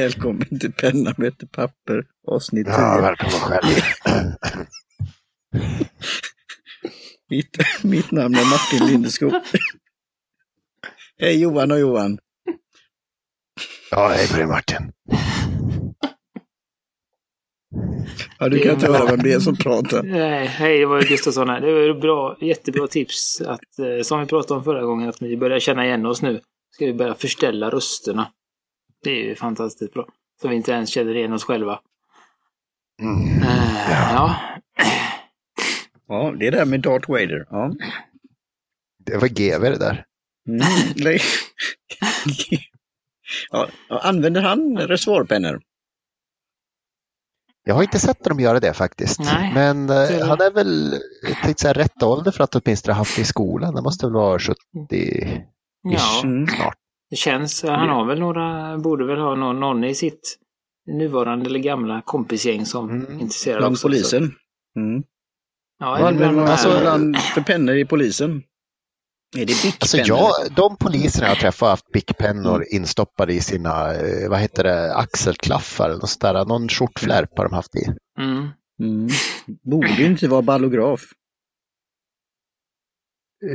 Välkommen 0.00 0.58
till 0.58 0.72
Penna 0.72 1.14
möter 1.16 1.46
papper, 1.46 2.04
avsnitt 2.26 2.66
10. 2.66 2.74
Ja, 2.74 3.00
välkommen 3.02 3.40
själv. 3.40 3.82
Mitt, 7.30 7.56
mitt 7.82 8.10
namn 8.10 8.34
är 8.34 8.50
Martin 8.50 8.86
Lindeskog. 8.86 9.32
Hej 11.18 11.42
Johan 11.42 11.70
och 11.70 11.78
Johan. 11.78 12.18
Ja, 13.90 14.08
hej 14.08 14.28
på 14.28 14.36
dig 14.36 14.46
Martin. 14.46 14.92
Ja, 18.38 18.48
du 18.48 18.58
kan 18.58 18.74
inte 18.74 18.86
höra 18.86 19.06
vem 19.06 19.22
det 19.22 19.32
är 19.32 19.40
som 19.40 19.56
pratar. 19.56 20.02
Nej, 20.02 20.46
hej, 20.46 20.78
det 20.78 20.86
var 20.86 21.02
Gustafsson 21.02 21.48
här. 21.48 21.60
Det 21.60 21.72
var 21.72 22.00
bra, 22.00 22.36
jättebra 22.40 22.86
tips 22.86 23.40
att, 23.40 23.78
eh, 23.78 24.02
som 24.02 24.20
vi 24.20 24.26
pratade 24.26 24.58
om 24.58 24.64
förra 24.64 24.82
gången, 24.82 25.08
att 25.08 25.22
vi 25.22 25.36
börjar 25.36 25.58
känna 25.58 25.86
igen 25.86 26.06
oss 26.06 26.22
nu. 26.22 26.40
Ska 26.70 26.86
vi 26.86 26.94
börja 26.94 27.14
förställa 27.14 27.70
rösterna. 27.70 28.32
Det 29.02 29.10
är 29.10 29.24
ju 29.24 29.34
fantastiskt 29.34 29.92
bra. 29.92 30.06
Så 30.42 30.48
vi 30.48 30.56
inte 30.56 30.72
ens 30.72 30.90
känner 30.90 31.16
igen 31.16 31.32
oss 31.32 31.44
själva. 31.44 31.80
Mm. 33.02 33.42
Eh, 33.42 33.90
ja. 33.90 34.36
Ja, 36.08 36.34
det 36.38 36.46
är 36.46 36.50
det 36.50 36.58
där 36.58 36.64
med 36.64 36.80
Darth 36.80 37.10
Vader. 37.10 37.46
Ja. 37.50 37.72
Det 39.04 39.16
var 39.16 39.28
GV 39.28 39.60
det 39.60 39.78
där. 39.78 40.04
Mm, 40.48 40.62
nej. 40.96 41.20
ja, 43.50 43.68
använder 43.88 44.42
han 44.42 44.78
reservoarpennor? 44.78 45.60
Jag 47.64 47.74
har 47.74 47.82
inte 47.82 47.98
sett 47.98 48.24
dem 48.24 48.40
göra 48.40 48.60
det 48.60 48.74
faktiskt. 48.74 49.20
Nej, 49.20 49.54
Men 49.54 49.86
det 49.86 50.02
eh, 50.02 50.18
det. 50.18 50.24
han 50.24 50.40
är 50.40 50.50
väl 50.50 51.00
tänkte 51.42 51.62
säga, 51.62 51.72
rätt 51.72 52.02
ålder 52.02 52.30
för 52.30 52.44
att 52.44 52.54
åtminstone 52.54 52.94
ha 52.94 52.98
haft 52.98 53.16
det 53.16 53.22
i 53.22 53.24
skolan. 53.24 53.74
Det 53.74 53.82
måste 53.82 54.06
väl 54.06 54.12
vara 54.12 54.38
70 54.38 54.56
ja, 55.82 55.98
snart. 55.98 56.79
Det 57.10 57.16
känns. 57.16 57.62
Han 57.62 57.88
har 57.88 58.04
väl 58.04 58.18
några, 58.20 58.78
borde 58.78 59.04
väl 59.06 59.18
ha 59.18 59.34
någon, 59.34 59.60
någon 59.60 59.84
i 59.84 59.94
sitt 59.94 60.38
nuvarande 60.86 61.46
eller 61.46 61.58
gamla 61.58 62.02
kompisgäng 62.04 62.66
som 62.66 62.90
Mm. 62.90 63.06
är 63.06 63.12
intresserad 63.20 63.58
Bland 63.58 63.72
också. 63.72 63.88
polisen? 63.88 64.32
Mm. 64.76 65.02
Ja, 65.78 65.96
använder 65.96 66.18
bland 66.18 66.36
man 66.36 66.44
de 66.46 66.50
alltså 66.52 66.68
för 67.34 67.40
pennor 67.40 67.74
i 67.74 67.84
polisen? 67.84 68.42
Är 69.38 69.46
det 69.46 69.52
Alltså 69.52 69.96
Bic-pennor? 69.96 70.18
jag, 70.18 70.52
de 70.56 70.76
poliserna 70.76 71.28
jag 71.28 71.38
träffat 71.38 71.60
har 71.60 71.70
haft 71.70 71.92
bickpennor 71.92 72.54
Mm. 72.56 72.66
instoppade 72.70 73.32
i 73.34 73.40
sina, 73.40 73.94
eh, 73.94 74.30
vad 74.30 74.38
heter 74.38 74.64
det, 74.64 74.94
axelklaffar 74.94 75.90
något 75.90 76.20
där. 76.20 76.44
Någon 76.44 76.68
skjortflärp 76.68 77.30
har 77.38 77.44
de 77.48 77.54
haft 77.54 77.74
i. 77.76 77.84
Mm. 78.18 78.48
Mm. 78.80 79.08
Borde 79.70 80.02
inte 80.02 80.28
vara 80.28 80.42
ballograf. 80.42 81.00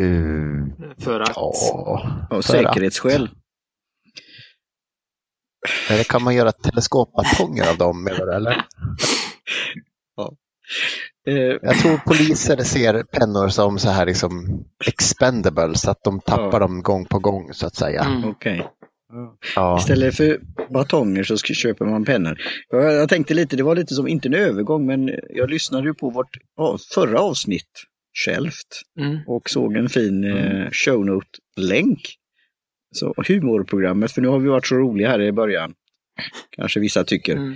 Uh, 0.01 0.65
För 0.99 1.19
att... 1.19 1.31
ja, 1.35 1.53
Av 2.29 2.29
för 2.29 2.37
att- 2.39 2.45
säkerhetsskäl. 2.45 3.29
Eller 5.89 6.03
kan 6.03 6.23
man 6.23 6.35
göra 6.35 6.51
teleskopbatonger 6.51 7.69
av 7.69 7.77
dem 7.77 8.07
eller? 8.07 8.65
Eh, 11.27 11.33
Jag 11.61 11.79
tror 11.79 11.97
poliser 11.97 12.57
ser 12.57 13.03
pennor 13.03 13.49
som 13.49 13.79
så 13.79 13.89
här 13.89 14.05
liksom 14.05 14.63
expendable 14.87 15.75
så 15.75 15.91
att 15.91 16.03
de 16.03 16.19
tappar 16.19 16.51
Ja. 16.53 16.59
dem 16.59 16.81
gång 16.81 17.05
på 17.05 17.19
gång 17.19 17.53
så 17.53 17.67
att 17.67 17.75
säga. 17.75 18.03
Mm. 18.03 18.29
Okej. 18.29 18.67
Ja. 19.55 19.77
Istället 19.79 20.15
för 20.15 20.39
batonger 20.73 21.23
så 21.23 21.37
köper 21.37 21.85
man 21.85 22.05
pennor. 22.05 22.37
Jag, 22.69 22.93
jag 22.93 23.09
tänkte 23.09 23.33
lite, 23.33 23.55
det 23.55 23.63
var 23.63 23.75
lite 23.75 23.93
som, 23.93 24.07
inte 24.07 24.27
en 24.27 24.33
övergång, 24.33 24.85
men 24.85 25.11
jag 25.29 25.49
lyssnade 25.49 25.87
ju 25.87 25.93
på 25.93 26.09
vårt 26.09 26.37
ja, 26.57 26.77
förra 26.93 27.19
avsnitt 27.19 27.69
självt 28.25 28.81
Mm. 28.99 29.17
och 29.27 29.49
såg 29.49 29.75
en 29.75 29.89
fin 29.89 30.23
eh, 30.23 30.69
shownote-länk. 30.71 32.15
Så 32.95 33.13
humorprogrammet, 33.27 34.11
för 34.11 34.21
nu 34.21 34.27
har 34.27 34.39
vi 34.39 34.49
varit 34.49 34.67
så 34.67 34.75
roliga 34.75 35.09
här 35.09 35.21
i 35.21 35.31
början. 35.31 35.73
Kanske 36.49 36.79
vissa 36.79 37.03
tycker. 37.03 37.35
Mm. 37.35 37.55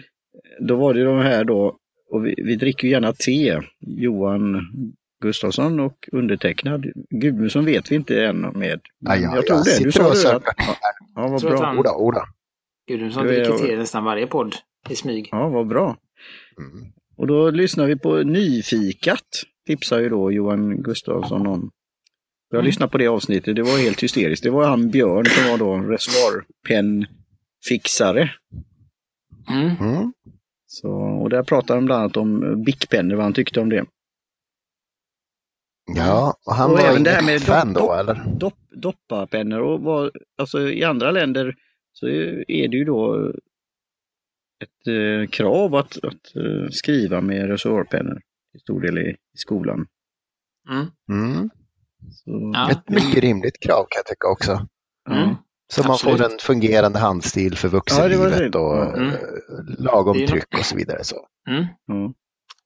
Då 0.67 0.75
var 0.75 0.94
det 0.94 1.03
de 1.03 1.17
här 1.19 1.44
då, 1.44 1.77
och 2.11 2.25
vi, 2.25 2.35
vi 2.38 2.55
dricker 2.55 2.88
ju 2.88 2.91
gärna 2.94 3.13
te, 3.13 3.59
Johan 3.79 4.61
Gustafsson 5.23 5.79
och 5.79 6.09
undertecknad. 6.11 6.85
Gudmundsson 7.09 7.66
vet 7.66 7.91
vi 7.91 7.95
inte 7.95 8.25
än 8.25 8.41
med. 8.41 8.79
Ja, 8.99 9.16
ja, 9.16 9.35
jag 9.35 9.47
tror 9.47 9.57
jag 9.57 9.66
det. 9.66 9.83
Du 9.83 9.91
sa 9.91 10.03
det. 10.29 10.35
att- 10.35 10.44
Ja, 11.16 11.28
vad 11.28 11.41
bra. 11.41 11.66
han- 11.66 11.78
Oda, 11.78 11.95
oda. 11.95 12.22
Är- 13.23 13.28
dricker 13.28 13.51
te 13.67 13.78
nästan 13.78 14.03
varje 14.03 14.28
podd 14.28 14.55
i 14.89 14.95
smyg. 14.95 15.29
Ja, 15.31 15.49
vad 15.49 15.67
bra. 15.67 15.97
Mm. 16.57 16.91
Och 17.17 17.28
då 17.28 17.49
lyssnar 17.49 17.85
vi 17.88 17.95
på 17.97 18.17
Nyfikat, 18.17 19.28
tipsar 19.67 19.99
ju 19.99 20.09
då 20.09 20.31
Johan 20.31 20.81
Gustafsson 20.81 21.47
om. 21.47 21.69
Jag 22.49 22.57
Mm. 22.59 22.65
lyssnade 22.65 22.91
på 22.91 22.97
det 22.97 23.07
avsnittet, 23.07 23.55
det 23.55 23.61
var 23.61 23.77
helt 23.77 24.03
hysteriskt. 24.03 24.43
Det 24.43 24.49
var 24.49 24.67
han 24.67 24.89
Björn 24.89 25.25
som 25.25 25.51
var 25.51 25.57
då 25.57 25.77
reservoarpennfixare. 25.77 28.31
Mm. 29.49 29.75
Mm. 29.79 30.13
Så, 30.67 30.89
och 30.91 31.29
där 31.29 31.43
pratade 31.43 31.77
han 31.77 31.85
bland 31.85 32.01
annat 32.01 32.17
om 32.17 32.63
Bic-pennor, 32.63 33.15
vad 33.15 33.23
han 33.23 33.33
tyckte 33.33 33.59
om 33.59 33.69
det. 33.69 33.85
Ja, 35.95 36.33
och 36.45 36.53
han 36.53 36.71
Och 36.71 36.77
var 36.77 36.85
även 36.85 37.03
det 37.03 37.09
här 37.11 37.25
med 37.25 37.41
fan 37.41 37.73
då 37.73 37.93
eller? 37.93 38.23
Dopp, 38.39 38.57
doppapennor 38.71 39.59
och 39.59 39.81
vad, 39.81 40.11
alltså 40.37 40.69
i 40.69 40.83
andra 40.83 41.11
länder 41.11 41.55
så 41.93 42.07
är 42.07 42.67
det 42.67 42.77
ju 42.77 42.85
då 42.85 43.29
ett 44.63 44.87
eh, 44.87 45.27
krav 45.29 45.75
att, 45.75 45.97
att 46.03 46.35
eh, 46.35 46.67
skriva 46.71 47.21
med 47.21 47.47
reservoarpennor 47.47 48.21
till 48.51 48.61
stor 48.61 48.81
del 48.81 48.97
i, 48.97 49.09
i 49.09 49.16
skolan. 49.37 49.87
Mm. 51.09 51.49
Mm. 52.01 52.11
Så, 52.11 52.51
Ja. 52.53 52.71
Ett 52.71 52.89
mycket 52.89 53.23
rimligt 53.23 53.59
krav 53.59 53.83
kan 53.89 53.99
jag 53.99 54.05
tycka 54.05 54.27
också. 54.27 54.51
Mm. 55.11 55.35
Så 55.73 55.83
man 55.83 55.91
Absolut. 55.91 56.17
får 56.17 56.25
en 56.25 56.39
fungerande 56.39 56.99
handstil 56.99 57.57
för 57.57 57.67
vuxenlivet 57.67 58.51
det. 58.51 58.59
och 58.59 58.97
Mm. 58.97 59.07
eh, 59.09 59.15
lagom 59.79 60.27
tryck 60.27 60.57
och 60.59 60.65
så 60.65 60.75
vidare. 60.75 61.03
Så. 61.03 61.15
Mm. 61.49 61.65
ja. 61.85 62.13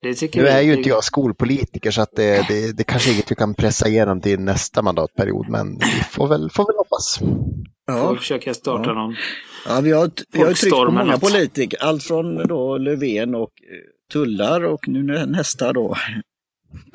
Det 0.02 0.14
tycker 0.14 0.42
Nu 0.42 0.48
är 0.48 0.62
ju 0.62 0.74
inte 0.78 0.90
jag 0.90 1.04
skolpolitiker 1.04 1.92
så 1.92 2.02
att 2.02 2.16
det, 2.16 2.46
det, 2.48 2.78
det 2.78 2.84
kanske 2.84 3.10
är 3.10 3.14
inget 3.14 3.32
vi 3.32 3.36
kan 3.36 3.54
pressa 3.56 3.88
igenom 3.88 4.22
till 4.22 4.40
nästa 4.40 4.82
mandatperiod 4.82 5.50
men 5.50 5.78
vi 5.78 5.86
får 6.10 6.28
väl, 6.28 6.50
får 6.50 6.66
väl 6.68 6.76
hoppas. 6.78 7.18
Får 7.20 8.10
Ja. 8.12 8.16
försöka 8.16 8.54
starta 8.54 8.90
Ja. 8.90 8.94
någon. 8.94 9.16
Ja, 9.68 9.82
vi 9.82 9.92
har, 9.92 10.12
vi 10.34 10.40
har 10.40 10.54
tryckt 10.54 10.76
på 10.76 10.92
många 10.92 11.04
något. 11.12 11.22
politiker, 11.22 11.84
allt 11.84 12.04
från 12.04 12.48
då 12.48 12.78
Löfven 12.78 13.36
och 13.36 13.42
eh, 13.42 14.14
tullar 14.14 14.64
och 14.64 14.88
nu 14.88 15.04
nä- 15.04 15.26
nästa 15.26 15.74
då 15.74 15.96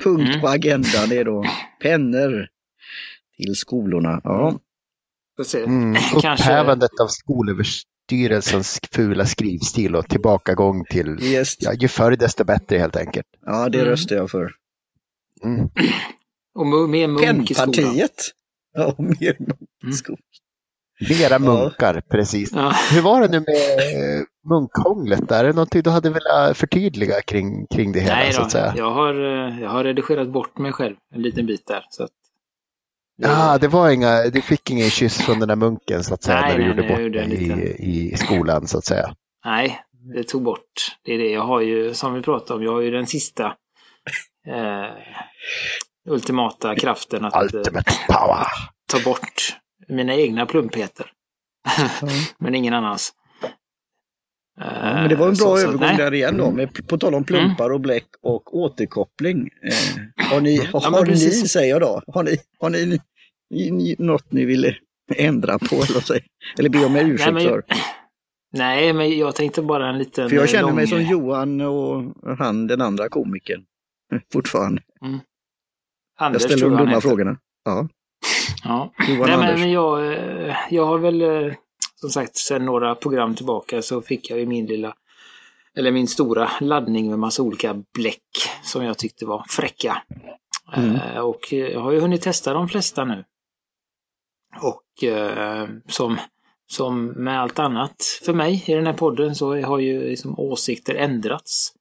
punkt 0.03 0.29
Mm. 0.29 0.41
på 0.41 0.47
agendan 0.47 1.11
är 1.11 1.23
då 1.25 1.43
pennor 1.81 2.47
till 3.37 3.55
skolorna. 3.55 4.21
Ja. 4.23 4.59
Mm. 5.55 5.95
Kanske- 6.21 6.43
Upphävandet 6.45 6.91
av 7.01 7.07
skolöverstyrelsens 7.07 8.79
fula 8.91 9.25
skrivstil 9.25 9.95
och 9.95 10.07
tillbakagång 10.09 10.85
till, 10.89 11.17
yes. 11.23 11.55
ja, 11.59 11.73
ju 11.73 11.87
förr 11.87 12.15
desto 12.15 12.43
bättre 12.43 12.77
helt 12.77 12.95
enkelt. 12.95 13.27
ja 13.45 13.69
det 13.69 13.77
Mm. 13.79 13.89
röstar 13.91 14.15
jag 14.15 14.31
för. 14.31 14.51
Mm. 15.43 15.69
Och 16.55 16.89
mer 16.89 17.07
munk 17.07 17.51
i 17.51 17.53
skolan. 17.53 17.73
Pennpartiet. 17.73 18.21
Ja, 18.73 18.95
mer 18.97 19.35
munk 19.39 19.61
i 19.61 19.83
Mm. 19.85 19.93
skolan. 19.93 20.19
Mera 21.09 21.39
munkar, 21.39 22.01
precis. 22.11 22.51
Ja. 22.55 22.73
Hur 22.91 23.01
var 23.01 23.21
det 23.21 23.27
nu 23.27 23.39
med 23.39 24.17
eh, 24.17 24.23
munkhånglet 24.49 25.27
där? 25.29 25.43
Är 25.43 25.47
det 25.47 25.53
någonting 25.53 25.81
du 25.81 25.89
hade 25.89 26.09
velat 26.09 26.57
förtydliga 26.57 27.21
kring, 27.21 27.67
kring 27.67 27.91
det 27.91 27.99
hela 27.99 28.15
Nej 28.15 28.33
så 28.33 28.41
att 28.41 28.51
säga? 28.51 28.73
jag 28.77 28.91
har, 28.91 29.13
eh, 29.13 29.61
jag 29.61 29.69
har 29.69 29.83
redigerat 29.83 30.29
bort 30.29 30.57
mig 30.57 30.71
själv 30.73 30.95
en 31.15 31.21
liten 31.21 31.45
bit 31.45 31.67
där. 31.67 31.85
Så 31.89 32.03
att, 32.03 32.11
Ja, 33.21 33.57
det 33.57 33.67
var 33.67 33.89
inga, 33.89 34.23
du 34.23 34.41
fick 34.41 34.69
ingen 34.69 34.89
kyss 34.89 35.17
från 35.21 35.39
den 35.39 35.47
där 35.47 35.55
munken 35.55 36.03
så 36.03 36.13
att 36.13 36.23
säga 36.23 36.41
Nej, 36.41 36.51
när 36.51 36.57
du 36.57 36.63
nej, 36.63 36.69
gjorde 36.69 36.81
nej, 36.81 36.91
bort 36.91 36.99
gjorde 37.01 37.23
i, 37.73 38.11
i 38.13 38.17
skolan 38.17 38.67
så 38.67 38.77
att 38.77 38.85
säga. 38.85 39.15
Nej, 39.45 39.79
det 40.15 40.23
tog 40.23 40.43
bort. 40.43 40.97
Det 41.03 41.13
är 41.13 41.17
det. 41.17 41.29
Jag 41.29 41.43
har 41.43 41.61
ju, 41.61 41.93
som 41.93 42.13
vi 42.13 42.21
pratade 42.21 42.57
om, 42.57 42.63
jag 42.63 42.71
har 42.71 42.81
ju 42.81 42.91
den 42.91 43.07
sista 43.07 43.45
eh, 44.47 44.91
ultimata 46.09 46.75
kraften 46.75 47.25
att 47.25 47.35
eh, 47.35 47.41
Ultimate 47.41 47.91
power! 48.07 48.47
ta 48.91 48.99
bort 49.09 49.57
mina 49.89 50.15
egna 50.15 50.45
plumpheter. 50.45 51.11
Men 52.39 52.55
ingen 52.55 52.73
annans. 52.73 53.13
Ja, 54.61 54.65
men 54.93 55.09
det 55.09 55.15
var 55.15 55.27
en 55.27 55.33
Eh, 55.33 55.37
bra 55.37 55.45
så- 55.45 55.57
så- 55.57 55.63
övergång 55.63 55.79
nej. 55.87 55.97
där 55.97 56.13
igen 56.13 56.37
då, 56.37 56.51
med, 56.51 56.87
på 56.87 56.97
tal 56.97 57.15
om 57.15 57.23
plumpar 57.23 57.69
och 57.69 57.81
bläck 57.81 58.07
och 58.21 58.57
återkoppling. 58.57 59.49
Eh, 59.63 60.25
har 60.31 60.41
ni, 60.41 60.55
Ja, 60.73 60.79
har 60.79 61.05
ni 61.05 61.11
precis. 61.11 61.51
säger 61.51 61.69
jag 61.69 61.81
då, 61.81 62.01
har 62.07 62.23
ni, 62.23 62.37
har 62.59 62.69
ni, 62.69 62.99
ni, 63.49 63.71
ni 63.71 63.95
något 63.99 64.31
ni 64.31 64.45
ville 64.45 64.75
ändra 65.15 65.59
på 65.59 65.75
eller, 65.75 65.99
säga, 66.01 66.21
eller 66.59 66.69
be 66.69 66.85
om 66.85 66.95
ursäkt 66.95 67.33
Nej, 67.33 67.47
för? 67.47 67.63
Nej, 68.53 68.93
men 68.93 69.17
jag 69.17 69.35
tänkte 69.35 69.61
bara 69.61 69.89
en 69.89 69.97
liten... 69.97 70.29
För 70.29 70.35
jag 70.35 70.43
eh, 70.45 70.49
känner 70.51 70.63
lång- 70.63 70.75
mig 70.75 70.87
som 70.87 71.01
Johan 71.03 71.61
och 71.61 72.03
han 72.37 72.67
den 72.67 72.81
andra 72.81 73.09
komikern. 73.09 73.63
Fortfarande. 74.33 74.81
Anders, 76.19 76.41
Jag 76.41 76.51
ställer 76.51 76.69
de 76.77 76.85
dumma 76.85 77.01
frågorna. 77.01 77.37
Ja, 77.65 77.87
Ja. 78.63 78.91
Johan 79.07 79.21
Nej, 79.21 79.33
Anders. 79.33 79.49
men, 79.49 79.59
men 79.59 79.71
jag, 79.71 80.13
eh, 80.13 80.55
jag 80.69 80.85
har 80.85 80.97
väl 80.97 81.21
eh, 81.21 81.53
som 81.95 82.09
sagt 82.09 82.35
sedan 82.37 82.65
några 82.65 82.95
program 82.95 83.35
tillbaka 83.35 83.81
så 83.81 84.01
fick 84.01 84.29
jag 84.29 84.39
ju 84.39 84.45
min 84.45 84.65
lilla, 84.65 84.93
eller 85.75 85.91
min 85.91 86.07
stora 86.07 86.51
laddning 86.61 87.09
med 87.09 87.19
massa 87.19 87.43
olika 87.43 87.73
bläck 87.93 88.49
som 88.63 88.83
jag 88.83 88.97
tyckte 88.97 89.25
var 89.25 89.45
fräcka. 89.49 90.01
Mm. 90.75 90.95
Eh, 90.95 91.17
Och 91.17 91.53
jag 91.53 91.79
har 91.79 91.91
ju 91.91 91.99
hunnit 91.99 92.21
testa 92.21 92.53
de 92.53 92.67
flesta 92.69 93.05
nu. 93.05 93.23
Och 94.61 95.03
eh, 95.03 95.67
som, 95.87 96.17
som 96.67 97.05
med 97.05 97.41
allt 97.41 97.59
annat 97.59 98.03
för 98.25 98.33
mig 98.33 98.63
i 98.67 98.73
den 98.73 98.85
här 98.85 98.93
podden 98.93 99.35
så 99.35 99.61
har 99.61 99.79
ju 99.79 100.09
liksom 100.09 100.39
åsikter 100.39 100.95
ändrats. 100.95 101.73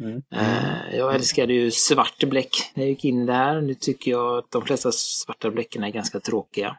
Mm. 0.00 0.22
Eh, 0.32 0.96
Jag 0.96 1.14
älskade 1.14 1.52
ju 1.52 1.70
svart 1.70 2.24
bläck 2.24 2.72
när 2.74 2.82
jag 2.82 2.90
gick 2.90 3.04
in 3.04 3.28
här. 3.28 3.60
Nu 3.60 3.74
tycker 3.74 4.10
jag 4.10 4.38
att 4.38 4.50
de 4.50 4.62
flesta 4.62 4.92
svarta 4.92 5.50
bläcken 5.50 5.84
är 5.84 5.90
ganska 5.90 6.20
tråkiga. 6.20 6.76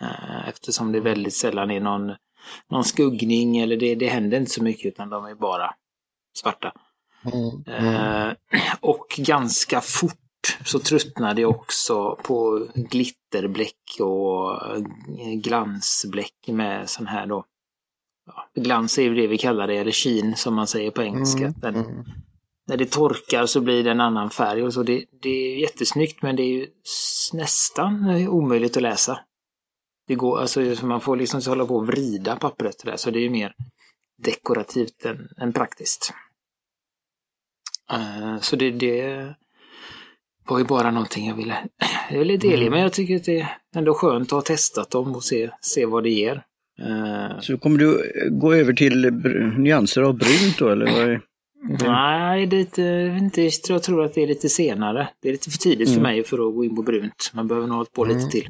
Eh, 0.00 0.48
Eftersom 0.48 0.92
det 0.92 1.00
väldigt 1.00 1.34
sällan 1.34 1.70
är 1.70 1.80
någon, 1.80 2.12
någon 2.70 2.84
skuggning 2.84 3.58
eller 3.58 3.76
det, 3.76 3.94
det 3.94 4.08
händer 4.08 4.38
inte 4.38 4.50
så 4.50 4.62
mycket 4.62 4.86
utan 4.86 5.10
de 5.10 5.24
är 5.24 5.34
bara 5.34 5.74
svarta. 6.38 6.72
Mm. 7.24 7.84
Eh, 7.86 8.32
och 8.80 9.06
ganska 9.18 9.80
fort 9.80 10.16
så 10.64 10.78
tröttnade 10.78 11.40
jag 11.40 11.50
också 11.50 12.16
på 12.22 12.66
glitterbläck 12.74 14.00
och 14.00 14.60
glansbläck 15.42 16.34
med 16.46 16.90
sån 16.90 17.06
här 17.06 17.26
då. 17.26 17.44
Ja, 18.26 18.50
glans 18.62 18.98
är 18.98 19.02
ju 19.02 19.14
det 19.14 19.26
vi 19.26 19.38
kallar 19.38 19.66
det, 19.66 19.76
eller 19.76 19.92
sheen 19.92 20.36
som 20.36 20.54
man 20.54 20.66
säger 20.66 20.90
på 20.90 21.02
engelska. 21.02 21.44
Mm. 21.44 21.54
Den, 21.60 21.74
Mm. 21.74 22.04
när 22.66 22.76
det 22.76 22.90
torkar 22.90 23.46
så 23.46 23.60
blir 23.60 23.84
det 23.84 23.90
en 23.90 24.00
annan 24.00 24.30
färg 24.30 24.62
och 24.62 24.74
så. 24.74 24.82
Det, 24.82 25.04
det 25.22 25.28
är 25.30 25.56
jättesnyggt 25.58 26.22
men 26.22 26.36
det 26.36 26.42
är 26.42 26.48
ju 26.52 26.66
nästan 27.32 28.10
omöjligt 28.28 28.76
att 28.76 28.82
läsa. 28.82 29.20
Det 30.06 30.14
går, 30.14 30.40
alltså, 30.40 30.76
så 30.76 30.86
man 30.86 31.00
får 31.00 31.16
liksom 31.16 31.40
hålla 31.46 31.66
på 31.66 31.76
och 31.76 31.86
vrida 31.86 32.36
pappret 32.36 32.82
där, 32.84 32.96
så 32.96 33.10
det 33.10 33.18
är 33.18 33.22
ju 33.22 33.30
mer 33.30 33.54
dekorativt 34.22 35.04
än, 35.04 35.28
än 35.40 35.52
praktiskt. 35.52 36.12
Eh, 37.92 38.40
så 38.40 38.56
det, 38.56 38.70
det 38.70 39.34
var 40.48 40.58
ju 40.58 40.64
bara 40.64 40.90
någonting 40.90 41.26
jag 41.28 41.34
ville, 41.34 41.68
jag 42.10 42.18
ville 42.18 42.36
delge, 42.36 42.56
Mm. 42.56 42.70
men 42.70 42.80
jag 42.80 42.92
tycker 42.92 43.16
att 43.16 43.24
det 43.24 43.40
är 43.40 43.58
ändå 43.76 43.94
skönt 43.94 44.28
att 44.28 44.30
ha 44.30 44.42
testat 44.42 44.90
dem 44.90 45.14
och 45.14 45.24
se, 45.24 45.50
se 45.60 45.86
vad 45.86 46.02
det 46.02 46.10
ger. 46.10 46.42
Eh, 46.80 47.40
Så 47.40 47.58
kommer 47.58 47.78
du 47.78 47.94
eh, 47.94 48.28
gå 48.30 48.54
över 48.54 48.72
till 48.72 49.10
nyanser 49.58 50.02
av 50.02 50.18
brunt 50.18 50.58
då 50.58 50.68
eller? 50.68 50.86
Vad 50.86 51.08
är... 51.10 51.20
Nej, 51.88 52.46
det 52.46 52.78
är 52.78 53.16
inte, 53.18 53.50
jag 53.68 53.82
tror 53.82 54.04
att 54.04 54.14
det 54.14 54.22
är 54.22 54.26
lite 54.26 54.48
senare. 54.48 55.08
Det 55.22 55.28
är 55.28 55.32
lite 55.32 55.50
för 55.50 55.58
tidigt 55.58 55.88
för 55.88 56.00
Mm. 56.00 56.02
mig 56.12 56.24
för 56.24 56.48
att 56.48 56.54
gå 56.54 56.64
in 56.64 56.76
på 56.76 56.82
brunt. 56.82 57.30
Man 57.34 57.48
behöver 57.48 57.66
nog 57.66 57.74
ha 57.74 57.78
hållit 57.78 57.92
på 57.92 58.04
Mm. 58.04 58.16
lite 58.16 58.30
till. 58.30 58.48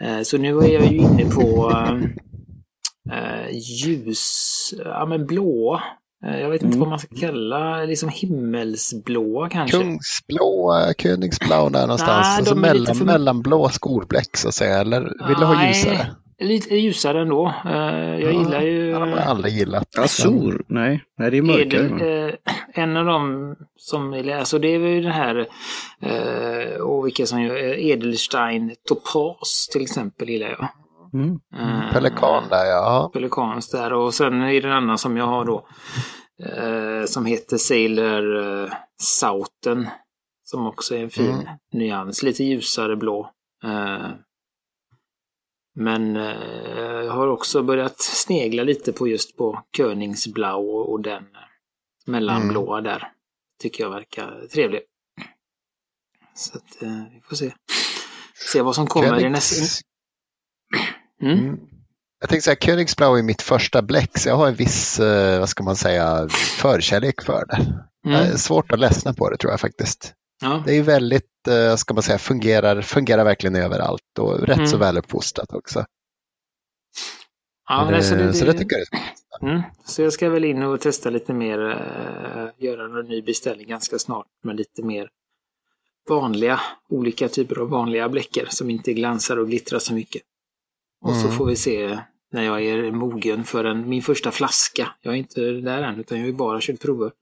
Eh, 0.00 0.20
Så 0.22 0.38
nu 0.38 0.58
är 0.58 0.68
jag 0.68 0.92
ju 0.92 0.98
inne 0.98 1.24
på 1.24 1.72
eh, 3.12 3.56
ljus, 3.86 4.74
ja 4.84 5.06
men 5.06 5.26
blåa. 5.26 5.82
Eh, 6.26 6.40
Jag 6.40 6.50
vet 6.50 6.62
inte 6.62 6.66
Mm. 6.76 6.80
vad 6.80 6.88
man 6.88 6.98
ska 6.98 7.16
kalla, 7.16 7.84
liksom 7.84 8.08
himmelsblåa 8.08 9.48
kanske. 9.48 9.76
Kungsblå, 9.78 10.74
eh, 10.88 10.94
Königsblå 11.02 11.68
där 11.68 11.80
någonstans. 11.80 12.26
Nej, 12.26 12.38
alltså 12.38 12.54
mellan, 12.56 12.94
för- 12.94 13.04
mellanblå 13.04 13.68
skolbläck 13.68 14.36
så 14.36 14.48
att 14.48 14.54
säga. 14.54 14.78
Eller 14.78 15.00
vill 15.28 15.36
du 15.38 15.44
ha 15.44 15.66
ljusare? 15.68 16.06
Lite 16.40 16.76
ljusare 16.76 17.20
ändå. 17.22 17.52
Eh, 17.64 18.20
Jag 18.20 18.32
gillar 18.32 18.60
ju... 18.60 18.86
Ja, 18.90 18.98
de 18.98 19.10
har 19.10 19.18
jag 19.18 19.26
aldrig 19.26 19.54
gillat. 19.54 19.98
Azur? 19.98 20.62
Nej, 20.66 21.04
nej 21.18 21.30
det 21.30 21.38
är 21.38 21.42
mörkare. 21.42 22.28
Eh, 22.28 22.34
en 22.74 22.96
av 22.96 23.04
dem 23.04 23.56
som, 23.76 24.12
alltså 24.38 24.58
det 24.58 24.68
är 24.74 24.78
väl 24.78 25.02
den 25.02 25.12
här, 25.12 25.46
eh, 26.00 26.80
och 26.80 27.06
vilka 27.06 27.26
som 27.26 27.42
gör, 27.42 27.56
eh, 27.56 27.86
Edelstein 27.86 28.74
Topaz 28.88 29.68
till 29.72 29.82
exempel 29.82 30.28
gillar 30.28 30.48
jag. 30.48 30.68
Mm. 31.14 31.40
Eh, 31.58 31.92
Pelikan 31.92 32.42
där 32.50 32.64
ja. 32.64 33.10
Pelikans 33.12 33.70
där 33.70 33.92
och 33.92 34.14
sen 34.14 34.42
är 34.42 34.60
det 34.62 34.68
en 34.68 34.74
annan 34.74 34.98
som 34.98 35.16
jag 35.16 35.26
har 35.26 35.44
då. 35.44 35.66
Eh, 36.44 37.04
som 37.06 37.26
heter 37.26 37.56
Sailor 37.56 38.36
eh, 38.64 38.70
Southern. 39.00 39.86
Som 40.44 40.66
också 40.66 40.94
är 40.94 41.02
en 41.02 41.10
fin 41.10 41.30
Mm. 41.34 41.46
nyans, 41.72 42.22
lite 42.22 42.44
ljusare 42.44 42.96
blå. 42.96 43.30
Men 45.80 46.16
eh, 46.16 47.04
jag 47.04 47.12
har 47.12 47.28
också 47.28 47.62
börjat 47.62 48.00
snegla 48.00 48.62
lite 48.62 48.92
på 48.92 49.08
just 49.08 49.36
på 49.36 49.62
Königsblau 49.76 50.68
och, 50.68 51.02
den 51.02 51.24
mellanblåa 52.06 52.80
där. 52.80 53.12
Tycker 53.60 53.84
jag 53.84 53.90
verkar 53.90 54.46
trevlig. 54.52 54.80
Så 56.34 56.58
att 56.58 56.82
eh, 56.82 57.02
vi 57.12 57.20
får 57.20 57.36
se. 57.36 57.54
Se 58.52 58.62
vad 58.62 58.74
som 58.74 58.86
kommer 58.86 59.20
i 59.20 59.30
nästa... 59.30 59.54
Königs... 59.54 59.80
Mm. 61.22 61.38
Mm. 61.38 61.60
Jag 62.20 62.28
tänkte 62.28 62.44
säga, 62.44 62.56
Königsblau 62.56 63.16
är 63.18 63.22
mitt 63.22 63.42
första 63.42 63.82
bläck, 63.82 64.18
så 64.18 64.28
jag 64.28 64.36
har 64.36 64.48
en 64.48 64.54
viss, 64.54 65.00
eh, 65.00 65.38
vad 65.40 65.48
ska 65.48 65.62
man 65.62 65.76
säga, 65.76 66.28
förkärlek 66.28 67.22
för 67.22 67.44
det. 67.46 67.84
Mm. 68.06 68.20
Eh, 68.20 68.36
Svårt 68.36 68.72
att 68.72 68.78
ledsna 68.78 69.14
på 69.14 69.30
det 69.30 69.36
tror 69.36 69.52
jag 69.52 69.60
faktiskt. 69.60 70.14
Ja. 70.40 70.62
Det 70.66 70.70
är 70.72 70.74
ju 70.76 70.82
väldigt, 70.82 71.48
eh, 71.48 71.76
ska 71.76 71.94
man 71.94 72.02
säga, 72.02 72.18
fungerar, 72.18 72.82
fungerar 72.82 73.24
verkligen 73.24 73.56
överallt 73.56 74.18
och 74.18 74.38
rätt 74.40 74.68
så 74.68 74.76
Mm. 74.76 74.80
väluppfostrat 74.80 75.52
också. 75.52 75.84
Ja, 77.68 77.88
nej, 77.90 78.02
så, 78.02 78.14
det, 78.14 78.32
så 78.34 78.44
det 78.44 78.52
tycker 78.52 78.76
jag. 78.76 79.00
Mm. 79.50 79.62
Så 79.84 80.02
jag 80.02 80.12
ska 80.12 80.30
väl 80.30 80.44
in 80.44 80.62
och 80.62 80.80
testa 80.80 81.10
lite 81.10 81.32
mer, 81.32 81.58
eh, 81.70 82.48
göra 82.64 83.00
en 83.00 83.06
ny 83.06 83.22
beställning 83.22 83.68
ganska 83.68 83.98
snart 83.98 84.26
med 84.44 84.56
lite 84.56 84.82
mer 84.82 85.08
vanliga, 86.08 86.60
olika 86.88 87.28
typer 87.28 87.58
av 87.58 87.68
vanliga 87.68 88.08
bläckar 88.08 88.46
som 88.50 88.70
inte 88.70 88.92
glansar 88.92 89.36
och 89.36 89.46
glittrar 89.48 89.78
så 89.78 89.94
mycket. 89.94 90.22
Och 91.00 91.14
så 91.14 91.24
Mm. 91.26 91.38
får 91.38 91.46
vi 91.46 91.56
se 91.56 91.98
när 92.32 92.42
jag 92.42 92.64
är 92.64 92.92
mogen 92.92 93.44
för 93.44 93.64
en, 93.64 93.88
min 93.88 94.02
första 94.02 94.30
flaska. 94.30 94.88
Jag 95.00 95.14
är 95.14 95.18
inte 95.18 95.40
där 95.40 95.82
än 95.82 96.00
utan 96.00 96.18
jag 96.18 96.24
har 96.24 96.28
ju 96.30 96.36
bara 96.36 96.58
kört 96.60 96.80
prover. 96.80 97.12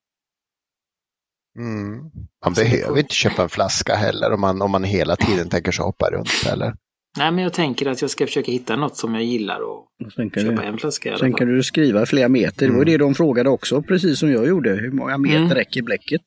Mm. 1.57 2.11
Man 2.45 2.55
behöver 2.55 2.99
inte 2.99 3.15
köpa 3.15 3.43
en 3.43 3.49
flaska 3.49 3.95
heller 3.95 4.33
om 4.33 4.41
man, 4.41 4.63
om 4.63 4.71
man 4.71 4.85
hela 4.85 5.17
tiden 5.17 5.49
tänker 5.49 5.73
sig 5.73 5.85
hoppa 5.85 6.11
runt. 6.11 6.47
Eller? 6.53 6.75
Nej 7.19 7.33
men 7.33 7.45
jag 7.45 7.53
tänker 7.53 7.87
att 7.91 8.01
jag 8.03 8.11
ska 8.11 8.27
försöka 8.27 8.53
hitta 8.53 8.77
något 8.77 8.97
som 8.97 9.15
jag 9.15 9.25
gillar 9.25 9.61
och 9.61 9.79
Och 10.05 10.13
Sen 10.17 10.31
kan, 10.31 10.43
köpa 10.43 10.63
du, 10.63 10.69
en 10.69 10.79
flaska 10.79 11.09
i 11.09 11.13
alla 11.13 11.19
sen 11.19 11.31
fall. 11.31 11.39
kan 11.39 11.49
du 11.49 11.63
skriva 11.63 12.07
flera 12.07 12.29
meter. 12.29 12.67
Det 12.69 12.73
var 12.77 12.85
det 12.85 12.97
de 12.97 13.15
frågade 13.15 13.51
också, 13.51 13.83
precis 13.83 14.19
som 14.19 14.31
jag 14.33 14.47
gjorde. 14.49 14.71
Hur 14.71 14.91
många 14.91 15.19
meter 15.19 15.37
Mm. 15.37 15.55
räcker 15.55 15.83
bläcket? 15.83 16.21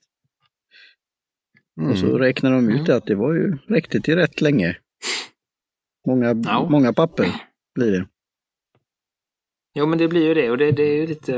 Mm. 1.80 1.92
Och 1.92 1.98
så 1.98 2.18
räknade 2.18 2.56
de 2.56 2.70
ut 2.70 2.88
Mm. 2.88 2.98
att 2.98 3.06
det 3.06 3.16
var 3.16 3.34
ju, 3.34 3.58
räckte 3.68 4.00
till 4.02 4.16
rätt 4.16 4.42
länge. 4.42 4.78
Många, 6.08 6.36
Ja. 6.46 6.68
många 6.70 6.94
papper 6.94 7.32
blir 7.76 7.92
det. 7.92 8.08
Jo 9.76 9.86
men 9.86 9.98
det 10.00 10.08
blir 10.08 10.28
ju 10.28 10.34
det 10.34 10.52
och 10.52 10.58
det, 10.58 10.72
det 10.72 10.84
är 10.84 10.96
ju 10.96 11.08
lite, 11.08 11.32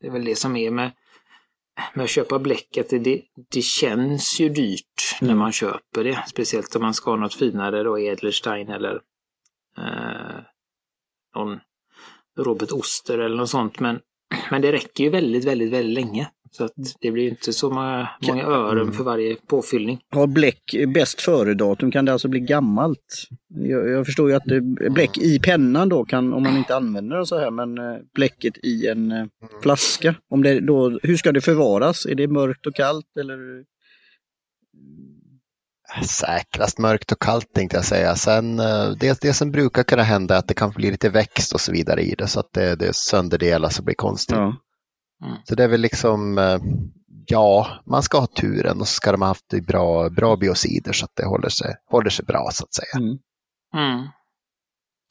det 0.00 0.06
är 0.06 0.10
väl 0.10 0.24
det 0.24 0.36
som 0.38 0.56
är 0.56 0.70
med, 0.70 0.90
med 1.94 2.04
att 2.04 2.10
köpa 2.10 2.38
bläck, 2.38 2.78
att 2.78 2.88
det, 2.88 3.22
det, 3.50 3.62
känns 3.62 4.40
ju 4.40 4.48
dyrt 4.48 5.18
när 5.20 5.28
Mm. 5.28 5.38
man 5.38 5.52
köper 5.52 6.04
det. 6.04 6.24
Speciellt 6.28 6.76
om 6.76 6.82
man 6.82 6.94
ska 6.94 7.10
ha 7.10 7.16
något 7.16 7.34
finare 7.34 7.82
då, 7.82 7.98
Edelstein 7.98 8.68
eller 8.68 9.00
eh, 9.78 10.40
någon 11.36 11.60
Robert 12.38 12.72
Oster 12.72 13.18
eller 13.18 13.36
något 13.36 13.50
sånt. 13.50 13.80
Men, 13.80 14.00
men 14.50 14.62
det 14.62 14.72
räcker 14.72 15.04
ju 15.04 15.10
väldigt, 15.10 15.44
väldigt, 15.44 15.72
väldigt 15.72 15.94
länge. 15.94 16.30
Så 16.50 16.64
att 16.64 16.72
det 17.00 17.10
blir 17.10 17.28
inte 17.28 17.52
så 17.52 17.70
många, 17.70 18.08
många 18.28 18.44
ören 18.44 18.82
Mm. 18.82 18.92
för 18.94 19.04
varje 19.04 19.36
påfyllning. 19.46 20.00
Har 20.10 20.26
bläck 20.26 20.74
bäst 20.94 21.20
före-datum 21.20 21.90
kan 21.90 22.04
det 22.04 22.12
alltså 22.12 22.28
bli 22.28 22.40
gammalt. 22.40 23.28
Jag, 23.48 23.88
jag 23.88 24.06
förstår 24.06 24.30
ju 24.30 24.36
att 24.36 24.44
det, 24.44 24.60
bläck 24.90 25.18
i 25.18 25.38
pennan 25.38 25.88
då 25.88 26.04
kan, 26.04 26.32
om 26.32 26.42
man 26.42 26.56
inte 26.56 26.76
använder 26.76 27.16
det 27.16 27.26
så 27.26 27.38
här, 27.38 27.50
men 27.50 27.78
eh, 27.78 27.98
bläcket 28.14 28.58
i 28.62 28.86
en 28.86 29.12
eh, 29.12 29.26
flaska. 29.62 30.14
Om 30.30 30.42
det 30.42 30.60
då, 30.60 30.98
hur 31.02 31.16
ska 31.16 31.32
det 31.32 31.40
förvaras? 31.40 32.06
Är 32.06 32.14
det 32.14 32.28
mörkt 32.28 32.66
och 32.66 32.74
kallt 32.74 33.16
eller? 33.20 33.64
Säkrast 36.04 36.78
mörkt 36.78 37.12
och 37.12 37.20
kallt 37.22 37.52
tänkte 37.54 37.76
jag 37.76 37.84
säga. 37.84 38.14
Sen, 38.14 38.56
det, 39.00 39.20
det 39.20 39.34
som 39.34 39.50
brukar 39.50 39.82
kunna 39.82 40.02
hända 40.02 40.34
är 40.34 40.38
att 40.38 40.48
det 40.48 40.54
kan 40.54 40.70
bli 40.70 40.90
lite 40.90 41.08
växt 41.08 41.52
och 41.54 41.60
så 41.60 41.72
vidare 41.72 42.02
i 42.02 42.14
det 42.14 42.26
så 42.26 42.40
att 42.40 42.52
det, 42.52 42.76
det 42.76 42.94
sönderdelas 42.96 43.78
och 43.78 43.84
blir 43.84 43.94
konstigt. 43.94 44.36
Ja. 44.36 44.56
Så 45.44 45.54
det 45.54 45.64
är 45.64 45.68
väl 45.68 45.80
liksom, 45.80 46.38
eh, 46.38 46.58
ja, 47.26 47.80
man 47.86 48.02
ska 48.02 48.18
ha 48.18 48.26
turen 48.26 48.80
och 48.80 48.88
så 48.88 48.94
ska 48.94 49.12
de 49.12 49.20
ha 49.22 49.28
haft 49.28 49.48
bra, 49.66 50.08
bra 50.10 50.36
biocider 50.36 50.92
så 50.92 51.04
att 51.04 51.12
det 51.16 51.26
håller 51.26 51.48
sig, 51.48 51.74
håller 51.90 52.10
sig 52.10 52.24
bra 52.24 52.48
så 52.52 52.64
att 52.64 52.74
säga. 52.74 52.96
Mm. 53.04 53.18
Mm. 53.74 54.06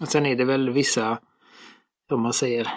Och 0.01 0.07
sen 0.07 0.25
är 0.25 0.35
det 0.35 0.45
väl 0.45 0.69
vissa, 0.69 1.19
om 2.12 2.21
man 2.21 2.33
säger, 2.33 2.67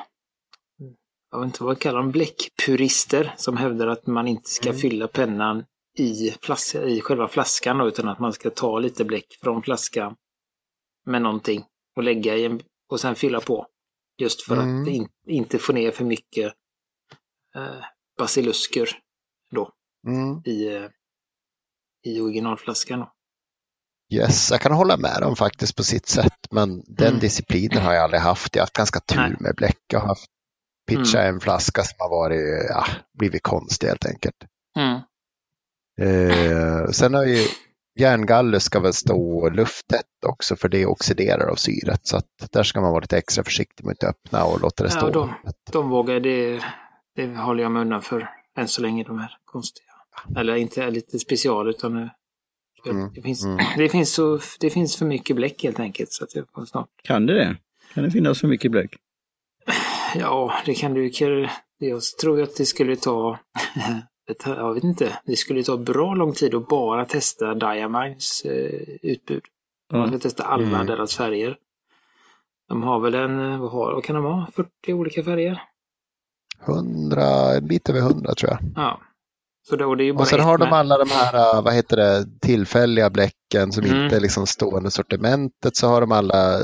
jag 1.31 1.39
vet 1.41 1.47
inte 1.47 1.63
vad 1.65 1.71
jag 1.75 1.81
kallar 1.81 1.99
dem, 2.01 2.11
bläckpurister 2.11 3.35
som 3.37 3.57
hävdar 3.57 3.87
att 3.87 4.07
man 4.07 4.29
inte 4.29 4.51
ska 4.51 4.69
Mm. 4.69 4.81
fylla 4.81 5.09
pennan 5.09 5.65
i, 5.99 6.31
flas- 6.43 6.75
i 6.75 7.01
själva 7.01 7.29
flaskan 7.29 7.79
då, 7.79 7.89
utan 7.89 8.09
att 8.09 8.19
man 8.19 8.33
ska 8.33 8.51
ta 8.51 8.79
lite 8.79 9.05
bläck 9.05 9.27
från 9.43 9.63
flaskan 9.63 10.17
med 11.07 11.23
någonting 11.23 11.65
och 11.97 12.03
lägga 12.03 12.37
i 12.37 12.45
en, 12.45 12.61
och 12.91 13.01
sen 13.01 13.15
fylla 13.15 13.41
på. 13.41 13.67
Just 14.21 14.43
för 14.43 14.57
Mm. 14.57 14.83
att 14.83 14.89
in, 14.89 15.09
inte 15.27 15.59
få 15.59 15.73
ner 15.73 15.91
för 15.91 16.05
mycket 16.05 16.53
eh, 17.59 17.85
basilusker 18.19 18.89
då 19.51 19.73
Mm. 20.07 20.43
i, 20.45 20.77
eh, 20.77 20.89
i 22.07 22.21
originalflaskan. 22.21 22.99
Då. 23.01 23.13
Yes, 24.15 24.51
jag 24.51 24.61
kan 24.61 24.73
hålla 24.73 24.97
med 24.97 25.19
dem 25.21 25.37
faktiskt 25.37 25.77
på 25.77 25.83
sitt 25.85 26.07
sätt, 26.09 26.39
men 26.51 26.83
den 26.87 27.09
Mm. 27.09 27.21
disciplinen 27.21 27.83
har 27.83 27.93
jag 27.93 28.05
aldrig 28.05 28.21
haft. 28.21 28.55
Jag 28.57 28.61
har 28.61 28.65
haft 28.65 28.77
ganska 28.77 29.01
tur 29.01 29.17
Nej. 29.17 29.37
med 29.41 29.55
bläck. 29.57 29.79
Jag 29.93 30.01
har 30.01 30.07
haft 30.09 30.27
pitcha 30.89 31.21
Mm. 31.23 31.35
en 31.35 31.41
flaska 31.41 31.83
som 31.83 31.97
har 31.99 32.09
varit, 32.11 32.67
ja, 32.69 32.85
blivit 33.19 33.43
konstig 33.43 33.87
helt 33.89 34.07
enkelt. 34.07 34.37
Mm. 34.79 35.01
Eh, 36.01 36.91
sen 36.91 37.15
har 37.15 37.25
ju 37.25 37.47
Järngallus 37.99 38.65
ska 38.65 38.81
väl 38.81 38.93
stå 38.93 39.49
lufttätt 39.51 40.07
också 40.27 40.57
för 40.57 40.69
det 40.69 40.87
oxiderar 40.87 41.49
av 41.49 41.55
syret. 41.55 42.07
Så 42.07 42.17
att 42.17 42.27
där 42.53 42.63
ska 42.63 42.81
man 42.81 42.91
vara 42.91 43.01
lite 43.01 43.19
extra 43.19 43.45
försiktig 43.45 43.85
med 43.85 43.93
att 43.93 44.05
öppna 44.05 44.45
och 44.45 44.61
låta 44.61 44.85
det 44.85 44.91
stå. 44.91 45.07
Ja, 45.07 45.11
de, 45.11 45.35
de 45.73 45.89
vågar, 45.91 46.21
det, 46.21 46.63
det 47.19 47.37
håller 47.37 47.63
jag 47.63 47.73
mig 47.73 47.83
undan 47.83 48.03
för 48.03 48.31
än 48.57 48.69
så 48.69 48.83
länge, 48.83 49.05
de 49.05 49.19
här 49.19 49.37
konstiga. 49.45 49.87
Eller 50.37 50.57
inte 50.57 50.91
lite 50.91 51.19
special 51.19 51.69
utan 51.69 52.03
eh, 52.03 52.09
Mm, 52.87 53.11
det, 53.15 53.23
finns, 53.23 53.45
mm. 53.45 53.59
det, 53.77 53.89
finns 53.89 54.15
så, 54.15 54.39
det 54.61 54.71
finns 54.71 54.97
för 54.97 55.07
mycket 55.07 55.37
bläck 55.37 55.63
helt 55.63 55.81
enkelt. 55.81 56.13
Så 56.13 56.25
att 56.25 56.35
jag 56.35 56.45
får 56.55 56.65
snart. 56.65 56.89
Kan 57.03 57.27
det 57.27 57.35
det? 57.35 57.57
Kan 57.95 58.05
det 58.05 58.11
finnas 58.11 58.41
för 58.41 58.49
mycket 58.49 58.71
bläck? 58.71 58.97
Ja, 60.15 60.55
det 60.67 60.75
kan 60.75 60.95
du 60.95 61.09
ju. 61.09 61.49
Jag 61.79 62.03
tror 62.21 62.43
att 62.43 62.57
det 62.57 62.67
skulle 62.67 62.97
ta, 62.97 63.39
jag 64.45 64.75
vet 64.75 64.85
inte, 64.85 65.19
det 65.25 65.37
skulle 65.37 65.63
ta 65.63 65.77
bra 65.77 66.15
lång 66.15 66.33
tid 66.33 66.55
att 66.55 66.69
bara 66.69 67.05
testa 67.05 67.55
Diamines 67.55 68.43
eh, 68.45 68.81
utbud. 69.03 69.43
Man 69.93 70.09
ska 70.09 70.19
testa 70.19 70.45
alla 70.45 70.67
Mm. 70.77 70.87
deras 70.87 71.17
färger. 71.17 71.57
De 72.69 72.83
har 72.83 73.01
väl 73.01 73.15
en, 73.15 73.53
eh, 73.53 73.61
vad, 73.61 73.71
har, 73.71 73.93
vad 73.93 74.05
kan 74.05 74.17
de 74.17 74.25
ha? 74.25 74.47
40 74.53 74.93
olika 74.93 75.23
färger? 75.23 75.63
100, 76.67 77.57
en 77.57 77.67
bit 77.69 77.89
över 77.89 78.01
100 78.01 78.35
tror 78.35 78.51
jag. 78.51 78.59
Ja. 78.75 79.01
Så 79.69 79.77
då, 79.77 79.95
det 79.95 80.03
är 80.03 80.07
ju 80.07 80.13
bara 80.13 80.21
Och 80.21 80.27
sen 80.29 80.41
har 80.41 80.59
de 80.59 80.65
med. 80.71 80.79
alla 80.79 80.99
de 80.99 81.11
här, 81.11 81.57
äh, 81.57 81.63
vad 81.63 81.75
heter 81.75 81.97
det, 81.97 82.27
tillfälliga 82.41 83.11
bläcken 83.11 83.73
som 83.73 83.85
Mm. 83.85 84.05
inte 84.05 84.17
är 84.17 84.21
liksom 84.21 84.47
stående 84.47 84.89
i 84.89 84.91
sortimentet. 84.91 85.77
Så 85.77 85.87
har 85.89 86.01
de 86.01 86.13
alla 86.13 86.59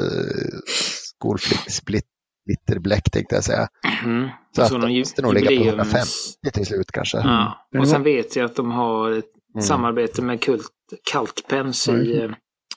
skolflick-splitterbläck 1.14 3.10
tänkte 3.12 3.34
jag 3.34 3.44
säga. 3.44 3.68
Mm. 4.04 4.28
Så 4.56 4.62
att 4.62 4.70
de 4.70 4.98
måste 4.98 5.22
nog 5.22 5.34
ligga 5.34 5.46
på 5.46 5.52
jubileums- 5.52 5.66
150 5.68 6.50
till 6.52 6.66
slut 6.66 6.92
kanske. 6.92 7.18
Ja. 7.18 7.66
Men 7.72 7.80
Och 7.80 7.88
sen 7.88 8.02
vet 8.02 8.36
jag 8.36 8.44
att 8.44 8.56
de 8.56 8.70
har 8.70 9.10
ett 9.10 9.24
Mm. 9.54 9.62
samarbete 9.66 10.22
med 10.22 10.40
Kult, 10.42 10.66
Cultpens 11.12 11.88
Ja, 11.88 11.94
i, 11.94 11.96
just 12.14 12.22
eh, 12.22 12.30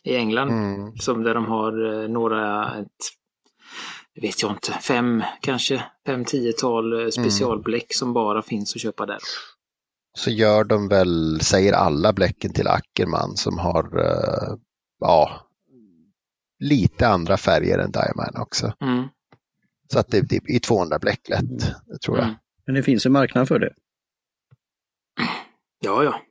i 0.04 0.16
England. 0.16 0.50
Mm. 0.50 0.96
Som 0.98 1.24
där 1.24 1.34
de 1.34 1.46
har 1.46 2.04
eh, 2.04 2.10
några, 2.10 2.76
ett, 2.80 2.88
vet 4.22 4.42
jag 4.42 4.52
inte, 4.52 4.72
fem 4.72 5.24
kanske, 5.42 5.84
fem 6.06 6.26
tiotal 6.26 7.02
eh, 7.02 7.10
specialbläck 7.10 7.94
som 7.94 8.14
bara 8.14 8.42
finns 8.42 8.76
att 8.76 8.82
köpa 8.82 9.06
där. 9.06 9.20
Så 10.18 10.30
gör 10.30 10.64
de 10.64 10.88
väl, 10.88 11.42
säger 11.42 11.74
alla 11.74 12.14
bläcken 12.14 12.54
till 12.54 12.68
Ackerman 12.68 13.38
som 13.38 13.58
har, 13.58 14.00
äh, 14.00 14.58
ja, 15.00 15.48
lite 16.60 17.08
andra 17.08 17.38
färger 17.38 17.78
än 17.78 17.92
Diamond 17.92 18.38
också. 18.38 18.74
Mm. 18.82 19.08
Så 19.94 20.00
att 20.00 20.08
det, 20.08 20.22
det 20.22 20.56
är 20.56 20.60
200 20.60 21.00
bläck 21.00 21.30
lätt, 21.30 21.60
det 21.86 22.00
tror 22.06 22.18
jag. 22.18 22.26
Mm. 22.26 22.38
Men 22.66 22.76
det 22.76 22.84
finns 22.84 23.06
en 23.06 23.12
marknad 23.12 23.48
för 23.48 23.60
det. 23.60 23.74
Ja, 25.80 26.04
ja. 26.04 26.22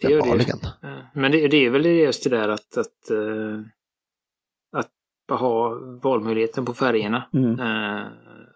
det 0.00 0.08
gör 0.08 0.10
det. 0.10 0.16
Uppenbarligen. 0.18 0.58
Eh, 0.82 1.04
Men 1.14 1.32
det, 1.32 1.48
det 1.48 1.66
är 1.66 1.70
väl 1.70 1.86
just 1.86 2.24
det 2.24 2.30
där 2.30 2.48
att, 2.48 2.76
att, 2.76 3.10
eh, 3.10 3.60
att 5.28 5.40
ha 5.40 5.74
valmöjligheten 6.02 6.64
på 6.64 6.74
färgerna. 6.74 7.28
Mm. 7.32 7.60
Eh, 7.60 8.06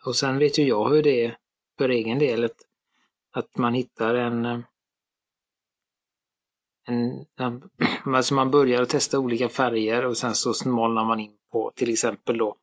och 0.06 0.16
sen 0.16 0.38
vet 0.38 0.58
ju 0.58 0.62
jag 0.62 0.88
hur 0.90 1.02
det 1.02 1.24
är 1.24 1.36
för 1.78 1.88
egen 1.88 2.18
del. 2.18 2.44
Att, 2.44 2.56
att 3.32 3.56
man 3.56 3.74
hittar 3.74 4.14
en... 4.14 4.44
eh, 4.44 4.58
en 6.88 7.24
en- 7.38 7.70
alltså 8.14 8.34
man 8.34 8.50
börjar 8.50 8.82
att 8.82 8.88
testa 8.88 9.18
olika 9.18 9.48
färger 9.48 10.06
och 10.06 10.16
sen 10.16 10.34
så 10.34 10.54
smalnar 10.54 11.04
man 11.04 11.20
in 11.20 11.36
på 11.52 11.72
till 11.76 11.92
exempel 11.92 12.38
då 12.38 12.56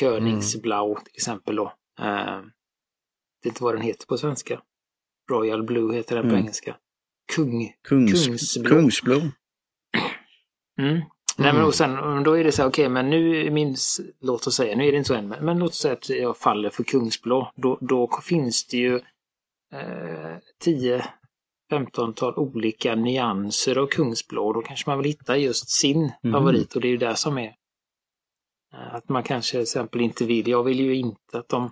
Königsblau 0.00 0.96
till 0.96 1.14
exempel 1.14 1.56
då. 1.56 1.72
Eh, 2.00 2.06
jag 2.06 2.42
vet 3.42 3.46
inte 3.52 3.62
vad 3.64 3.74
den 3.74 3.82
heter 3.82 4.06
på 4.06 4.18
svenska. 4.18 4.62
Royal 5.30 5.62
Blue 5.62 5.94
heter 5.96 6.16
den 6.16 6.24
på 6.24 6.28
Mm. 6.28 6.40
engelska. 6.40 6.76
Kung. 7.36 7.72
Kungs, 7.82 8.26
Kungsblå. 8.26 8.68
Kungsblå. 8.70 9.20
Mm. 10.78 11.00
Nej, 11.38 11.52
men 11.52 11.64
och 11.64 11.74
sen 11.74 12.22
då 12.24 12.32
är 12.38 12.44
det 12.44 12.52
så 12.52 12.62
här, 12.62 12.68
okej, 12.68 12.88
men 12.88 13.10
nu 13.10 13.46
är 13.46 13.50
min, 13.50 13.72
s- 13.72 14.00
låt 14.20 14.46
oss 14.46 14.54
säga, 14.54 14.76
nu 14.76 14.86
är 14.88 14.92
det 14.92 14.98
inte 14.98 15.08
så 15.08 15.14
än, 15.14 15.28
men, 15.28 15.44
men 15.44 15.58
låt 15.58 15.70
oss 15.70 15.78
säga 15.78 15.92
att 15.94 16.08
jag 16.08 16.36
faller 16.36 16.70
för 16.70 16.84
kungsblå. 16.84 17.52
Då, 17.56 17.78
då 17.80 18.20
finns 18.22 18.66
det 18.66 18.76
ju 18.76 18.96
eh, 19.72 20.36
10 20.60 21.04
15-tal 21.72 22.34
olika 22.36 22.94
nyanser 22.94 23.76
av 23.78 23.86
kungsblå. 23.86 24.52
Då 24.52 24.60
kanske 24.62 24.90
man 24.90 24.98
vill 24.98 25.06
hitta 25.06 25.36
just 25.36 25.70
sin 25.70 26.12
Mhm. 26.22 26.32
favorit 26.32 26.74
och 26.74 26.80
det 26.80 26.88
är 26.88 26.90
ju 26.90 26.96
det 26.96 27.16
som 27.16 27.38
är 27.38 27.54
eh, 28.74 28.94
att 28.94 29.08
man 29.08 29.22
kanske 29.22 29.52
till 29.52 29.60
exempel 29.62 30.00
inte 30.00 30.24
vill, 30.24 30.48
jag 30.48 30.62
vill 30.62 30.80
ju 30.80 30.94
inte 30.96 31.38
att 31.38 31.48
de 31.48 31.70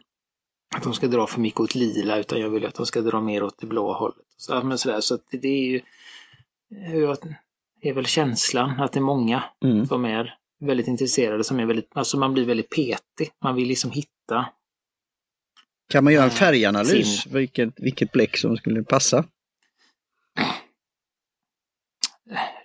att 0.77 0.83
de 0.83 0.95
ska 0.95 1.07
dra 1.07 1.27
för 1.27 1.41
mycket 1.41 1.61
åt 1.61 1.75
lila 1.75 2.19
utan 2.19 2.41
jag 2.41 2.51
vill 2.51 2.67
att 2.67 2.75
de 2.75 2.87
ska 2.87 3.01
dra 3.01 3.21
mer 3.21 3.43
åt 3.43 3.59
det 3.59 3.67
blåa 3.67 3.95
hållet. 3.95 4.27
Så, 4.37 4.63
men 4.65 4.79
sådär, 4.79 5.01
så 5.01 5.19
det, 5.31 5.49
är 5.49 5.67
ju 5.71 5.81
hur 6.71 7.03
jag, 7.03 7.19
är 7.81 7.93
väl 7.93 8.07
känslan 8.07 8.81
att 8.81 8.93
det 8.93 8.99
är 8.99 9.03
många 9.03 9.45
Mm. 9.65 9.87
som 9.87 10.05
är 10.05 10.35
väldigt 10.61 10.89
intresserade, 10.89 11.45
som 11.45 11.61
är 11.61 11.67
väldigt, 11.67 11.89
alltså 11.95 12.19
man 12.19 12.33
blir 12.35 12.45
väldigt 12.47 12.71
petig. 12.71 13.31
Man 13.45 13.55
vill 13.55 13.69
liksom 13.69 13.91
hitta. 13.91 14.47
Kan 15.89 16.05
man 16.05 16.13
göra 16.13 16.25
en 16.25 16.31
Eh, 16.31 16.35
färganalys? 16.35 17.23
sin. 17.23 17.33
Vilket, 17.33 17.75
vilket 17.77 18.13
bläck 18.13 18.37
som 18.37 18.57
skulle 18.57 18.83
passa? 18.85 19.25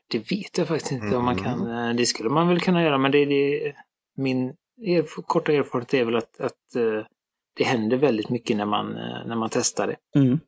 Det 0.07 0.31
vet 0.31 0.57
jag 0.57 0.67
faktiskt 0.67 0.91
inte 0.91 1.15
om 1.17 1.25
man 1.25 1.39
Mm. 1.39 1.43
kan. 1.43 1.71
eh, 1.89 1.95
Det 1.95 2.05
skulle 2.05 2.29
man 2.29 2.47
väl 2.47 2.59
kunna 2.59 2.83
göra, 2.83 2.97
men 2.97 3.11
det 3.11 3.17
är 3.17 3.25
det, 3.25 3.73
min 4.17 4.55
erf- 4.81 5.21
korta 5.27 5.51
erfarenhet 5.53 5.93
är 5.93 6.05
väl 6.05 6.15
att, 6.15 6.39
att 6.41 6.75
eh, 6.75 7.05
det 7.55 7.63
händer 7.63 7.97
väldigt 7.97 8.29
mycket 8.29 8.57
när 8.57 8.65
man, 8.65 8.91
när 9.25 9.35
man 9.35 9.49
testar 9.51 9.87
det. 9.87 10.19
Mm. 10.19 10.39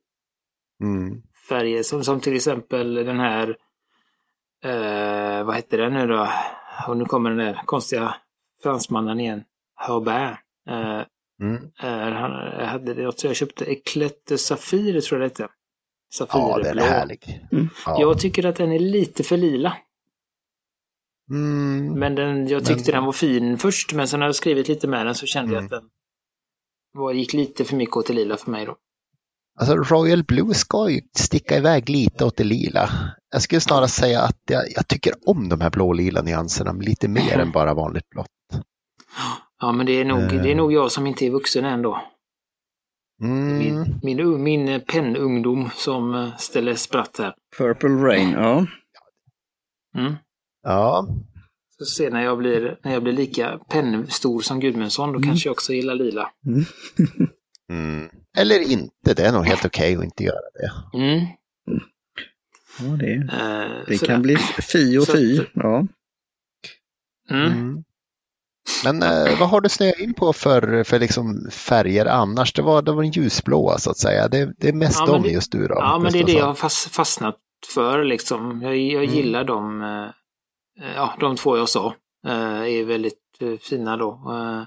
Mm. 0.84 1.22
Färger 1.50 1.84
som, 1.84 2.04
som 2.04 2.20
till 2.20 2.36
exempel 2.36 2.94
den 2.94 3.20
här, 3.20 3.58
eh, 4.64 5.44
vad 5.44 5.56
heter 5.56 5.78
den 5.78 5.94
nu 5.94 6.08
då? 6.08 6.30
Och 6.88 6.98
nu 6.98 7.06
kommer 7.06 7.30
den 7.30 7.40
där 7.40 7.62
konstiga 7.66 8.16
fransmannen 8.64 9.20
igen. 9.20 9.44
Herbert. 9.76 10.40
Eh, 10.70 11.02
Mm. 11.42 11.64
Eh, 11.80 12.14
han 12.14 12.32
jag 12.60 12.66
hade 12.68 12.94
det, 12.94 13.02
jag 13.02 13.18
tror 13.18 13.30
jag 13.30 13.36
köpte 13.38 13.66
Eclette 13.66 14.38
Safir, 14.38 15.02
tror 15.02 15.22
jag 15.22 15.30
det 15.32 15.34
hette. 15.44 15.54
Safir 16.14 16.40
Ja, 16.40 16.60
den 16.64 16.80
är 16.80 16.82
härlig. 16.84 17.42
Mm. 17.52 17.70
Ja. 17.86 17.98
Jag 18.02 18.20
tycker 18.20 18.46
att 18.46 18.56
den 18.56 18.72
är 18.72 18.80
lite 18.80 19.24
för 19.24 19.38
lila. 19.38 19.78
Mm. 21.30 21.94
Men 22.00 22.16
den, 22.16 22.48
jag 22.48 22.66
tyckte 22.66 22.92
Men- 22.92 22.96
den 22.96 23.06
var 23.06 23.12
fin 23.12 23.58
först, 23.58 23.94
men 23.94 24.08
sen 24.08 24.20
när 24.20 24.28
jag 24.28 24.36
skrivit 24.36 24.68
lite 24.68 24.88
med 24.88 25.06
den 25.06 25.16
så 25.16 25.26
kände 25.26 25.54
jag 25.54 25.60
Mm. 25.64 25.66
att 25.66 25.82
den 25.82 25.90
var, 26.94 27.14
gick 27.14 27.34
lite 27.34 27.66
för 27.66 27.76
mycket 27.76 27.98
åt 27.98 28.08
det 28.08 28.14
lila 28.14 28.38
för 28.38 28.52
mig 28.52 28.66
då. 28.66 28.76
Alltså 29.60 29.76
Royal 29.76 30.24
Blue 30.24 30.54
ska 30.54 30.90
ju 30.90 31.02
sticka 31.18 31.58
iväg 31.58 31.90
lite 31.90 32.26
åt 32.26 32.38
det 32.38 32.44
lila. 32.44 32.90
Jag 33.32 33.42
skulle 33.42 33.62
snarare 33.62 33.88
säga 33.88 34.22
att 34.22 34.40
jag, 34.50 34.64
jag 34.76 34.88
tycker 34.88 35.14
om 35.26 35.50
de 35.50 35.62
här 35.62 35.70
blå-lila 35.70 36.22
nyanserna 36.22 36.72
lite 36.72 37.08
mer 37.08 37.40
än 37.40 37.52
bara 37.52 37.74
vanligt 37.74 38.10
blått. 38.10 38.28
Ja, 39.60 39.72
men 39.72 39.86
det 39.86 39.92
är 39.92 40.06
nog, 40.06 40.20
Eh. 40.20 40.44
det 40.44 40.52
är 40.52 40.56
nog 40.56 40.74
jag 40.74 40.92
som 40.92 41.08
inte 41.08 41.26
är 41.26 41.30
vuxen 41.32 41.66
än 41.66 41.82
då. 41.82 42.02
Mm. 43.24 43.58
Min, 43.58 44.00
min, 44.04 44.44
min 44.44 44.82
pennungdom 44.82 45.70
som 45.76 46.16
eh, 46.16 46.36
ställer 46.38 46.76
spratt 46.76 47.18
här. 47.18 47.34
Purple 47.58 47.90
Rain, 47.90 48.30
ja. 48.32 48.66
Mm. 49.98 50.14
Ja, 50.64 51.08
Så 51.78 51.86
se 51.86 52.10
när 52.10 52.24
jag 52.24 52.38
blir, 52.38 52.80
när 52.84 52.94
jag 52.94 53.04
blir 53.04 53.14
lika 53.14 53.58
pennstor 53.70 54.42
som 54.42 54.60
Gudmundsson, 54.60 55.10
då 55.12 55.18
Mm. 55.18 55.30
kanske 55.30 55.50
jag 55.50 55.52
också 55.54 55.74
gillar 55.74 55.96
lila. 55.96 56.30
Eller 58.38 58.60
inte. 58.72 59.14
Det 59.14 59.20
är 59.26 59.32
nog 59.32 59.46
helt 59.46 59.66
okej 59.66 59.96
att 59.98 60.04
inte 60.04 60.24
göra 60.24 60.40
det. 60.54 60.98
Mm. 60.98 61.26
ja 62.80 62.96
det, 63.00 63.14
Eh, 63.14 63.84
det 63.88 64.08
kan 64.08 64.22
bli 64.22 64.36
fi 64.62 64.98
och 64.98 65.04
Så 65.04 65.12
fi. 65.12 65.46
Ja. 65.54 65.88
Mm. 67.30 67.52
Mm. 67.52 67.84
Men 68.84 69.04
eh, 69.04 69.40
vad 69.40 69.50
har 69.50 69.62
du 69.62 69.70
snöat 69.70 70.00
in 70.00 70.14
på 70.14 70.34
för, 70.34 70.84
för 70.84 71.00
liksom 71.00 71.48
färger 71.52 72.06
annars? 72.06 72.54
Det 72.54 72.62
var, 72.62 72.82
det 72.82 72.92
var 72.92 73.02
den 73.04 73.12
ljusblåa 73.12 73.78
så 73.78 73.90
att 73.92 73.98
säga. 73.98 74.28
Det, 74.28 74.54
det 74.58 74.70
är 74.70 74.74
mest 74.74 75.00
Ja, 75.00 75.06
dem 75.06 75.22
det- 75.22 75.30
just 75.30 75.52
du 75.52 75.68
då. 75.68 75.76
Ja, 75.76 76.00
men 76.00 76.12
det 76.12 76.20
är 76.20 76.24
det 76.26 76.32
jag 76.32 76.46
har 76.46 76.54
fast, 76.54 76.96
fastnat 76.96 77.36
för 77.74 78.04
liksom. 78.04 78.62
Jag, 78.62 78.78
jag 78.78 79.04
Mm. 79.04 79.16
gillar 79.16 79.44
dem. 79.44 79.82
eh, 79.82 80.10
Ja, 80.96 81.14
de 81.20 81.36
två 81.36 81.58
jag 81.58 81.70
sa 81.70 81.96
eh, 82.28 82.62
är 82.62 82.86
väldigt 82.86 83.20
eh, 83.40 83.58
fina 83.62 83.98
då. 83.98 84.12
Eh, 84.32 84.66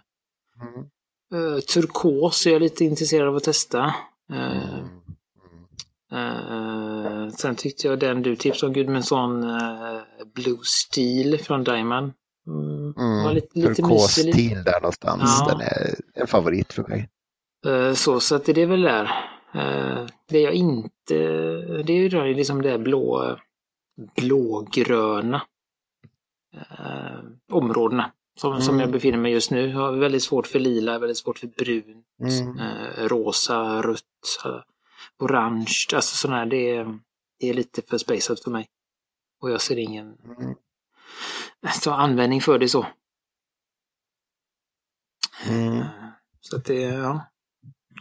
Mm. 0.68 0.88
Eh, 1.34 1.60
Turkos 1.60 2.46
är 2.46 2.50
jag 2.50 2.62
lite 2.62 2.84
intresserad 2.84 3.28
av 3.28 3.36
att 3.36 3.44
testa. 3.44 3.94
Mm. 4.32 4.84
eh, 6.12 7.28
Sen 7.30 7.56
tyckte 7.56 7.86
jag 7.88 7.98
den 7.98 8.22
du 8.22 8.36
tipsade 8.36 8.66
om, 8.68 8.72
Gudmundsson, 8.74 9.44
uh, 9.44 10.00
Blue 10.34 10.58
Steel 10.62 11.38
från 11.38 11.64
Diamond. 11.64 12.12
Mm, 12.46 12.94
Mm. 12.96 13.34
lite, 13.34 13.58
lite 13.58 13.82
mysig. 13.82 14.24
lite- 14.26 14.38
Turkosstil 14.38 14.64
där 14.64 14.80
någonstans. 14.80 15.22
Ja. 15.40 15.46
Den 15.52 15.60
är 15.60 15.94
en 16.14 16.26
favorit 16.26 16.72
för 16.72 16.82
mig. 16.82 17.08
Så, 17.94 18.20
så 18.20 18.34
att 18.36 18.44
det 18.44 18.62
är 18.62 18.66
väl 18.66 18.82
där. 18.82 19.10
Det 20.28 20.40
jag 20.40 20.54
inte, 20.54 21.14
det 21.86 21.92
är 21.92 21.96
ju 21.96 22.08
då 22.08 22.24
liksom 22.24 22.62
det 22.62 22.78
blå, 22.78 23.36
blågröna 24.16 25.42
områdena 27.52 28.10
som, 28.36 28.60
som 28.62 28.74
Mm. 28.74 28.80
jag 28.80 28.90
befinner 28.92 29.18
mig 29.18 29.32
just 29.32 29.50
nu. 29.50 29.68
Jag 29.70 29.78
har 29.78 29.92
väldigt 29.92 30.22
svårt 30.22 30.46
för 30.46 30.58
lila, 30.58 30.98
väldigt 30.98 31.18
svårt 31.18 31.38
för 31.38 31.46
brunt, 31.46 32.06
Mm. 32.20 32.58
eh, 32.58 33.08
rosa, 33.08 33.82
rött, 33.82 34.02
eh, 34.44 34.60
orange. 35.18 35.74
Alltså 35.94 36.16
sådana 36.16 36.38
här, 36.38 36.46
det 36.46 36.70
är, 36.70 36.98
det 37.40 37.48
är 37.50 37.54
lite 37.54 37.82
för 37.82 37.98
spacet 37.98 38.40
för 38.44 38.50
mig. 38.50 38.66
Och 39.42 39.50
jag 39.50 39.60
ser 39.60 39.76
ingen 39.78 40.06
Mm. 40.24 40.54
så 41.82 41.90
användning 41.90 42.40
för 42.40 42.58
det 42.58 42.68
så. 42.68 42.86
Mm. 45.46 45.84
Så 46.40 46.56
att 46.56 46.64
det, 46.64 46.80
ja. 46.80 47.26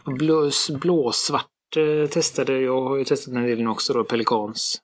Och 0.04 0.12
Blå, 0.12 0.50
blåsvart 0.80 1.76
eh, 1.76 2.08
testade 2.10 2.60
jag, 2.60 2.82
har 2.88 2.96
ju 2.96 3.04
testat 3.04 3.34
en 3.34 3.42
del 3.42 3.62
nu 3.62 3.68
också 3.68 3.92
då, 3.92 4.04
Pelikans. 4.04 4.80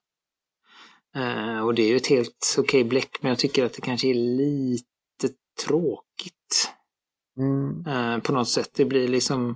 Eh, 1.17 1.59
och 1.65 1.75
det 1.75 1.83
är 1.83 1.89
ju 1.89 1.97
ett 1.97 2.07
helt 2.07 2.55
okej 2.59 2.85
bläck, 2.85 3.19
men 3.23 3.29
jag 3.29 3.39
tycker 3.39 3.65
att 3.65 3.73
det 3.73 3.81
kanske 3.81 4.09
är 4.09 4.15
lite 4.15 4.87
tråkigt. 5.67 6.73
Mm. 7.39 7.87
Eh, 7.87 8.19
på 8.23 8.33
något 8.33 8.49
sätt. 8.49 8.71
Det 8.75 8.85
blir 8.85 9.09
liksom... 9.09 9.51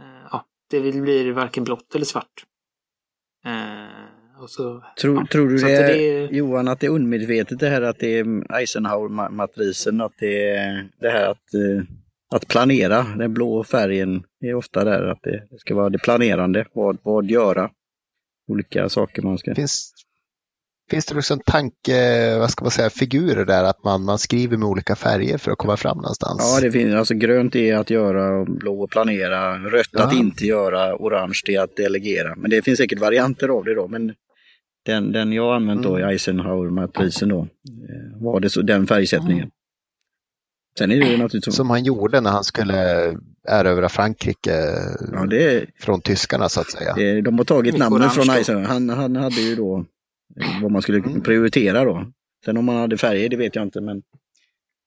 Eh, 0.00 0.28
ja, 0.30 0.46
det 0.70 0.80
blir 0.80 1.32
varken 1.32 1.64
blått 1.64 1.94
eller 1.94 2.04
svart. 2.04 2.44
Eh, 3.44 4.42
och 4.42 4.50
så, 4.50 4.84
Tror, 5.00 5.16
ja, 5.16 5.26
tror 5.30 5.48
du 5.48 5.58
så 5.58 5.66
det, 5.66 5.78
att 5.78 5.86
det 5.86 6.36
Johan, 6.36 6.68
att 6.68 6.80
det 6.80 6.86
är 6.86 6.90
undermedvetet 6.90 7.58
det 7.58 7.68
här 7.68 7.82
att 7.82 7.98
det 7.98 8.18
är 8.18 8.24
Eisenhower-matrisen, 8.54 10.00
att 10.00 10.12
det 10.18 10.48
är 10.48 10.88
det 11.00 11.10
här 11.10 11.30
att, 11.30 11.54
eh, 11.54 11.84
att 12.34 12.48
planera, 12.48 13.02
den 13.02 13.34
blå 13.34 13.64
färgen 13.64 14.24
är 14.40 14.54
ofta 14.54 14.84
där, 14.84 15.02
att 15.02 15.22
det, 15.22 15.46
det 15.50 15.58
ska 15.58 15.74
vara 15.74 15.90
det 15.90 15.98
planerande, 15.98 16.66
vad, 16.72 16.98
vad 17.02 17.30
göra, 17.30 17.70
olika 18.48 18.88
saker 18.88 19.22
man 19.22 19.38
ska... 19.38 19.54
Finns, 19.54 19.92
finns 20.90 21.06
det 21.06 21.16
också 21.18 21.34
en 21.34 21.40
tanke, 21.40 22.38
vad 22.38 22.50
ska 22.50 22.64
man 22.64 22.70
säga, 22.70 22.90
figurer 22.90 23.44
där 23.44 23.64
att 23.64 23.84
man, 23.84 24.04
man 24.04 24.18
skriver 24.18 24.56
med 24.56 24.68
olika 24.68 24.96
färger 24.96 25.38
för 25.38 25.50
att 25.52 25.58
komma 25.58 25.76
fram 25.76 25.96
någonstans? 25.96 26.38
Ja, 26.54 26.60
det 26.60 26.72
finns, 26.72 26.94
alltså 26.94 27.14
grönt 27.14 27.56
är 27.56 27.74
att 27.76 27.90
göra, 27.90 28.44
blå 28.44 28.84
att 28.84 28.90
planera, 28.90 29.58
rött 29.58 29.88
Ja. 29.90 30.02
att 30.02 30.12
inte 30.14 30.46
göra, 30.46 30.96
orange 30.96 31.40
är 31.46 31.60
att 31.60 31.76
delegera. 31.76 32.34
Men 32.36 32.50
det 32.50 32.62
finns 32.62 32.78
säkert 32.78 33.00
varianter 33.00 33.48
av 33.48 33.64
det 33.64 33.74
då, 33.74 33.88
men 33.88 34.12
den, 34.86 35.12
den 35.12 35.32
jag 35.32 35.54
använt 35.54 35.82
då 35.82 35.98
i 36.00 36.02
Eisenhower-matrisen 36.02 37.28
då, 37.28 37.48
var 38.20 38.40
det 38.40 38.50
så, 38.50 38.62
den 38.62 38.86
färgsättningen. 38.86 39.50
Sen 40.78 40.92
är 40.92 40.96
det 41.00 41.06
ju 41.06 41.16
naturligtvis. 41.18 41.54
Som 41.56 41.70
han 41.70 41.84
gjorde 41.84 42.20
när 42.20 42.30
han 42.30 42.44
skulle 42.44 42.74
erövra 43.48 43.88
Frankrike 43.88 44.54
Ja, 45.12 45.26
det 45.26 45.66
från 45.80 46.00
tyskarna 46.00 46.48
så 46.48 46.60
att 46.60 46.70
säga. 46.70 47.22
de 47.22 47.38
har 47.38 47.44
tagit 47.44 47.78
namnet 47.78 48.12
från. 48.12 48.30
Eisenhower. 48.30 48.66
Han, 48.68 48.88
han 48.88 49.16
hade 49.16 49.40
ju 49.40 49.56
då 49.56 49.84
vad 50.62 50.70
man 50.70 50.82
skulle 50.82 51.02
prioritera 51.20 51.84
då. 51.84 52.04
Sen 52.44 52.56
om 52.56 52.64
man 52.64 52.76
hade 52.76 52.98
färger, 52.98 53.28
det 53.28 53.36
vet 53.36 53.56
jag 53.56 53.62
inte, 53.62 53.80
men 53.80 54.02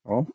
ja. 0.04 0.26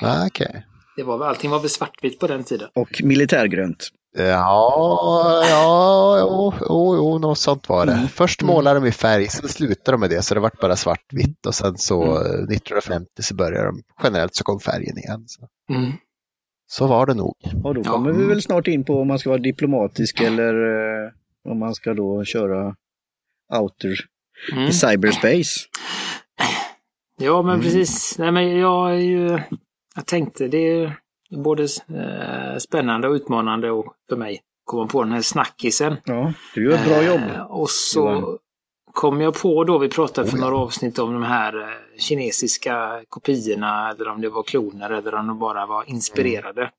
Ah, 0.00 0.26
okej. 0.26 0.66
det 0.96 1.02
var 1.02 1.18
väl, 1.18 1.28
allting 1.28 1.50
var 1.50 1.60
väl 1.60 1.68
svartvitt 1.70 2.18
på 2.20 2.26
den 2.26 2.44
tiden. 2.44 2.68
Och 2.74 3.00
militärgrönt. 3.04 3.88
Ja, 4.16 5.44
ja, 5.50 6.18
jo, 6.20 6.52
jo, 6.60 6.96
jo, 6.96 7.18
något 7.18 7.38
sånt 7.38 7.68
var 7.68 7.86
det. 7.86 7.92
Mm. 7.92 8.08
Först 8.08 8.42
målade 8.42 8.80
de 8.80 8.86
i 8.86 8.92
färg, 8.92 9.28
sen 9.28 9.48
slutade 9.48 9.94
de 9.94 10.00
med 10.00 10.10
det, 10.10 10.22
så 10.22 10.34
det 10.34 10.40
vart 10.40 10.60
bara 10.60 10.76
svartvitt 10.76 11.46
och 11.46 11.54
sen 11.54 11.78
så 11.78 12.02
Mm. 12.02 12.16
eh, 12.16 12.22
1950 12.22 13.22
så 13.22 13.34
började 13.34 13.66
de, 13.66 13.82
generellt 14.02 14.34
så 14.34 14.44
kom 14.44 14.60
färgen 14.60 14.98
igen. 14.98 15.24
Så, 15.26 15.48
Mm. 15.74 15.92
så 16.66 16.86
var 16.86 17.06
det 17.06 17.14
nog. 17.14 17.34
Och 17.64 17.74
då 17.74 17.82
Ja. 17.84 17.90
kommer 17.92 18.12
vi 18.12 18.24
väl 18.24 18.42
snart 18.42 18.66
in 18.68 18.84
på 18.84 19.00
om 19.00 19.08
man 19.08 19.18
ska 19.18 19.30
vara 19.30 19.40
diplomatisk 19.40 20.20
eller 20.20 20.54
eh, 20.54 21.10
om 21.48 21.58
man 21.58 21.74
ska 21.74 21.94
då 21.94 22.24
köra 22.24 22.74
outer 23.60 23.96
Mm. 24.52 24.64
i 24.68 24.72
cyberspace. 24.72 25.60
Ja, 27.18 27.42
men 27.42 27.54
Mm. 27.54 27.62
precis. 27.64 28.18
Nej, 28.18 28.32
men 28.32 28.56
jag 28.58 28.90
är 28.90 28.94
ju... 28.98 29.40
Jag 29.94 30.06
tänkte 30.06 30.48
det 30.48 30.58
är 30.72 30.96
både 31.30 31.62
eh, 31.62 32.58
spännande 32.58 33.08
och 33.08 33.14
utmanande 33.14 33.70
och 33.70 33.94
för 34.08 34.16
mig 34.16 34.40
komma 34.64 34.86
på 34.86 35.02
den 35.02 35.12
här 35.12 35.22
snackisen. 35.22 35.96
Ja, 36.04 36.32
du 36.54 36.64
gör 36.64 36.72
ett 36.78 36.84
bra 36.86 37.02
jobb. 37.02 37.20
Eh, 37.34 37.42
och 37.42 37.70
så 37.70 38.00
Johan. 38.00 38.38
kom 38.92 39.20
jag 39.20 39.34
på 39.34 39.64
då, 39.64 39.78
vi 39.78 39.88
pratade 39.88 40.28
för 40.30 40.36
Oh, 40.36 40.40
ja. 40.40 40.44
några 40.46 40.56
avsnitt 40.62 40.98
om 40.98 41.12
de 41.12 41.22
här 41.22 41.60
eh, 41.62 41.68
kinesiska 41.98 43.02
kopiorna 43.08 43.90
eller 43.90 44.08
om 44.08 44.20
det 44.20 44.28
var 44.28 44.42
kloner 44.42 44.90
eller 44.90 45.14
om 45.14 45.26
de 45.26 45.38
bara 45.38 45.66
var 45.66 45.84
inspirerade 45.90 46.70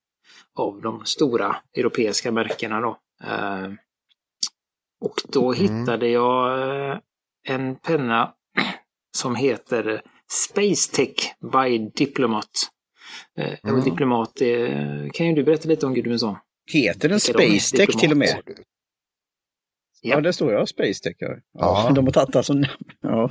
av 0.56 0.82
de 0.82 1.06
stora 1.06 1.56
europeiska 1.78 2.32
märkena 2.32 2.82
då. 2.82 2.98
Eh, 3.24 3.70
och 5.04 5.16
då 5.30 5.54
Mm. 5.54 5.80
hittade 5.80 6.08
jag 6.08 6.60
eh, 6.92 6.98
en 7.48 7.76
penna 7.76 8.34
som 9.18 9.36
heter 9.36 10.02
Space 10.48 10.92
Tech 10.96 11.16
by 11.52 11.78
Diplomat. 11.96 12.50
Eh, 13.38 13.54
Mm. 13.64 13.76
Och 13.76 13.84
Diplomat, 13.86 14.42
eh, 14.42 15.10
kan 15.14 15.28
ju 15.28 15.34
du 15.34 15.44
berätta 15.44 15.70
lite 15.70 15.86
om 15.86 15.94
Gudmundsson? 15.94 16.36
Heter 16.74 17.10
den? 17.10 17.20
Space 17.20 17.78
Tech 17.78 17.90
till 18.00 18.12
och 18.12 18.18
med? 18.18 18.42
Ja. 20.02 20.16
Ja, 20.16 20.22
det 20.22 20.34
står 20.34 20.52
jag 20.54 20.68
Space 20.70 21.04
Tech. 21.04 21.16
Ja. 21.20 21.28
Ja, 21.54 21.86
Ja. 21.88 21.94
De 21.94 22.06
har 22.06 22.12
tagit 22.12 22.36
alltså 22.36 22.54
namn. 22.54 22.92
Ja. 23.02 23.30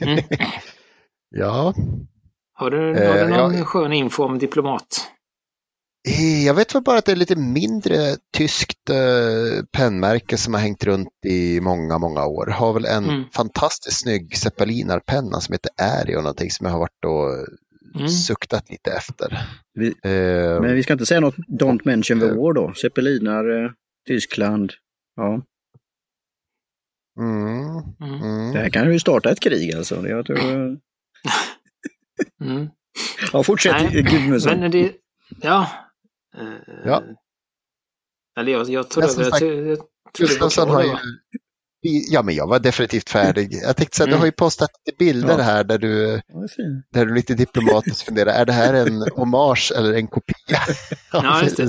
Mm. 0.00 0.18
Ja, 1.36 1.74
Har 2.52 2.70
du, 2.70 2.78
har 2.78 3.14
du 3.24 3.28
någon 3.28 3.54
jag- 3.56 3.66
skön 3.66 3.92
info 3.92 4.24
om 4.24 4.38
Diplomat? 4.38 5.10
Eh, 6.08 6.44
Jag 6.46 6.54
vet 6.54 6.74
väl 6.74 6.82
bara 6.82 6.98
att 6.98 7.04
det 7.04 7.12
är 7.12 7.16
lite 7.16 7.36
mindre 7.36 8.16
tyskt 8.36 8.90
eh, 8.90 9.64
pennmärke 9.72 10.36
som 10.36 10.54
har 10.54 10.60
hängt 10.60 10.84
runt 10.84 11.08
i 11.26 11.60
många, 11.60 11.98
många 11.98 12.26
år. 12.26 12.46
Har 12.46 12.72
väl 12.72 12.84
en 12.84 13.04
Mm. 13.04 13.24
fantastiskt 13.34 14.00
snygg 14.00 14.36
zeppelinarpenna 14.36 15.40
som 15.40 15.52
heter 15.52 16.16
och 16.16 16.22
någonting 16.22 16.50
som 16.50 16.66
jag 16.66 16.72
har 16.72 16.78
varit 16.80 17.04
och 17.06 17.46
Mm. 17.96 18.08
suktat 18.08 18.70
lite 18.70 18.90
efter. 18.92 19.38
Vi, 19.74 19.86
Eh, 19.86 20.60
men 20.60 20.74
vi 20.74 20.82
ska 20.82 20.92
inte 20.92 21.06
säga 21.06 21.20
något 21.20 21.36
Don't 21.36 21.80
mention 21.84 22.20
the 22.20 22.26
war 22.26 22.52
då. 22.52 22.74
Zeppelinar, 22.74 23.64
eh, 23.64 23.70
Tyskland. 24.06 24.72
Ja, 25.16 25.42
mm, 27.20 27.82
Mm. 28.00 28.22
mm. 28.22 28.52
det 28.52 28.58
här 28.58 28.70
kan 28.70 28.92
ju 28.92 28.98
starta 28.98 29.30
ett 29.30 29.40
krig 29.40 29.74
alltså. 29.74 30.08
Jag 30.08 30.26
tror... 30.26 30.38
Mm. 32.40 32.68
Ja, 33.32 33.42
fortsätt 33.42 33.92
Nej, 33.92 34.02
Gudmundsson. 34.02 34.72
Ja. 35.42 35.70
Eh, 36.38 36.74
Ja. 36.84 37.02
Eller 38.40 38.52
jag, 38.52 38.68
jag 38.70 38.98
över. 38.98 39.08
som 39.08 39.22
Jag, 39.22 39.38
tror- 39.38 39.52
jag, 39.52 39.78
tror 39.78 39.86
det 40.12 40.22
var 40.22 40.28
Gustafsson 40.28 40.68
har 40.70 40.82
det 40.82 40.88
ju... 40.88 40.94
Ja, 42.10 42.22
men 42.22 42.34
jag 42.34 42.46
var 42.48 42.58
definitivt 42.58 43.10
färdig. 43.10 43.52
Jag 43.62 43.76
tänkte 43.76 43.96
säga, 43.96 44.06
Mm. 44.06 44.16
du 44.16 44.18
har 44.20 44.26
ju 44.26 44.32
postat 44.32 44.70
lite 44.86 44.96
bilder 44.98 45.38
Ja. 45.38 45.42
här 45.44 45.64
där 45.64 45.78
du, 45.78 46.20
Ja, 46.26 46.38
det 46.38 46.44
är 46.44 46.48
fint. 46.48 46.86
där 46.92 47.06
du 47.06 47.14
lite 47.14 47.34
diplomatiskt 47.34 48.02
funderar, 48.02 48.32
är 48.32 48.44
det 48.44 48.52
här 48.52 48.74
en 48.74 49.02
hommage 49.16 49.72
eller 49.76 49.92
en 49.94 50.06
kopia? 50.06 50.58
Ja, 51.12 51.42
just 51.42 51.56
det. 51.56 51.68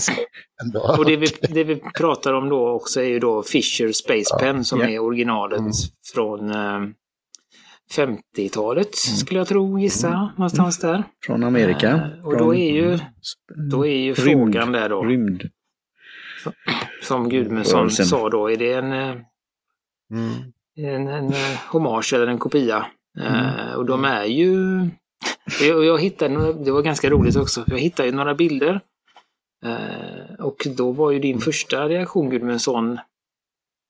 Och 0.98 1.06
det 1.06 1.16
vi, 1.18 1.28
det 1.42 1.64
vi 1.64 1.76
pratar 1.98 2.34
om 2.34 2.50
då 2.50 2.70
också 2.70 3.02
är 3.02 3.06
ju 3.08 3.20
då 3.20 3.44
Fisher 3.44 3.92
Space 3.92 4.38
Pen 4.40 4.66
som 4.66 4.80
Ja. 4.80 4.88
är 4.90 5.00
originalet 5.00 5.60
Mm. 5.60 5.72
från 6.14 6.50
eh, 6.52 6.80
50-talet 7.92 8.88
Mm. 9.08 9.18
skulle 9.18 9.40
jag 9.40 9.48
tro, 9.48 9.80
gissa, 9.80 10.32
någonstans 10.38 10.80
där. 10.80 11.04
Från 11.26 11.44
Amerika. 11.44 11.90
Eh, 11.90 12.26
och 12.26 12.38
då 12.38 12.56
är 12.56 12.72
ju, 12.72 13.00
då 13.72 13.86
är 13.86 13.98
ju 13.98 14.14
Rymd. 14.14 14.54
frågan 14.54 14.72
där 14.72 14.90
då, 14.90 15.04
Rymd. 15.04 15.44
som 17.04 17.30
Gudmundsson 17.30 17.92
sa 17.92 18.30
då, 18.30 18.52
är 18.52 18.58
det 18.58 18.74
en, 18.74 18.92
eh, 18.94 19.16
Mm. 20.12 20.32
en, 20.78 21.08
en 21.08 21.28
eh, 21.34 21.58
hommage 21.68 22.14
eller 22.14 22.28
en 22.28 22.38
kopia? 22.38 22.86
Eh, 23.20 23.74
och 23.76 23.86
de 23.86 24.06
är 24.06 24.26
ju... 24.26 24.56
Jag, 25.62 25.86
jag 25.86 26.02
hittade, 26.02 26.54
det 26.54 26.72
var 26.72 26.82
ganska 26.82 27.10
roligt 27.10 27.36
också, 27.36 27.64
jag 27.68 27.80
hittade 27.80 28.10
ju 28.10 28.16
några 28.16 28.36
bilder. 28.36 28.80
Eh, 29.66 30.36
och 30.46 30.68
då 30.78 30.92
var 30.92 31.12
ju 31.12 31.20
din 31.20 31.40
första 31.40 31.90
reaktion 31.90 32.30
Gudmundsson, 32.30 33.00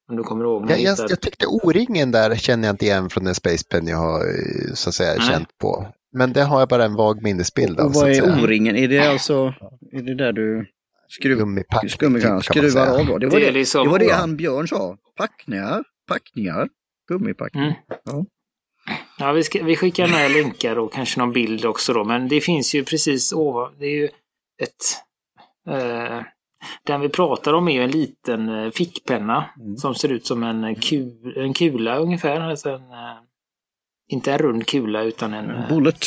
om 0.09 0.15
du 0.15 0.23
kommer 0.23 0.45
ihåg. 0.45 0.71
Jag, 0.71 0.79
jag, 0.79 0.97
jag 1.09 1.21
tyckte 1.21 1.45
O-ringen 1.47 2.11
där 2.11 2.35
känner 2.35 2.67
jag 2.67 2.73
inte 2.73 2.85
igen 2.85 3.09
från 3.09 3.23
den 3.23 3.35
Space 3.35 3.65
Pen 3.69 3.87
jag 3.87 3.97
har 3.97 4.19
eh, 4.19 4.73
så 4.73 4.89
att 4.89 4.95
säga 4.95 5.15
Nej. 5.17 5.27
känt 5.27 5.57
på. 5.57 5.87
Men 6.13 6.33
det 6.33 6.41
har 6.43 6.59
jag 6.59 6.69
bara 6.69 6.85
en 6.85 6.95
vag 6.95 7.23
minnesbild 7.23 7.79
av. 7.79 7.85
Och 7.85 7.93
vad 7.93 8.09
är. 8.09 8.21
O-ringen? 8.23 8.75
Är 8.75 8.87
det 8.87 8.99
alltså, 8.99 9.53
är 9.91 10.01
det 10.01 10.15
där 10.15 10.33
du 10.33 10.67
skruv, 11.07 11.37
Gummipack, 11.37 11.91
skruvar, 11.91 12.41
skruvar 12.41 12.99
av 12.99 13.05
då? 13.05 13.17
Det 13.17 13.27
var 13.27 13.39
Det 13.39 13.45
det, 13.45 13.51
liksom- 13.51 13.83
det, 13.85 13.91
var 13.91 13.99
det 13.99 14.11
han 14.13 14.35
Björn 14.37 14.67
sa. 14.67 14.97
Packningar, 15.17 15.83
packningar, 16.07 16.69
gummipackningar. 17.07 17.67
Mm. 17.67 17.77
Ja. 18.05 18.25
Ja, 19.19 19.31
vi, 19.31 19.43
ska, 19.43 19.63
vi 19.63 19.75
skickar 19.75 20.07
med 20.07 20.31
länkar 20.31 20.75
och 20.75 20.93
kanske 20.93 21.19
någon 21.19 21.33
bild 21.33 21.65
också 21.65 21.93
då, 21.93 22.03
men 22.03 22.27
det 22.27 22.41
finns 22.41 22.75
ju 22.75 22.83
precis 22.83 23.33
ovan. 23.33 23.73
Det 23.79 23.85
är 23.85 23.95
ju 23.95 24.05
ett... 24.61 25.01
Eh, 25.69 26.21
den 26.83 27.01
vi 27.01 27.09
pratar 27.09 27.53
om 27.53 27.67
är 27.67 27.71
ju 27.73 27.83
en 27.83 27.91
liten 27.91 28.49
eh, 28.49 28.71
fickpenna 28.71 29.45
Mm. 29.59 29.77
som 29.77 29.95
ser 29.95 30.09
ut 30.11 30.25
som 30.25 30.43
en, 30.43 30.75
kul, 30.75 31.33
en 31.37 31.53
kula 31.53 31.97
ungefär. 31.97 32.39
Alltså 32.41 32.69
en, 32.69 32.81
eh, 32.91 33.17
inte 34.07 34.31
en 34.31 34.37
rund 34.37 34.67
kula 34.67 35.03
utan 35.03 35.33
en 35.33 35.49
eh, 35.49 35.67
Bullet. 35.69 36.05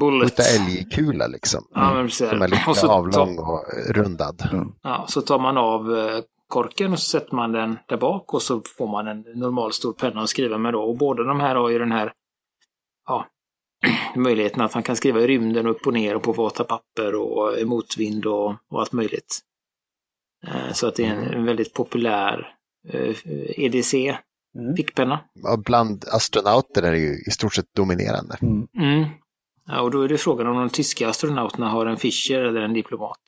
bullet. 0.00 0.30
Skjuta 0.30 0.42
älgkula 0.42 1.26
liksom. 1.26 1.64
Ja, 1.74 1.94
men 1.94 2.06
precis. 2.06 2.28
Som 2.30 2.42
är 2.42 2.48
lite 2.48 2.62
Och 2.70 2.76
så 2.76 2.90
avlång 2.90 3.36
tar- 3.36 3.42
och 3.50 3.74
eh, 3.74 3.92
rundad. 3.92 4.42
Ja, 4.82 5.04
så 5.08 5.20
tar 5.20 5.38
man 5.38 5.58
av 5.58 5.96
eh, 5.98 6.20
korken 6.48 6.92
och 6.92 6.98
så 6.98 7.18
sätter 7.18 7.34
man 7.36 7.52
den 7.52 7.78
där 7.88 7.96
bak 7.96 8.34
och 8.34 8.42
så 8.42 8.62
får 8.78 8.86
man 8.88 9.06
en 9.08 9.20
normal 9.34 9.72
stor 9.72 9.92
penna 9.92 10.20
att 10.22 10.28
skriva 10.28 10.58
med 10.58 10.72
då. 10.72 10.82
Och 10.82 10.96
båda 10.98 11.22
de 11.22 11.40
här 11.40 11.54
har 11.54 11.68
ju 11.70 11.78
den 11.78 11.92
här 11.92 12.12
ja, 13.06 13.26
möjligheten 14.16 14.60
att 14.60 14.74
man 14.74 14.82
kan 14.82 14.96
skriva 14.96 15.20
i 15.20 15.26
rymden 15.26 15.66
upp 15.66 15.86
och 15.86 15.92
ner 15.92 16.16
och 16.16 16.22
på 16.22 16.32
våta 16.32 16.64
papper 16.64 17.14
och 17.14 17.58
i 17.58 17.64
motvind 17.64 18.26
och, 18.26 18.54
och 18.68 18.80
allt 18.80 18.92
möjligt. 18.92 19.40
Eh, 20.46 20.72
Så 20.72 20.86
att 20.86 20.94
det 20.96 21.04
är 21.04 21.14
en, 21.14 21.34
en 21.34 21.44
väldigt 21.44 21.74
populär 21.74 22.56
eh, 22.88 23.16
EDC 23.56 24.18
Mm. 24.58 24.76
fickpenna. 24.76 25.20
Bland 25.64 26.04
astronauter 26.12 26.82
är 26.82 26.92
det 26.92 26.98
ju 26.98 27.22
i 27.26 27.30
stort 27.30 27.54
sett 27.54 27.74
dominerande. 27.74 28.36
Mm. 28.42 28.68
Mm. 28.78 29.04
Ja, 29.66 29.80
och 29.80 29.90
då 29.90 30.02
är 30.02 30.08
det 30.08 30.18
frågan 30.18 30.46
om 30.46 30.56
de 30.56 30.68
tyska 30.68 31.08
astronauterna 31.08 31.68
har 31.68 31.86
en 31.86 31.96
Fischer 31.96 32.40
eller 32.40 32.60
en 32.60 32.72
diplomat. 32.72 33.20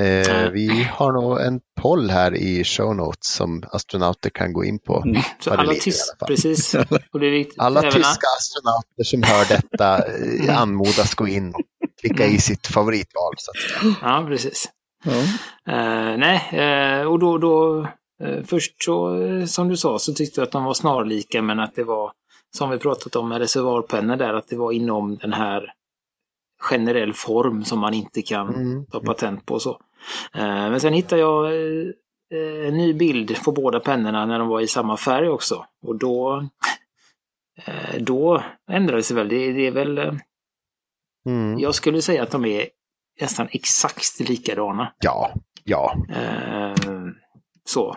Mm. 0.00 0.12
Mm. 0.12 0.30
Mm. 0.30 0.44
Eh, 0.44 0.50
vi 0.50 0.84
har 0.90 1.12
nog 1.12 1.40
en 1.40 1.60
poll 1.80 2.10
här 2.10 2.34
i 2.34 2.64
show 2.64 2.96
notes 2.96 3.34
som 3.34 3.62
astronauter 3.72 4.30
kan 4.30 4.52
gå 4.52 4.64
in 4.64 4.78
på. 4.78 5.02
Mm. 5.06 5.22
Alla 5.46 5.64
fall. 5.64 6.26
precis. 6.26 6.74
Och 7.12 7.20
det 7.20 7.26
är 7.26 7.30
viktigt. 7.30 7.60
Alla 7.60 7.82
tyska 7.82 8.26
astronauter 8.38 9.04
som 9.04 9.22
hör 9.22 9.48
detta 9.48 9.98
eh, 10.48 10.60
anmodas 10.60 11.14
gå 11.14 11.28
in 11.28 11.54
och 11.54 11.60
klicka 12.00 12.26
i 12.26 12.38
sitt 12.38 12.66
favoritval. 12.66 13.34
Så 13.38 13.50
att, 13.50 13.96
Ja, 14.02 14.24
precis. 14.28 14.68
Ja. 15.04 15.20
Eh, 15.72 16.18
nej, 16.18 16.48
eh, 16.52 17.06
och 17.06 17.18
då, 17.18 17.38
då 17.38 17.86
eh, 18.22 18.44
först 18.44 18.84
så, 18.84 19.18
som 19.46 19.68
du 19.68 19.76
sa, 19.76 19.98
så 19.98 20.14
tyckte 20.14 20.40
jag 20.40 20.46
att 20.46 20.52
de 20.52 20.64
var 20.64 20.74
snarlika, 20.74 21.42
men 21.42 21.60
att 21.60 21.74
det 21.74 21.84
var, 21.84 22.12
som 22.56 22.70
vi 22.70 22.78
pratat 22.78 23.16
om 23.16 23.28
med 23.28 23.38
reservoarpennor 23.38 24.16
där, 24.16 24.34
att 24.34 24.48
det 24.48 24.56
var 24.56 24.72
inom 24.72 25.16
den 25.16 25.32
här 25.32 25.72
generell 26.60 27.12
form 27.14 27.64
som 27.64 27.78
man 27.78 27.94
inte 27.94 28.22
kan 28.22 28.54
mm. 28.54 28.86
ta 28.86 29.00
patent 29.00 29.46
på 29.46 29.54
och 29.54 29.62
så. 29.62 29.80
Eh, 30.34 30.70
men 30.70 30.80
sen 30.80 30.92
hittade 30.92 31.20
jag 31.20 31.44
eh, 31.46 32.68
en 32.68 32.76
ny 32.76 32.92
bild 32.94 33.44
på 33.44 33.52
båda 33.52 33.80
pennorna 33.80 34.26
när 34.26 34.38
de 34.38 34.48
var 34.48 34.60
i 34.60 34.66
samma 34.68 34.96
färg 34.96 35.28
också. 35.28 35.66
Och 35.82 35.98
då, 35.98 36.48
eh, 37.64 38.00
då 38.00 38.42
ändrade 38.70 39.02
det 39.08 39.14
väl. 39.14 39.28
Det, 39.28 39.52
det 39.52 39.66
är 39.66 39.70
väl, 39.70 40.18
Mm. 41.26 41.58
jag 41.58 41.74
skulle 41.74 42.02
säga 42.02 42.22
att 42.22 42.30
de 42.30 42.44
är 42.44 42.66
nästan 43.20 43.48
exakt 43.50 44.20
likadana. 44.20 44.92
Ja, 45.00 45.34
ja. 45.64 45.96
Så. 47.64 47.96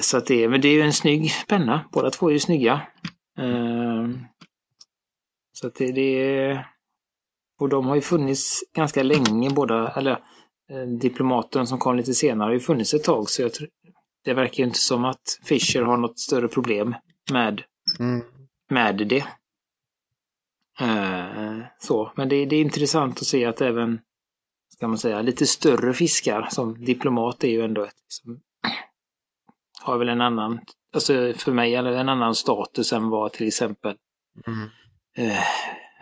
Så 0.00 0.16
att 0.16 0.26
det, 0.26 0.48
men 0.48 0.60
det 0.60 0.68
är 0.68 0.72
ju 0.72 0.82
en 0.82 0.92
snygg 0.92 1.30
penna. 1.48 1.84
Båda 1.92 2.10
två 2.10 2.28
är 2.28 2.32
ju 2.32 2.38
snygga. 2.38 2.80
Så 5.52 5.66
att 5.66 5.74
det, 5.74 5.92
det 5.92 6.64
Och 7.60 7.68
de 7.68 7.86
har 7.86 7.94
ju 7.94 8.00
funnits 8.00 8.60
ganska 8.76 9.02
länge 9.02 9.50
båda, 9.50 9.88
eller 9.88 10.12
eh, 10.70 10.86
diplomaten 11.00 11.66
som 11.66 11.78
kom 11.78 11.96
lite 11.96 12.14
senare 12.14 12.46
har 12.46 12.52
ju 12.52 12.60
funnits 12.60 12.94
ett 12.94 13.04
tag 13.04 13.30
så 13.30 13.42
jag 13.42 13.54
tror, 13.54 13.68
det 14.24 14.34
verkar 14.34 14.58
ju 14.58 14.64
inte 14.64 14.78
som 14.78 15.04
att 15.04 15.22
Fischer 15.44 15.82
har 15.82 15.96
något 15.96 16.18
större 16.18 16.48
problem 16.48 16.94
med, 17.32 17.62
Mm. 17.98 18.22
med 18.70 18.96
det. 19.08 19.24
Eh, 20.80 21.58
så, 21.78 22.12
men 22.16 22.28
det, 22.28 22.46
det 22.46 22.56
är 22.56 22.60
intressant 22.60 23.18
att 23.20 23.26
se 23.26 23.44
att 23.44 23.60
även 23.60 24.00
ska 24.76 24.88
man 24.88 24.98
säga, 24.98 25.22
lite 25.22 25.46
större 25.46 25.92
fiskar 25.94 26.48
som 26.50 26.84
diplomat 26.84 27.44
är 27.44 27.48
ju 27.48 27.62
ändå 27.64 27.82
ett 27.84 27.94
liksom, 28.04 28.40
har 29.82 29.98
väl 29.98 30.08
en 30.08 30.20
annan, 30.20 30.60
alltså 30.94 31.32
för 31.36 31.52
mig, 31.52 31.74
eller 31.74 31.92
en 31.92 32.08
annan 32.08 32.34
status 32.34 32.92
än 32.92 33.08
vad 33.08 33.32
till 33.32 33.46
exempel 33.48 33.96
Mm. 34.46 34.68
eh, 35.16 35.42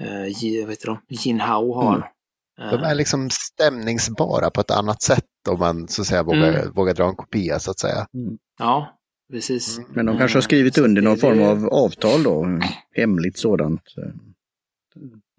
eh, 0.02 0.68
heter 0.68 0.86
de? 0.86 0.98
Jin 1.08 1.40
Hao 1.40 1.74
har. 1.74 2.10
De 2.56 2.62
är 2.82 2.90
Eh, 2.90 2.94
liksom 2.94 3.28
stämningsbara 3.30 4.50
på 4.50 4.60
ett 4.60 4.70
annat 4.70 5.02
sätt 5.02 5.24
om 5.48 5.58
man 5.58 5.88
så 5.88 6.02
att 6.02 6.06
säga 6.08 6.22
vågar, 6.22 6.52
Mm. 6.52 6.72
vågar 6.72 6.94
dra 6.94 7.08
en 7.08 7.16
kopia 7.16 7.58
så 7.58 7.70
att 7.70 7.78
säga. 7.78 8.06
Ja, 8.58 8.98
precis. 9.32 9.78
Mm. 9.78 9.90
Men 9.94 10.06
de 10.06 10.18
kanske 10.18 10.36
har 10.36 10.42
skrivit 10.42 10.74
så 10.74 10.84
under 10.84 11.02
någon 11.02 11.16
form 11.18 11.42
av 11.42 11.66
avtal 11.68 12.22
då, 12.22 12.46
hemligt 12.96 13.38
sådant. 13.38 13.82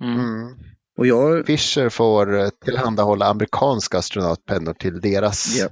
Mm. 0.02 0.20
Mm. 0.20 0.56
Och 0.98 1.08
jag, 1.08 1.46
Fisher 1.46 1.90
får 1.90 2.40
eh, 2.40 2.50
tillhandahålla 2.66 3.26
amerikanska 3.26 3.98
astronautpennor 3.98 4.74
till 4.74 5.02
deras 5.02 5.58
Ja. 5.60 5.68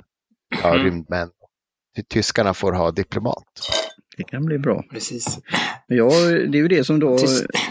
ja, 0.64 0.74
Mm. 0.74 0.84
rymdmän. 0.86 1.30
Ty- 1.96 2.04
Tyskarna 2.04 2.54
får 2.54 2.72
ha 2.72 2.92
diplomat. 2.92 3.44
Det 4.18 4.24
kan 4.24 4.46
bli 4.46 4.58
bra. 4.58 4.84
Precis. 4.90 5.40
Men 5.88 5.98
jag, 5.98 6.12
det 6.52 6.58
är 6.58 6.62
ju 6.62 6.68
det 6.68 6.84
som 6.84 7.00
då, 7.00 7.18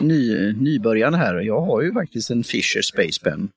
ny, 0.00 0.52
nybörjaren 0.52 1.14
här, 1.14 1.34
jag 1.40 1.60
har 1.60 1.82
ju 1.82 1.92
faktiskt 1.92 2.30
en 2.30 2.44
Fisher 2.44 2.82
Space 2.82 3.20
Pen. 3.24 3.48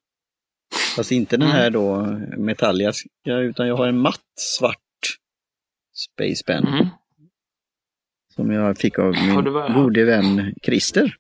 Fast 0.96 1.12
inte 1.12 1.38
den 1.38 1.48
Mm. 1.48 1.58
här 1.58 1.70
då 1.70 2.06
metalliska, 2.38 3.10
utan 3.26 3.68
jag 3.68 3.76
har 3.76 3.88
en 3.88 3.98
matt 3.98 4.22
svart 4.36 4.78
Space 5.96 6.44
Pen. 6.46 6.68
Mm. 6.68 6.88
Som 8.36 8.52
jag 8.52 8.78
fick 8.78 9.00
av 9.00 9.12
min 9.12 9.44
gode 9.74 10.06
vän 10.06 10.54
Christer. 10.64 11.16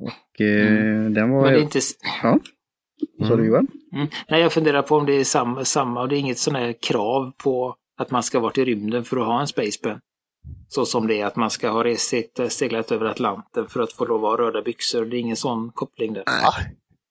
Och 0.00 0.40
eh, 0.40 1.10
den 1.10 1.30
var... 1.30 1.42
Men 1.42 1.52
det 1.52 1.58
är 1.58 1.62
inte... 1.62 1.80
Ja, 2.22 2.38
sa 3.28 3.36
du 3.36 3.46
Johan? 3.46 3.66
Mm. 3.92 4.06
Nej, 4.28 4.40
jag 4.40 4.52
funderar 4.52 4.82
på 4.82 4.96
om 4.96 5.06
det 5.06 5.12
är 5.12 5.24
samma, 5.24 5.64
samma 5.64 6.00
och 6.00 6.08
det 6.08 6.16
är 6.16 6.18
inget 6.18 6.38
sån 6.38 6.54
här 6.54 6.74
krav 6.82 7.32
på 7.36 7.76
att 7.96 8.10
man 8.10 8.22
ska 8.22 8.40
varit 8.40 8.58
i 8.58 8.64
rymden 8.64 9.04
för 9.04 9.16
att 9.16 9.26
ha 9.26 9.40
en 9.40 9.46
Space 9.46 9.80
Pen. 9.82 10.00
Så 10.68 10.86
som 10.86 11.06
det 11.06 11.20
är 11.20 11.26
att 11.26 11.36
man 11.36 11.50
ska 11.50 11.68
ha 11.70 11.84
rest, 11.84 12.14
seglat 12.48 12.92
över 12.92 13.06
Atlanten 13.06 13.66
för 13.68 13.80
att 13.80 13.92
få 13.92 14.04
lov 14.04 14.24
att 14.24 14.38
ha 14.40 14.46
röda 14.46 14.62
byxor. 14.62 15.04
Det 15.04 15.16
är 15.16 15.18
ingen 15.20 15.36
sån 15.36 15.70
koppling 15.74 16.12
där. 16.12 16.22
Nej. 16.26 16.42
Ah, 16.44 16.54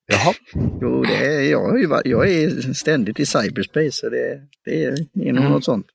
jaha, 0.08 0.34
Jo, 0.82 1.04
det 1.04 1.16
är, 1.26 1.52
jag, 1.52 1.88
varit- 1.90 2.06
jag 2.06 2.30
är 2.32 2.74
ständigt 2.74 3.20
i 3.20 3.26
cyberspace, 3.26 3.92
så 3.92 4.10
det, 4.10 4.42
det 4.66 4.84
är 4.86 4.92
nog 5.16 5.28
Mm. 5.42 5.52
något 5.52 5.64
sånt. 5.64 5.86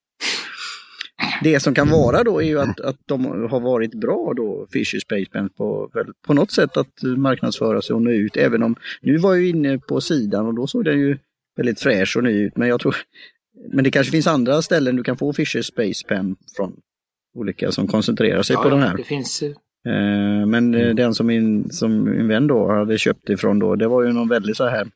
Det 1.43 1.61
som 1.61 1.75
kan 1.75 1.89
vara 1.91 2.25
då 2.25 2.43
är 2.43 2.47
ju 2.47 2.61
att, 2.61 2.81
att 2.81 2.97
de 3.07 3.25
har 3.51 3.61
varit 3.61 3.95
bra 3.95 4.33
då, 4.37 4.67
Fisher 4.73 4.99
Space 5.01 5.27
Pen, 5.33 5.49
på, 5.51 5.91
på 6.27 6.35
något 6.35 6.51
sätt 6.53 6.77
att 6.77 7.03
marknadsföra 7.17 7.83
sig 7.83 7.95
och 7.95 8.03
nå 8.03 8.11
ut. 8.11 8.37
Även 8.37 8.63
om, 8.63 8.77
nu 9.03 9.17
var 9.19 9.35
jag 9.35 9.43
ju 9.43 9.49
inne 9.49 9.79
på 9.79 10.01
sidan 10.01 10.47
och 10.47 10.55
då 10.55 10.67
såg 10.67 10.85
den 10.85 10.99
ju 11.01 11.19
väldigt 11.57 11.81
fräsch 11.81 12.17
och 12.17 12.25
ny 12.25 12.31
ut. 12.31 12.57
Men 12.57 12.69
jag 12.69 12.81
tror, 12.81 12.97
men 13.73 13.85
det 13.85 13.91
kanske 13.91 14.11
finns 14.11 14.27
andra 14.27 14.63
ställen 14.63 14.97
du 14.97 15.03
kan 15.05 15.17
få 15.17 15.33
Fisher 15.33 15.63
Space 15.63 16.07
Pen 16.09 16.37
från. 16.57 16.73
Olika 17.39 17.73
som 17.73 17.87
koncentrerar 17.87 18.43
sig 18.43 18.55
Ja, 18.55 18.63
på 18.63 18.69
den 18.71 18.83
här. 18.83 18.97
Det 18.97 19.03
finns... 19.05 19.43
eh, 19.43 19.51
Eh, 19.87 20.47
Men 20.47 20.75
eh, 20.75 20.95
den 20.95 21.15
som 21.15 21.27
min, 21.27 21.71
som 21.71 22.05
min 22.05 22.29
vän 22.29 22.47
då 22.47 22.69
hade 22.73 22.99
köpt 22.99 23.29
ifrån 23.31 23.59
då, 23.59 23.77
det 23.77 23.89
var 23.89 24.03
ju 24.03 24.13
någon 24.13 24.29
väldigt 24.29 24.57
så 24.57 24.67
här 24.67 24.87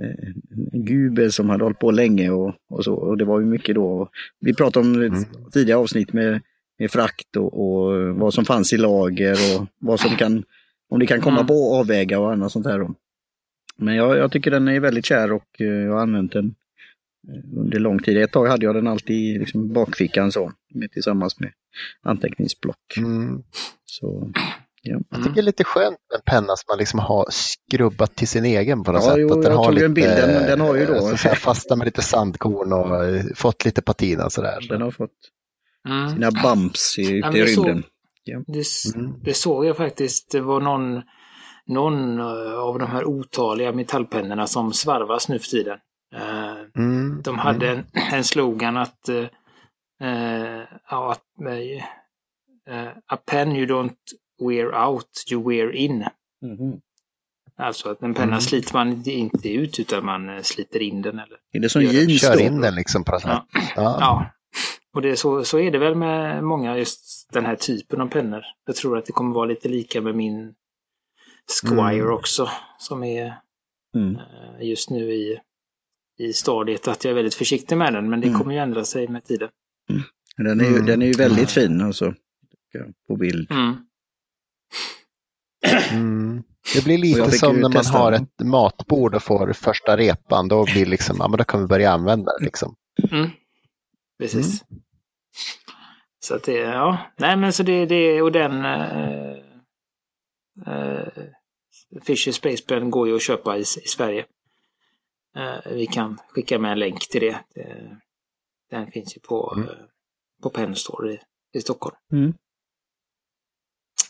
eh, 0.00 0.28
gube 0.72 1.30
som 1.30 1.50
hade 1.50 1.64
hållit 1.64 1.78
på 1.78 1.90
länge 1.90 2.30
och, 2.30 2.54
och 2.70 2.84
så. 2.84 2.94
Och 2.94 3.18
det 3.18 3.24
var 3.24 3.40
ju 3.40 3.46
mycket 3.46 3.74
då. 3.74 4.08
Vi 4.40 4.54
pratade 4.54 4.86
om 4.86 4.94
Mm. 5.02 5.24
tidigare 5.52 5.78
avsnitt 5.80 6.12
med, 6.12 6.40
med 6.78 6.90
frakt 6.90 7.36
och, 7.36 7.54
och 7.64 8.14
vad 8.16 8.34
som 8.34 8.44
fanns 8.44 8.72
i 8.72 8.76
lager 8.76 9.32
och 9.58 9.66
vad 9.78 10.00
som 10.00 10.10
kan, 10.10 10.42
om 10.90 10.98
det 10.98 11.06
kan 11.06 11.20
komma 11.20 11.36
Mm. 11.36 11.46
på 11.46 11.74
avväga 11.74 12.20
och 12.20 12.32
annat 12.32 12.52
sånt 12.52 12.66
här. 12.66 12.78
Då. 12.78 12.94
Men 13.76 13.94
jag, 13.96 14.16
jag 14.16 14.32
tycker 14.32 14.50
den 14.50 14.68
är 14.68 14.80
väldigt 14.80 15.04
kär 15.06 15.32
och 15.32 15.46
jag 15.56 15.92
har 15.92 16.00
använt 16.00 16.32
den 16.32 16.54
under 17.56 17.78
lång 17.78 17.98
tid. 18.02 18.16
Ett 18.18 18.32
tag 18.32 18.46
hade 18.46 18.64
jag 18.66 18.74
den 18.74 18.86
alltid 18.86 19.16
i 19.16 19.38
liksom 19.38 19.72
bakfickan 19.72 20.32
så, 20.32 20.52
med, 20.74 20.90
tillsammans 20.90 21.40
med 21.40 21.50
anteckningsblock. 22.02 22.96
mm. 22.96 23.42
Så, 23.84 24.30
ja. 24.82 24.92
Mm. 24.92 25.04
jag 25.10 25.18
tycker 25.22 25.34
det 25.34 25.40
är 25.40 25.42
lite 25.42 25.64
skönt 25.64 25.96
med 26.10 26.16
en 26.16 26.22
penna 26.26 26.56
som 26.56 26.64
man 26.68 26.78
liksom 26.78 26.98
har 27.00 27.26
skrubbat 27.30 28.16
till 28.16 28.28
sin 28.28 28.44
egen 28.44 28.84
på 28.84 28.92
något 28.92 29.02
Ja, 29.04 29.10
sätt. 29.10 29.18
jo, 29.20 29.32
att 29.32 29.42
den 29.42 29.50
jag 29.52 29.58
har 29.58 29.64
tog 29.64 29.74
lite, 29.74 29.86
en 29.86 29.94
bild. 29.94 30.08
Den- 30.08 30.46
den 30.46 30.60
har 30.60 30.74
ju 30.74 30.86
då- 30.86 31.00
så 31.16 31.28
fastnat 31.28 31.78
med 31.78 31.84
lite 31.84 32.02
sandkorn 32.02 32.72
och 32.72 33.04
eh, 33.04 33.22
fått 33.34 33.64
lite 33.64 33.82
patina 33.82 34.30
sådär. 34.30 34.66
Den 34.68 34.82
har 34.82 34.90
fått 34.90 35.10
Mm. 35.88 36.10
sina 36.10 36.30
bumps 36.30 36.98
i, 36.98 37.18
Ja, 37.18 37.28
ute 37.30 37.38
i 37.38 37.46
så- 37.54 37.64
rymden. 37.64 37.82
Det, 38.46 38.60
s- 38.60 38.94
Mm. 38.94 39.12
det 39.22 39.34
såg 39.34 39.66
jag 39.66 39.76
faktiskt. 39.76 40.30
Det 40.32 40.40
var 40.40 40.60
någon, 40.60 41.02
någon 41.66 42.18
eh, 42.20 42.54
av 42.58 42.78
de 42.78 42.90
här 42.90 43.04
otaliga 43.04 43.72
metallpennorna 43.72 44.46
som 44.46 44.72
svarvas 44.72 45.28
nu 45.28 45.38
för 45.38 45.48
tiden. 45.48 45.78
Eh, 46.76 46.80
Mm. 46.82 47.22
De 47.22 47.38
hade 47.38 47.70
en, 47.70 47.84
en 48.12 48.24
slogan 48.24 48.76
att, 48.76 49.08
eh, 49.08 49.26
eh, 50.08 50.62
ja, 50.90 51.12
att 51.12 51.46
eh, 52.68 52.88
A 53.06 53.16
pen 53.26 53.56
you 53.56 53.66
don't 53.66 53.96
wear 54.48 54.86
out, 54.88 55.08
you 55.32 55.48
wear 55.50 55.72
in. 55.72 56.04
Alltså 57.56 57.90
att 57.90 58.02
en 58.02 58.14
penna 58.14 58.26
Mm. 58.32 58.40
sliter 58.40 58.74
man 58.74 59.02
inte 59.06 59.48
ut 59.52 59.78
utan 59.80 60.04
man 60.04 60.28
eh, 60.28 60.42
sliter 60.42 60.82
in 60.82 61.02
den. 61.02 61.18
Eller, 61.18 61.38
Är 61.52 61.60
det 61.60 61.68
som 61.68 61.82
jeans 61.82 62.20
Kör 62.20 62.40
in 62.40 62.60
den 62.60 62.74
liksom 62.74 63.04
på 63.04 63.12
något 63.12 63.22
sätt. 63.22 63.30
Ja. 63.30 63.46
Ja. 63.76 63.96
ja. 64.00 64.26
Och 64.94 65.02
det 65.02 65.16
så, 65.16 65.44
så 65.44 65.58
är 65.58 65.70
det 65.70 65.78
väl 65.78 65.94
med 65.94 66.44
många 66.44 66.78
just 66.78 67.28
den 67.32 67.46
här 67.46 67.56
typen 67.56 68.00
av 68.00 68.06
pennor. 68.08 68.42
Jag 68.66 68.76
tror 68.76 68.98
att 68.98 69.06
det 69.06 69.12
kommer 69.12 69.34
vara 69.34 69.46
lite 69.46 69.68
lika 69.68 70.00
med 70.00 70.14
min 70.14 70.54
Squire 71.62 72.00
Mm. 72.02 72.14
också. 72.14 72.48
Som 72.78 73.04
är 73.04 73.34
Mm. 73.96 74.16
eh, 74.16 74.68
just 74.68 74.90
nu 74.90 75.12
i, 75.12 75.40
i 76.18 76.32
stadiet 76.32 76.88
att 76.88 77.04
jag 77.04 77.10
är 77.10 77.14
väldigt 77.14 77.34
försiktig 77.34 77.76
med 77.76 77.92
den. 77.92 78.10
Men 78.10 78.20
det 78.20 78.26
Mm. 78.26 78.40
kommer 78.40 78.52
ju 78.54 78.58
ändra 78.60 78.84
sig 78.84 79.08
med 79.08 79.24
tiden. 79.24 79.48
Den 80.36 80.60
är 80.60 80.64
ju, 80.64 80.70
Mm. 80.74 80.86
den 80.86 81.02
är 81.02 81.06
ju 81.06 81.12
väldigt 81.12 81.50
fin 81.50 81.80
alltså. 81.80 82.14
På 83.08 83.16
bild. 83.16 83.50
Mm. 83.50 83.76
Mm. 85.90 86.42
Det 86.74 86.84
blir 86.84 86.98
lite 86.98 87.30
som 87.30 87.56
när 87.56 87.68
man 87.68 87.84
har 87.86 88.10
den. 88.12 88.22
ett 88.22 88.46
matbord 88.46 89.14
och 89.14 89.22
får 89.22 89.52
första 89.52 89.96
repan. 89.96 90.48
Då 90.48 90.64
blir 90.64 90.86
liksom, 90.86 91.16
ja 91.18 91.28
men 91.28 91.38
då 91.38 91.44
kan 91.44 91.60
vi 91.60 91.66
börja 91.66 91.90
använda 91.90 92.38
det 92.38 92.44
liksom. 92.44 92.74
Mm. 93.10 93.30
Precis. 94.18 94.64
Så 96.20 96.34
att 96.34 96.42
det, 96.42 96.52
ja, 96.58 96.98
nej 97.18 97.36
men 97.36 97.52
så 97.52 97.62
det, 97.62 97.86
det 97.86 98.22
och 98.22 98.32
den 98.32 98.64
eh, 98.64 99.30
eh, 100.66 101.08
Fisher 102.02 102.32
Space 102.32 102.64
Pen 102.64 102.90
går 102.90 103.08
ju 103.08 103.16
att 103.16 103.22
köpa 103.22 103.56
i, 103.56 103.60
i 103.60 103.64
Sverige. 103.64 104.24
Eh, 105.36 105.72
vi 105.72 105.86
kan 105.86 106.18
skicka 106.28 106.58
med 106.58 106.72
en 106.72 106.78
länk 106.78 107.08
till 107.08 107.20
det. 107.20 107.44
den 108.70 108.90
finns 108.90 109.16
ju 109.16 109.20
på, 109.20 109.54
Mm. 109.56 109.68
eh, 109.68 109.74
på 110.42 110.74
Store 110.74 111.12
i, 111.12 111.20
i 111.52 111.60
Stockholm. 111.60 111.96
Mm. 112.12 112.34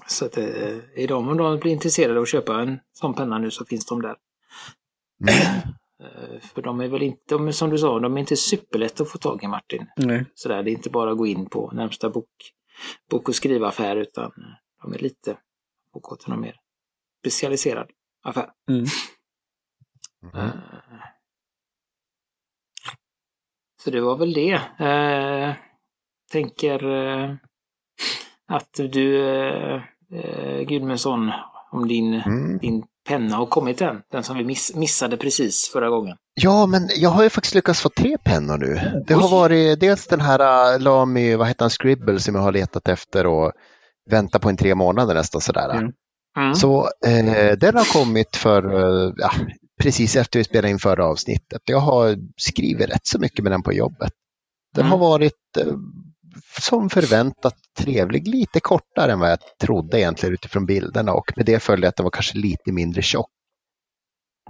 Så 0.06 0.24
att 0.26 0.36
eh, 0.36 0.78
är 0.94 1.08
de, 1.08 1.28
om 1.28 1.36
de 1.36 1.58
blir 1.58 1.72
intresserade 1.72 2.18
av 2.18 2.22
att 2.22 2.28
köpa 2.28 2.62
en 2.62 2.80
sån 2.92 3.14
penna 3.14 3.38
nu 3.38 3.50
så 3.50 3.64
finns 3.64 3.86
de 3.86 4.02
där. 4.02 4.16
Mm. 5.20 5.74
För 6.40 6.62
de 6.62 6.80
är 6.80 6.88
väl 6.88 7.02
inte, 7.02 7.34
de, 7.34 7.52
som 7.52 7.70
du 7.70 7.78
sa, 7.78 7.98
de 8.00 8.16
är 8.16 8.20
inte 8.20 8.36
superlätta 8.36 9.02
att 9.02 9.10
få 9.10 9.18
tag 9.18 9.44
i 9.44 9.46
Martin. 9.46 9.86
Nej. 9.96 10.24
Sådär, 10.34 10.62
det 10.62 10.70
är 10.70 10.72
inte 10.72 10.90
bara 10.90 11.10
att 11.12 11.18
gå 11.18 11.26
in 11.26 11.46
på 11.46 11.70
närmsta 11.70 12.10
bok, 12.10 12.30
bok 13.10 13.28
och 13.28 13.34
skrivaffär 13.34 13.96
utan 13.96 14.32
de 14.82 14.94
är 14.94 14.98
lite, 14.98 15.36
och 15.92 16.02
gå 16.02 16.16
till 16.16 16.30
någon 16.30 16.40
mer 16.40 16.56
specialiserad 17.20 17.90
affär. 18.22 18.50
Mm. 18.68 18.84
Mm. 20.34 20.50
Så 23.84 23.90
det 23.90 24.00
var 24.00 24.16
väl 24.16 24.32
det. 24.32 24.52
Eh, 24.78 25.54
tänker 26.32 26.84
eh, 27.24 27.30
att 28.48 28.80
du, 28.92 29.28
eh, 29.28 29.82
eh, 30.14 30.60
Gudmundsson, 30.68 31.30
om 31.72 31.88
din, 31.88 32.14
Mm. 32.14 32.58
din 32.58 32.84
penna 33.08 33.36
har 33.36 33.46
kommit 33.46 33.80
än. 33.80 34.02
Den 34.12 34.22
som 34.22 34.36
vi 34.36 34.44
miss, 34.44 34.74
missade 34.74 35.16
precis 35.16 35.70
förra 35.72 35.88
gången. 35.90 36.16
Ja, 36.34 36.66
men 36.66 36.88
jag 36.96 37.10
har 37.10 37.22
ju 37.22 37.30
faktiskt 37.30 37.54
lyckats 37.54 37.80
få 37.80 37.88
tre 37.88 38.16
pennor 38.24 38.58
nu. 38.58 39.02
Det 39.06 39.14
har 39.14 39.24
Oj. 39.28 39.30
varit 39.30 39.80
dels 39.80 40.06
den 40.06 40.20
här 40.20 40.74
äh, 40.74 40.80
Lamy, 40.80 41.36
vad 41.36 41.48
heter 41.48 41.62
han, 41.64 41.70
Scribble 41.70 42.20
som 42.20 42.34
jag 42.34 42.42
har 42.42 42.52
letat 42.52 42.88
efter 42.88 43.26
och 43.26 43.52
väntat 44.10 44.42
på 44.42 44.48
en 44.48 44.56
tre 44.56 44.74
månader 44.74 45.14
nästan 45.14 45.40
sådär. 45.40 45.68
Ja. 45.74 45.80
Mm. 46.42 46.54
Så 46.54 46.88
eh, 47.06 47.52
den 47.58 47.76
har 47.76 47.92
kommit 47.92 48.36
för 48.36 48.74
eh, 48.74 49.12
ja, 49.16 49.30
precis 49.82 50.16
efter 50.16 50.38
vi 50.38 50.44
spelade 50.44 50.70
in 50.70 50.78
förra 50.78 51.06
avsnittet. 51.06 51.62
Jag 51.64 51.80
har 51.80 52.16
skrivit 52.36 52.88
rätt 52.88 53.06
så 53.06 53.18
mycket 53.18 53.42
med 53.42 53.52
den 53.52 53.62
på 53.62 53.72
jobbet. 53.72 54.12
Den 54.74 54.86
Mm. 54.86 54.90
har 54.90 54.98
varit 54.98 55.56
eh, 55.58 55.74
som 56.60 56.90
förväntat 56.90 57.54
trevlig, 57.78 58.28
lite 58.28 58.60
kortare 58.60 59.12
än 59.12 59.20
vad 59.20 59.30
jag 59.30 59.38
trodde 59.60 60.00
egentligen 60.00 60.32
utifrån 60.34 60.66
bilderna 60.66 61.12
och 61.12 61.32
med 61.36 61.46
det 61.46 61.60
följde 61.60 61.88
att 61.88 61.96
den 61.96 62.04
var 62.04 62.10
kanske 62.10 62.38
lite 62.38 62.72
mindre 62.72 63.02
tjock. 63.02 63.30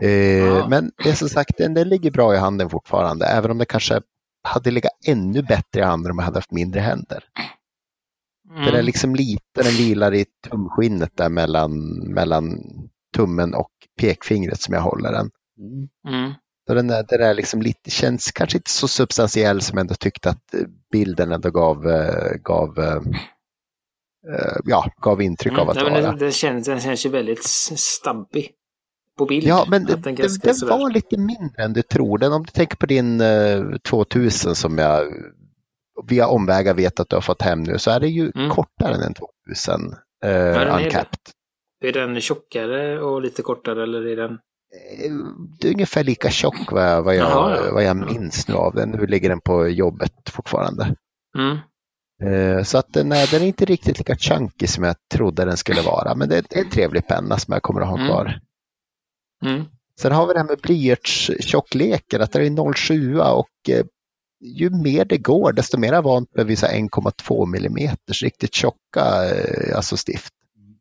Ja. 0.01 0.69
Men 0.69 0.93
det 1.05 1.11
är 1.11 1.15
som 1.15 1.29
sagt, 1.29 1.59
den, 1.59 1.75
den 1.75 1.89
ligger 1.89 2.11
bra 2.11 2.35
i 2.35 2.39
handen 2.39 2.71
fortfarande, 2.71 3.27
även 3.27 3.51
om 3.51 3.59
det 3.59 3.65
kanske 3.65 4.01
hade 4.45 4.71
legat 4.71 4.93
ännu 5.07 5.43
bättre 5.43 5.81
i 5.81 5.85
handen 5.85 6.13
om 6.13 6.19
jag 6.19 6.25
hade 6.25 6.39
haft 6.39 6.53
mindre 6.53 6.81
händer. 6.81 7.25
Mm. 8.51 8.65
Den 8.65 8.75
är 8.75 8.83
liksom 8.83 9.15
lite, 9.15 9.63
den 9.63 9.73
vilar 9.73 10.15
i 10.15 10.27
tumskinnet 10.51 11.17
där 11.17 11.29
mellan, 11.29 11.73
mellan 12.15 12.59
tummen 13.15 13.55
och 13.55 13.71
pekfingret 14.01 14.61
som 14.61 14.75
jag 14.75 14.81
håller 14.81 15.13
den. 15.13 15.31
Mm. 16.09 16.33
Så 16.67 16.75
den, 16.75 16.91
är, 16.91 17.05
den 17.09 17.21
är 17.21 17.35
liksom 17.35 17.63
lite, 17.63 17.91
känns 17.91 18.33
kanske 18.33 18.59
inte 18.59 18.71
så 18.71 18.89
substantiell 18.89 19.61
som 19.61 19.79
jag 19.79 19.81
ändå 19.85 19.95
tyckte 19.95 20.31
att 20.31 20.55
bilden 20.93 21.33
ändå 21.33 21.51
gav, 21.51 21.87
eh, 21.91 22.33
gav, 22.45 22.79
eh, 22.79 22.97
eh, 24.35 24.57
ja, 24.65 24.91
gav 25.03 25.23
intryck 25.23 25.59
av 25.59 25.71
att 25.71 25.77
Mm. 25.77 25.85
Nej, 25.85 25.93
men 25.93 26.03
vara. 26.03 26.11
den, 26.13 26.19
den, 26.21 26.33
känns, 26.33 26.67
den 26.67 26.81
känns 26.81 27.07
ju 27.07 27.11
väldigt 27.11 27.45
s- 27.45 27.79
stabbig 27.79 28.51
på 29.19 29.27
bild. 29.27 29.47
Ja, 29.47 29.65
men 29.69 29.83
Att 29.83 29.89
det, 29.89 29.97
den 29.97 30.15
det, 30.15 30.43
den 30.43 30.55
sådär- 30.55 30.79
var 30.79 30.91
lite 30.91 31.17
mindre 31.19 31.63
än 31.65 31.73
du 31.73 31.83
tror. 31.83 32.19
Den, 32.19 32.33
om 32.33 32.43
du 32.43 32.51
tänker 32.51 32.77
på 32.77 32.87
din 32.87 33.21
eh, 33.21 33.63
2000 33.89 34.55
som 34.55 34.79
jag 34.79 35.05
via 36.09 36.27
omvägar 36.29 36.75
vet 36.75 37.01
att 37.01 37.09
du 37.09 37.17
har 37.17 37.21
fått 37.21 37.43
hem 37.43 37.63
nu 37.63 37.79
så 37.79 37.91
är 37.91 38.01
det 38.01 38.09
ju 38.09 38.33
Mm. 38.35 38.51
kortare 38.51 38.95
än 38.95 39.01
en 39.03 39.15
2000 39.15 39.93
eh, 39.93 40.29
den 40.31 40.35
är 40.35 40.79
det. 40.79 40.85
uncapped. 40.85 41.19
Är 41.85 41.93
den 41.93 42.21
tjockare 42.21 43.01
och 43.01 43.23
lite 43.23 43.43
kortare 43.43 43.83
eller 43.83 44.07
är 44.07 44.17
den... 44.17 44.33
Eh, 44.33 45.13
Det 45.61 45.69
är 45.69 45.73
ungefär 45.73 46.05
lika 46.05 46.31
tjock 46.31 46.73
vad 46.73 46.85
jag, 46.91 47.03
vad 47.03 47.17
jag, 47.17 47.31
Jaha, 47.31 47.57
ja. 47.67 47.73
vad 47.75 47.85
jag 47.85 47.97
minns 47.97 48.49
nu 48.49 48.55
av 48.55 48.75
den. 48.75 48.91
Nu 48.91 49.07
ligger 49.07 49.29
den 49.29 49.41
på 49.41 49.69
jobbet 49.69 50.31
fortfarande. 50.31 50.95
Mm. 51.39 51.59
Eh, 52.23 52.63
Så 52.63 52.79
att 52.79 52.93
den 52.93 53.13
är, 53.13 53.31
den 53.31 53.43
är 53.43 53.47
inte 53.47 53.65
riktigt 53.65 53.99
lika 53.99 54.17
chunky 54.17 54.67
som 54.67 54.85
jag 54.85 54.97
trodde 55.15 55.45
den 55.45 55.57
skulle 55.57 55.83
vara. 55.83 56.15
Men 56.15 56.29
det 56.29 56.37
är 56.37 56.59
en 56.59 56.71
trevlig 56.71 57.07
penna 57.07 57.39
som 57.39 57.53
jag 57.53 57.63
kommer 57.63 57.81
att 57.81 57.89
ha 57.89 57.97
Mm. 57.97 58.09
kvar. 58.09 58.41
Mm. 59.45 59.65
Sen 60.01 60.13
har 60.13 60.27
vi 60.27 60.33
det 60.33 60.39
här 60.39 60.47
med 60.47 60.59
blyertstjockleken, 60.63 62.23
att 62.23 62.33
det 62.33 62.47
är 62.47 62.73
07 62.75 63.19
och 63.21 63.49
eh, 63.69 63.85
ju 64.41 64.71
mer 64.71 65.05
det 65.05 65.19
går 65.19 65.53
desto 65.53 65.79
mer 65.79 66.03
vant 66.03 66.31
blir 66.31 66.45
vi 66.45 66.57
så 66.57 66.67
här 66.67 66.75
1,2 66.79 67.47
millimeters 67.47 68.23
riktigt 68.23 68.55
tjocka 68.55 69.25
eh, 69.31 69.77
alltså 69.77 69.97
stift. 69.97 70.33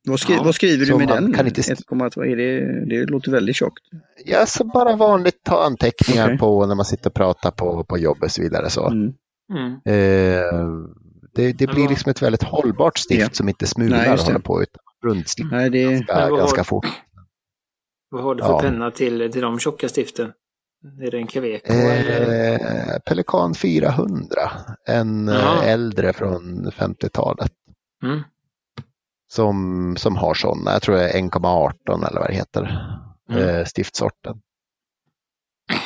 Vad, 0.07 0.19
skri 0.19 0.33
Ja, 0.35 0.43
vad 0.43 0.55
skriver 0.55 0.85
du 0.85 0.97
med 0.97 1.07
den? 1.07 1.33
kan 1.33 1.47
inte- 1.47 1.61
1,2, 1.61 2.25
är 2.25 2.35
det, 2.35 2.85
det 2.85 3.05
låter 3.11 3.31
väldigt 3.31 3.55
tjockt. 3.55 3.83
Ja, 4.25 4.45
så 4.45 4.63
bara 4.63 4.95
vanligt 4.95 5.43
ta 5.43 5.63
anteckningar 5.63 6.25
Okej. 6.25 6.37
på 6.37 6.65
när 6.65 6.75
man 6.75 6.85
sitter 6.85 7.09
och 7.09 7.13
pratar 7.13 7.51
på, 7.51 7.83
på 7.83 7.97
jobbet 7.97 8.23
och 8.23 8.31
så 8.31 8.41
vidare. 8.41 8.69
Så. 8.69 8.87
Mm. 8.89 9.13
Mm. 9.53 9.71
Eh, 9.85 10.67
det, 11.35 11.51
det 11.53 11.67
blir 11.67 11.89
liksom 11.89 12.09
ett 12.09 12.21
väldigt 12.21 12.43
hållbart 12.43 12.97
stift 12.97 13.21
Ja. 13.21 13.29
som 13.31 13.49
inte 13.49 13.67
smular 13.67 13.97
Nej, 13.97 14.13
och 14.13 14.19
håller 14.19 14.39
på 14.39 14.61
utan 14.61 14.79
rundslipp 15.05 15.47
Nej, 15.51 15.69
det, 15.69 15.83
ganska, 15.83 16.29
ganska 16.29 16.63
fort. 16.63 16.85
Vad 18.09 18.23
har 18.23 18.35
du 18.35 18.43
för 18.43 18.49
Ja. 18.49 18.59
penna 18.61 18.91
till, 18.91 19.31
till 19.31 19.41
de 19.41 19.59
tjocka 19.59 19.89
stiften? 19.89 20.31
Är 21.01 21.11
det 21.11 21.17
en 21.17 21.27
eller? 22.07 22.51
Eh, 22.53 22.99
Pelikan 23.05 23.53
400, 23.55 24.27
en 24.87 25.29
eh, 25.29 25.35
Jaha. 25.35 25.63
äldre 25.63 26.13
från 26.13 26.71
50-talet. 26.71 27.51
Mm. 28.03 28.19
Som, 29.35 29.95
som 29.97 30.15
har 30.17 30.33
sådana. 30.33 30.71
Jag 30.71 30.81
tror 30.81 30.95
det 30.95 31.09
är 31.09 31.21
1,18 31.21 32.07
eller 32.07 32.19
vad 32.19 32.29
det 32.29 32.33
heter, 32.35 32.89
Mm. 33.29 33.47
eh, 33.49 33.65
stiftsorten. 33.65 34.33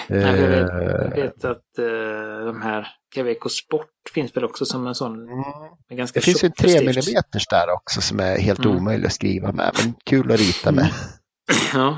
Jag, 0.07 0.17
vet, 0.33 0.69
Eh, 0.69 0.77
jag 0.87 1.09
vet 1.15 1.45
att 1.45 1.77
eh, 1.79 2.45
de 2.45 2.61
här 2.63 2.87
Caveco 3.15 3.49
Sport 3.49 3.89
finns 4.13 4.35
väl 4.37 4.43
också 4.45 4.65
som 4.65 4.87
en 4.87 4.95
sån 4.95 5.13
mm. 5.13 5.43
med 5.89 5.97
ganska 5.97 6.19
Det 6.19 6.23
finns 6.23 6.43
ju 6.43 6.45
en 6.45 6.51
tjock 6.51 6.57
3 6.57 7.01
stift. 7.01 7.07
mm 7.07 7.41
där 7.49 7.73
också 7.73 8.01
som 8.01 8.19
är 8.19 8.37
helt 8.37 8.65
Mm. 8.65 8.77
omöjlig 8.77 9.07
att 9.07 9.13
skriva 9.13 9.51
med, 9.51 9.71
men 9.83 9.93
kul 10.05 10.31
att 10.31 10.39
rita 10.39 10.71
med. 10.71 10.89
Ja. 11.73 11.97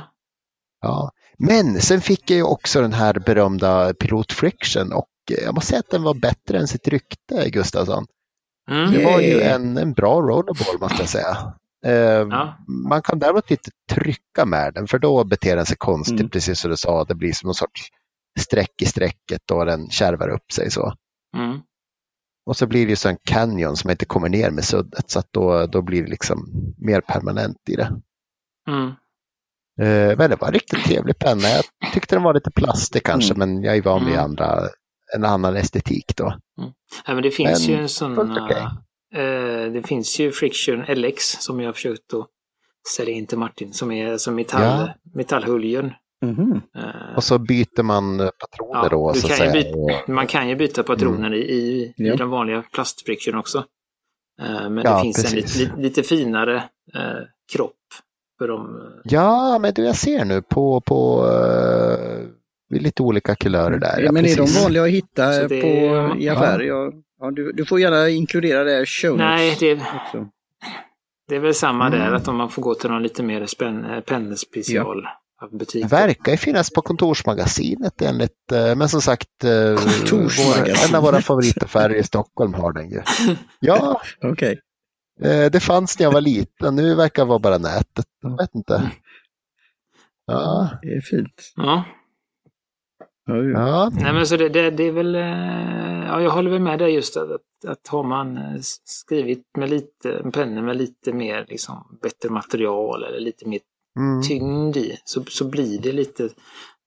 Ja. 0.82 1.12
Men 1.38 1.82
sen 1.82 2.02
fick 2.02 2.32
jag 2.32 2.38
ju 2.38 2.44
också 2.44 2.82
den 2.82 2.94
här 2.94 3.14
berömda 3.14 3.94
Pilot 3.94 4.32
Friction 4.34 4.94
och 4.94 5.10
jag 5.44 5.56
måste 5.56 5.70
säga 5.70 5.80
att 5.80 5.90
den 5.92 6.04
var 6.04 6.14
bättre 6.14 6.58
än 6.60 6.68
sitt 6.68 6.88
rykte, 6.88 7.50
Gustafsson. 7.50 8.06
Mm. 8.70 8.92
Det 8.92 9.06
var 9.06 9.20
ju 9.20 9.42
en, 9.42 9.78
en 9.78 9.94
bra 9.94 10.22
rollerball 10.22 10.80
måste 10.80 11.02
jag 11.02 11.10
säga. 11.10 11.38
Eh, 11.86 12.28
Ja. 12.30 12.58
Man 12.90 13.02
kan 13.02 13.20
däremot 13.20 13.52
inte 13.52 13.72
trycka 13.92 14.46
med 14.46 14.74
den 14.74 14.88
för 14.88 15.00
då 15.00 15.24
beter 15.24 15.56
den 15.56 15.66
sig 15.66 15.78
konstigt, 15.78 16.20
Mm. 16.20 16.30
precis 16.30 16.60
som 16.60 16.72
du 16.72 16.78
sa. 16.78 17.04
Det 17.04 17.16
blir 17.16 17.34
som 17.34 17.48
någon 17.48 17.56
sorts 17.56 17.82
streck 18.40 18.82
i 18.82 18.86
strecket 18.86 19.52
och 19.52 19.66
den 19.66 19.90
kärvar 19.90 20.30
upp 20.30 20.52
sig 20.52 20.72
så. 20.72 20.94
Mm. 21.38 21.60
Och 22.46 22.58
så 22.58 22.68
blir 22.68 22.86
det 22.86 22.90
ju 22.90 22.96
så 22.96 23.10
en 23.10 23.18
canyon 23.24 23.76
som 23.76 23.90
inte 23.90 24.06
kommer 24.06 24.30
ner 24.30 24.52
med 24.52 24.64
suddet 24.64 25.10
så 25.12 25.20
att 25.20 25.28
då, 25.34 25.66
då 25.66 25.82
blir 25.82 26.04
det 26.04 26.10
liksom 26.10 26.50
mer 26.78 27.02
permanent 27.02 27.58
i 27.70 27.76
det. 27.76 27.92
Mm. 28.70 28.88
Eh, 29.82 30.18
men 30.18 30.30
det 30.30 30.36
var 30.42 30.48
en 30.48 30.54
riktigt 30.54 30.84
trevlig 30.84 31.20
penna. 31.20 31.48
Jag 31.48 31.94
tyckte 31.94 32.16
den 32.16 32.24
var 32.24 32.34
lite 32.34 32.52
plastig 32.52 33.04
kanske 33.04 33.34
Mm. 33.34 33.50
men 33.56 33.64
jag 33.64 33.78
är 33.78 33.82
van 33.82 34.06
vid 34.06 34.14
Mm. 34.14 34.26
andra, 34.26 34.60
en 35.16 35.26
annan 35.26 35.56
estetik 35.56 36.16
då. 36.18 36.34
Ja, 37.06 37.14
men 37.14 37.24
det 37.24 37.32
finns 37.32 37.68
Men 37.68 37.76
ju 37.78 37.82
en 37.82 37.90
sån... 37.90 38.16
fullt 38.16 38.38
okej. 38.42 38.68
eh, 39.16 39.72
det 39.72 39.88
finns 39.88 40.20
ju 40.20 40.32
Friction 40.32 40.82
LX 40.88 41.24
som 41.24 41.60
jag 41.60 41.68
har 41.68 41.74
försökt 41.74 42.14
att 42.14 42.28
sälja 42.98 43.14
in 43.14 43.28
till 43.28 43.38
Martin 43.38 43.74
som 43.74 43.92
är 43.92 44.18
som 44.18 44.36
metall, 44.36 44.62
Ja. 44.64 44.90
metallhöljen. 45.16 45.92
Mhm. 46.26 46.62
Eh, 46.78 47.16
Och 47.16 47.24
så 47.24 47.38
byter 47.40 47.84
man 47.84 48.20
eh, 48.20 48.30
patroner 48.40 48.84
Ja, 48.84 48.90
då 48.90 49.14
så 49.14 49.28
kan 49.28 49.38
säga. 49.38 49.76
Och- 49.76 50.10
Man 50.10 50.28
kan 50.28 50.50
ju 50.50 50.56
byta 50.56 50.84
patroner 50.84 51.34
i, 51.34 51.52
i, 51.52 51.94
Ja. 51.98 52.14
i 52.14 52.18
den 52.18 52.30
vanliga 52.30 52.64
plastfriction 52.74 53.36
också. 53.36 53.58
Eh, 54.42 54.70
men 54.70 54.78
Ja, 54.86 54.96
det 54.98 55.02
finns 55.02 55.18
en 55.18 55.24
precis. 55.24 55.56
lite, 55.60 55.70
lite, 55.72 55.82
lite 55.82 56.04
finare 56.04 56.56
eh, 56.96 57.24
kropp 57.54 57.76
för 58.38 58.48
dem. 58.48 58.92
Ja, 59.04 59.60
men 59.60 59.74
du 59.74 59.86
jag 59.86 59.96
ser 59.96 60.26
nu 60.26 60.42
på, 60.42 60.82
på 60.82 61.26
uh, 62.74 62.82
lite 62.82 63.04
olika 63.04 63.36
kulörer 63.36 63.78
där. 63.78 64.02
Ja, 64.02 64.12
men 64.12 64.26
är 64.26 64.36
de 64.38 64.46
vanliga 64.64 64.84
att 64.84 64.90
hitta 64.90 65.48
det- 65.48 65.62
på, 65.62 65.68
i 66.20 66.30
affärer? 66.30 66.64
Ja. 66.64 66.92
Ja, 67.22 67.32
du, 67.32 67.52
du 67.52 67.66
får 67.66 67.80
gärna 67.80 68.10
inkludera 68.10 68.64
det 68.64 68.72
här 68.72 68.86
show 68.86 69.18
Nej, 69.18 69.58
det, 69.60 69.74
också. 69.74 70.28
det 71.28 71.36
är 71.36 71.40
väl 71.40 71.54
samma 71.54 71.88
Mm. 71.88 72.00
där, 72.00 72.12
att 72.14 72.28
om 72.28 72.36
man 72.36 72.50
får 72.50 72.62
gå 72.62 72.76
till 72.76 72.90
någon 72.90 73.04
lite 73.04 73.24
mer 73.24 73.46
spänn, 73.46 73.86
eh, 73.86 74.00
pennespecial 74.00 75.08
butik. 75.52 75.84
Det 75.84 75.96
verkar 75.96 76.32
ju 76.32 76.38
finnas 76.38 76.70
på 76.74 76.82
kontorsmagasinet 76.82 78.02
enligt, 78.02 78.52
eh, 78.52 78.76
men 78.76 78.90
som 78.90 79.02
sagt, 79.02 79.44
eh, 79.44 79.50
vår, 80.12 80.88
en 80.90 80.96
av 80.96 81.04
våra 81.04 81.22
favoritaffärer 81.22 81.96
i 81.96 82.04
Stockholm 82.04 82.54
har 82.54 82.74
den 82.74 82.90
ju. 82.90 83.02
Ja, 83.60 84.02
Okej. 84.24 84.60
eh, 85.24 85.46
det 85.52 85.60
fanns 85.60 86.00
när 86.00 86.06
jag 86.06 86.12
var 86.12 86.22
liten, 86.22 86.76
nu 86.76 86.96
verkar 86.96 87.24
det 87.24 87.30
vara 87.30 87.40
bara 87.40 87.58
nätet. 87.58 88.06
Jag 88.22 88.38
vet 88.38 88.56
inte. 88.56 88.92
Ja, 90.26 90.70
Det 90.82 90.88
är 90.94 91.02
fint. 91.02 91.54
Ja. 91.56 91.84
Ja. 93.36 93.90
Nej, 93.94 94.14
men 94.14 94.28
så 94.28 94.38
det, 94.38 94.50
det, 94.50 94.70
det 94.72 94.84
är 94.84 94.92
väl, 94.92 95.16
eh, 95.16 96.08
ja, 96.08 96.22
jag 96.22 96.30
håller 96.32 96.52
väl 96.52 96.60
med 96.62 96.80
dig 96.80 96.94
just 96.94 97.18
att, 97.18 97.32
att, 97.32 97.42
att 97.72 97.88
har 97.88 98.04
man 98.04 98.38
eh, 98.38 98.44
skrivit 98.86 99.44
med 99.58 99.70
lite, 99.70 100.12
en 100.24 100.32
penna 100.32 100.62
med 100.62 100.78
lite 100.78 101.14
mer, 101.14 101.46
liksom, 101.50 101.98
bättre 102.02 102.30
material 102.30 103.04
eller 103.04 103.20
lite 103.20 103.48
mer 103.48 103.60
Mm. 104.00 104.22
tyngd 104.24 104.78
i 104.78 104.98
så, 105.04 105.24
så 105.30 105.46
blir 105.50 105.82
det 105.82 105.92
lite 105.92 106.30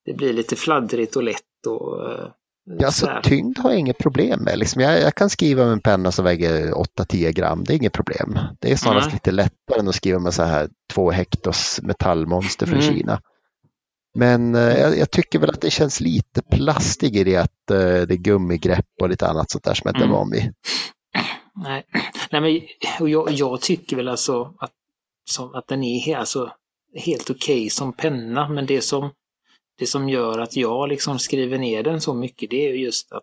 det 0.05 0.13
blir 0.13 0.33
lite 0.33 0.57
fladdrigt 0.57 1.17
och 1.17 1.23
lätt 1.23 1.67
och 1.67 2.11
eh, 2.11 2.27
Ja, 2.79 2.87
alltså, 2.87 3.07
så 3.07 3.11
här. 3.13 3.23
tyngd 3.23 3.59
har 3.59 3.71
jag 3.71 3.79
inget 3.79 3.99
problem 3.99 4.41
med. 4.43 4.59
Liksom 4.59 4.83
jag, 4.83 5.01
jag 5.01 5.15
kan 5.15 5.31
skriva 5.31 5.65
med 5.65 5.73
en 5.73 5.81
penna 5.81 6.13
som 6.13 6.25
väger 6.25 6.73
8-10 6.73 7.33
gram, 7.33 7.65
det 7.65 7.73
är 7.73 7.77
inget 7.77 7.93
problem. 7.93 8.39
Det 8.61 8.73
är 8.73 8.77
snarast 8.77 9.07
Nej. 9.07 9.15
lite 9.15 9.31
lättare 9.31 9.81
än 9.81 9.89
att 9.89 9.95
skriva 9.95 10.19
med 10.19 10.35
så 10.35 10.43
här 10.43 10.69
två 10.95 11.11
hektos 11.11 11.81
metallmonster 11.83 12.67
från 12.67 12.81
Mm. 12.81 12.95
Kina. 12.95 13.21
Men 14.15 14.55
eh, 14.55 14.61
jag, 14.81 14.99
jag 14.99 15.11
tycker 15.11 15.39
väl 15.39 15.51
att 15.51 15.61
det 15.61 15.71
känns 15.71 16.01
lite 16.01 16.43
plastig 16.43 17.17
i 17.17 17.25
det 17.25 17.37
att 17.37 17.71
eh, 17.71 17.77
det 17.79 18.15
är 18.15 18.17
gummigrepp 18.17 18.87
och 19.03 19.09
lite 19.09 19.29
annat 19.29 19.51
sånt 19.51 19.65
där 19.65 19.75
som 19.75 19.83
jag 19.85 19.91
inte 19.93 20.05
är 20.05 20.09
Mm. 20.09 20.17
van 20.17 20.31
vid. 20.31 20.55
Nej, 21.55 21.85
Nej 22.31 22.41
men 22.41 22.61
och 23.01 23.09
jag, 23.09 23.31
jag 23.31 23.61
tycker 23.61 23.97
väl 23.97 24.09
alltså 24.09 24.55
att, 24.59 24.73
som, 25.31 25.55
att 25.55 25.69
den 25.69 25.83
är 25.85 26.17
alltså, 26.17 26.53
helt 26.95 27.31
okej 27.31 27.71
som 27.71 27.93
penna, 27.93 28.49
men 28.49 28.67
det 28.67 28.81
som, 28.81 29.11
det 29.79 29.87
som 29.87 30.09
gör 30.09 30.39
att 30.39 30.57
jag 30.57 30.89
liksom 30.89 31.19
skriver 31.19 31.59
ner 31.59 31.83
den 31.83 32.01
så 32.01 32.15
mycket, 32.15 32.51
det 32.51 32.67
är 32.67 32.73
ju 32.73 32.85
just 32.85 33.13
att 33.13 33.23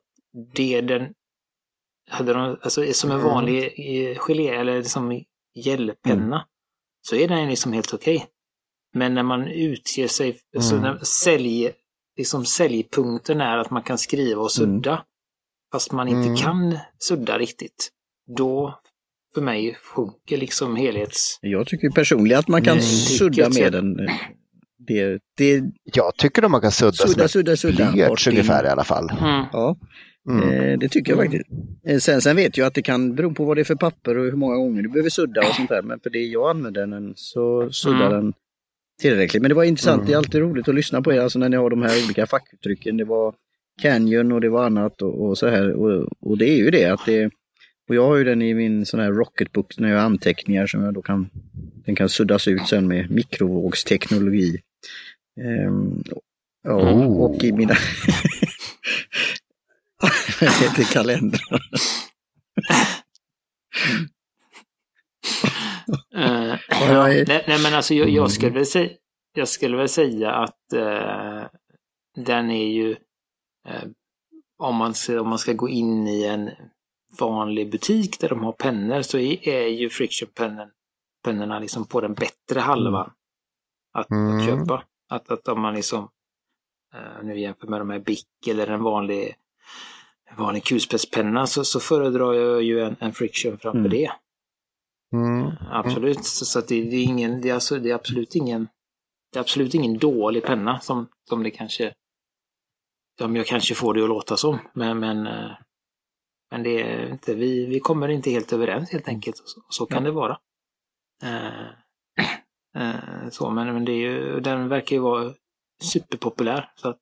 det 0.56 0.82
den 0.82 1.14
hade 2.10 2.34
de, 2.34 2.58
alltså 2.62 2.94
som 2.94 3.12
en 3.12 3.20
Mm. 3.20 3.30
vanlig 3.32 3.64
eh, 3.64 4.18
gelé 4.18 4.48
eller 4.48 4.78
liksom 4.78 5.24
gelpenna, 5.56 6.46
så 7.02 7.16
är 7.16 7.28
den 7.28 7.50
liksom 7.50 7.74
helt 7.74 7.94
okej. 7.94 8.26
Men 8.94 9.14
när 9.14 9.24
man 9.24 9.48
utger 9.48 10.08
sig, 10.08 10.38
alltså 10.56 10.76
Mm. 10.76 10.84
när 10.92 11.00
sälj, 11.04 11.72
liksom 12.18 12.46
säljpunkten 12.46 13.42
är 13.42 13.58
att 13.58 13.72
man 13.72 13.84
kan 13.84 13.98
skriva 13.98 14.42
och 14.42 14.52
sudda, 14.52 15.04
fast 15.72 15.92
man 15.92 16.08
inte 16.08 16.28
Mm. 16.28 16.36
kan 16.38 16.78
sudda 17.00 17.38
riktigt, 17.38 17.90
då 18.38 18.80
för 19.34 19.42
mig 19.42 19.78
sjunker 19.84 20.38
liksom 20.38 20.76
helhets... 20.76 21.38
Jag 21.42 21.68
tycker 21.68 21.90
personligen 21.90 22.40
att 22.40 22.48
man 22.48 22.62
kan 22.64 22.78
Nej, 22.78 22.86
sudda 22.86 23.50
med 23.50 23.72
den. 23.72 23.98
Det, 24.88 25.20
det, 25.38 25.64
Jag 25.84 26.16
tycker 26.18 26.44
att 26.44 26.52
man 26.52 26.62
kan 26.62 26.72
sudda, 26.72 26.92
som 26.94 27.10
sudda, 27.10 27.28
sudda, 27.28 27.56
sudda. 27.58 27.92
blyerts 27.92 28.10
bort 28.10 28.28
ungefär 28.28 28.64
i 28.66 28.68
alla 28.68 28.84
fall. 28.84 29.10
Mm. 29.10 29.46
Ja, 29.52 29.78
Mm. 30.30 30.50
eh, 30.50 30.80
det 30.80 30.90
tycker 30.90 31.12
jag 31.12 31.20
Mm. 31.26 31.32
faktiskt. 31.32 31.50
Eh, 31.88 31.98
Sen, 31.98 32.22
sen 32.22 32.36
vet 32.36 32.58
jag 32.58 32.68
att 32.68 32.74
det 32.74 32.82
kan 32.82 33.16
bero 33.16 33.34
på 33.34 33.46
vad 33.46 33.58
det 33.58 33.62
är 33.62 33.64
för 33.64 33.76
papper 33.76 34.18
och 34.18 34.24
hur 34.26 34.32
många 34.36 34.56
gånger 34.56 34.82
du 34.82 34.90
behöver 34.90 35.10
sudda 35.10 35.42
och 35.50 35.56
sånt 35.56 35.70
där. 35.70 35.82
Men 35.82 36.00
för 36.00 36.10
det 36.10 36.20
jag 36.20 36.50
använder 36.50 36.88
den 36.88 37.14
så 37.16 37.70
suddar 37.72 38.08
Mm. 38.08 38.12
den 38.12 38.34
tillräckligt. 39.00 39.42
Men 39.42 39.50
det 39.50 39.56
var 39.56 39.64
intressant, 39.64 39.98
Mm. 40.00 40.08
det 40.08 40.14
är 40.14 40.18
alltid 40.18 40.42
roligt 40.42 40.68
att 40.68 40.76
lyssna 40.76 41.02
på 41.02 41.14
er, 41.14 41.20
alltså 41.20 41.40
när 41.40 41.50
ni 41.50 41.58
har 41.58 41.70
de 41.70 41.82
här 41.82 42.06
olika 42.06 42.28
fackuttrycken. 42.28 42.98
Det 42.98 43.06
var 43.06 43.36
Canyon 43.82 44.32
och 44.32 44.42
det 44.42 44.50
var 44.50 44.66
annat 44.66 45.02
och, 45.02 45.26
och 45.28 45.38
så 45.38 45.48
här. 45.48 45.72
Och, 45.74 46.08
och 46.22 46.38
det 46.38 46.50
är 46.50 46.58
ju 46.58 46.72
det 46.72 46.86
att 46.86 47.06
det 47.06 47.30
och 47.90 47.96
jag 47.96 48.06
har 48.08 48.16
ju 48.18 48.24
den 48.24 48.42
i 48.42 48.54
min 48.54 48.86
sån 48.86 49.00
här 49.00 49.12
rocketbook 49.12 49.78
när 49.80 49.90
jag 49.90 49.98
har 49.98 50.06
anteckningar 50.06 50.68
som 50.68 50.84
jag 50.84 50.94
då 50.94 51.02
kan, 51.02 51.30
den 51.86 51.96
kan 51.96 52.10
suddas 52.10 52.48
ut 52.48 52.68
sen 52.68 52.88
med 52.88 53.12
mikrovågsteknologi. 53.12 54.58
Ehm, 55.42 56.04
ja, 56.64 56.92
Oh. 56.92 57.22
och 57.22 57.44
i 57.44 57.52
mina 57.52 57.74
heter 60.62 60.94
kalendrar. 60.94 61.40
Eh, 66.16 66.56
Ja, 66.70 67.04
nej, 67.08 67.26
nej 67.48 67.64
men 67.64 67.74
alltså 67.74 67.94
jag, 67.94 68.10
jag, 68.10 68.32
skulle 68.32 68.52
väl 68.52 68.66
säga, 68.66 68.90
jag 69.34 69.48
skulle 69.48 69.78
väl 69.78 69.90
säga 69.90 70.32
att 70.32 70.74
eh, 70.74 71.44
den 72.16 72.52
är 72.52 72.68
ju 72.68 72.92
eh, 73.68 73.84
om, 74.58 74.76
man 74.76 74.94
om 75.20 75.30
man 75.30 75.40
ska 75.40 75.54
gå 75.54 75.70
in 75.70 76.08
i 76.08 76.24
en 76.24 76.50
vanlig 77.20 77.72
butik 77.72 78.20
där 78.20 78.30
de 78.30 78.44
har 78.44 78.52
pennor 78.52 79.02
så 79.02 79.18
är, 79.18 79.68
ju 79.68 79.90
frictionpennen 79.90 80.70
pennorna 81.24 81.60
liksom 81.60 81.88
på 81.88 82.02
den 82.02 82.14
bättre 82.14 82.60
halvan 82.60 83.12
att, 83.94 84.12
Mm. 84.12 84.38
att 84.38 84.46
köpa. 84.46 84.84
Att, 85.10 85.32
att 85.32 85.48
om 85.48 85.62
man 85.62 85.74
liksom 85.74 86.10
nu 87.24 87.40
jämför 87.40 87.68
med 87.68 87.82
de 87.82 87.90
här 87.90 88.00
Bic 88.00 88.26
eller 88.48 88.68
en 88.68 88.84
vanlig 88.84 89.36
en 90.32 90.38
vanlig 90.44 90.64
kulspetspenna 90.64 91.48
så, 91.48 91.64
så 91.64 91.80
föredrar 91.80 92.34
jag 92.34 92.64
ju 92.64 92.80
en, 92.82 92.96
en 93.00 93.14
friction 93.14 93.58
framför 93.58 93.80
Mm. 93.80 93.92
det. 93.92 94.12
Mm. 95.14 95.52
Absolut, 95.72 96.26
så, 96.26 96.62
det, 96.62 96.82
det 96.82 96.96
är 96.96 97.04
ingen, 97.04 97.42
det 97.42 97.50
är, 97.50 97.54
alltså, 97.54 97.80
det 97.80 97.90
är 97.90 97.96
absolut 97.96 98.36
ingen, 98.36 98.68
det 99.32 99.40
är 99.40 99.42
absolut 99.42 99.74
ingen 99.74 99.98
dålig 99.98 100.44
penna 100.44 100.80
som, 100.80 101.08
som 101.30 101.44
det 101.44 101.52
kanske, 101.52 101.94
som 103.20 103.36
jag 103.36 103.46
kanske 103.46 103.76
får 103.76 103.94
det 103.94 104.04
att 104.04 104.10
låta 104.10 104.38
som. 104.38 104.60
Men, 104.74 105.00
men, 105.00 105.28
eh, 105.28 105.52
men 106.52 106.64
det 106.64 106.82
är 106.82 107.12
inte, 107.12 107.36
vi, 107.36 107.66
vi 107.66 107.80
kommer 107.80 108.10
inte 108.10 108.32
helt 108.32 108.54
överens 108.54 108.92
helt 108.92 109.08
enkelt. 109.08 109.38
Så, 109.38 109.62
så 109.70 109.86
kan 109.86 110.04
det 110.04 110.12
vara. 110.12 110.38
Eh, 111.24 111.68
eh, 112.84 113.30
så, 113.32 113.50
men, 113.50 113.74
men 113.74 113.86
det 113.86 113.92
är 113.92 114.12
ju, 114.12 114.40
den 114.40 114.70
verkar 114.70 114.96
ju 114.96 115.02
vara 115.02 115.34
superpopulär. 115.82 116.72
Så 116.76 116.90
att, 116.90 117.00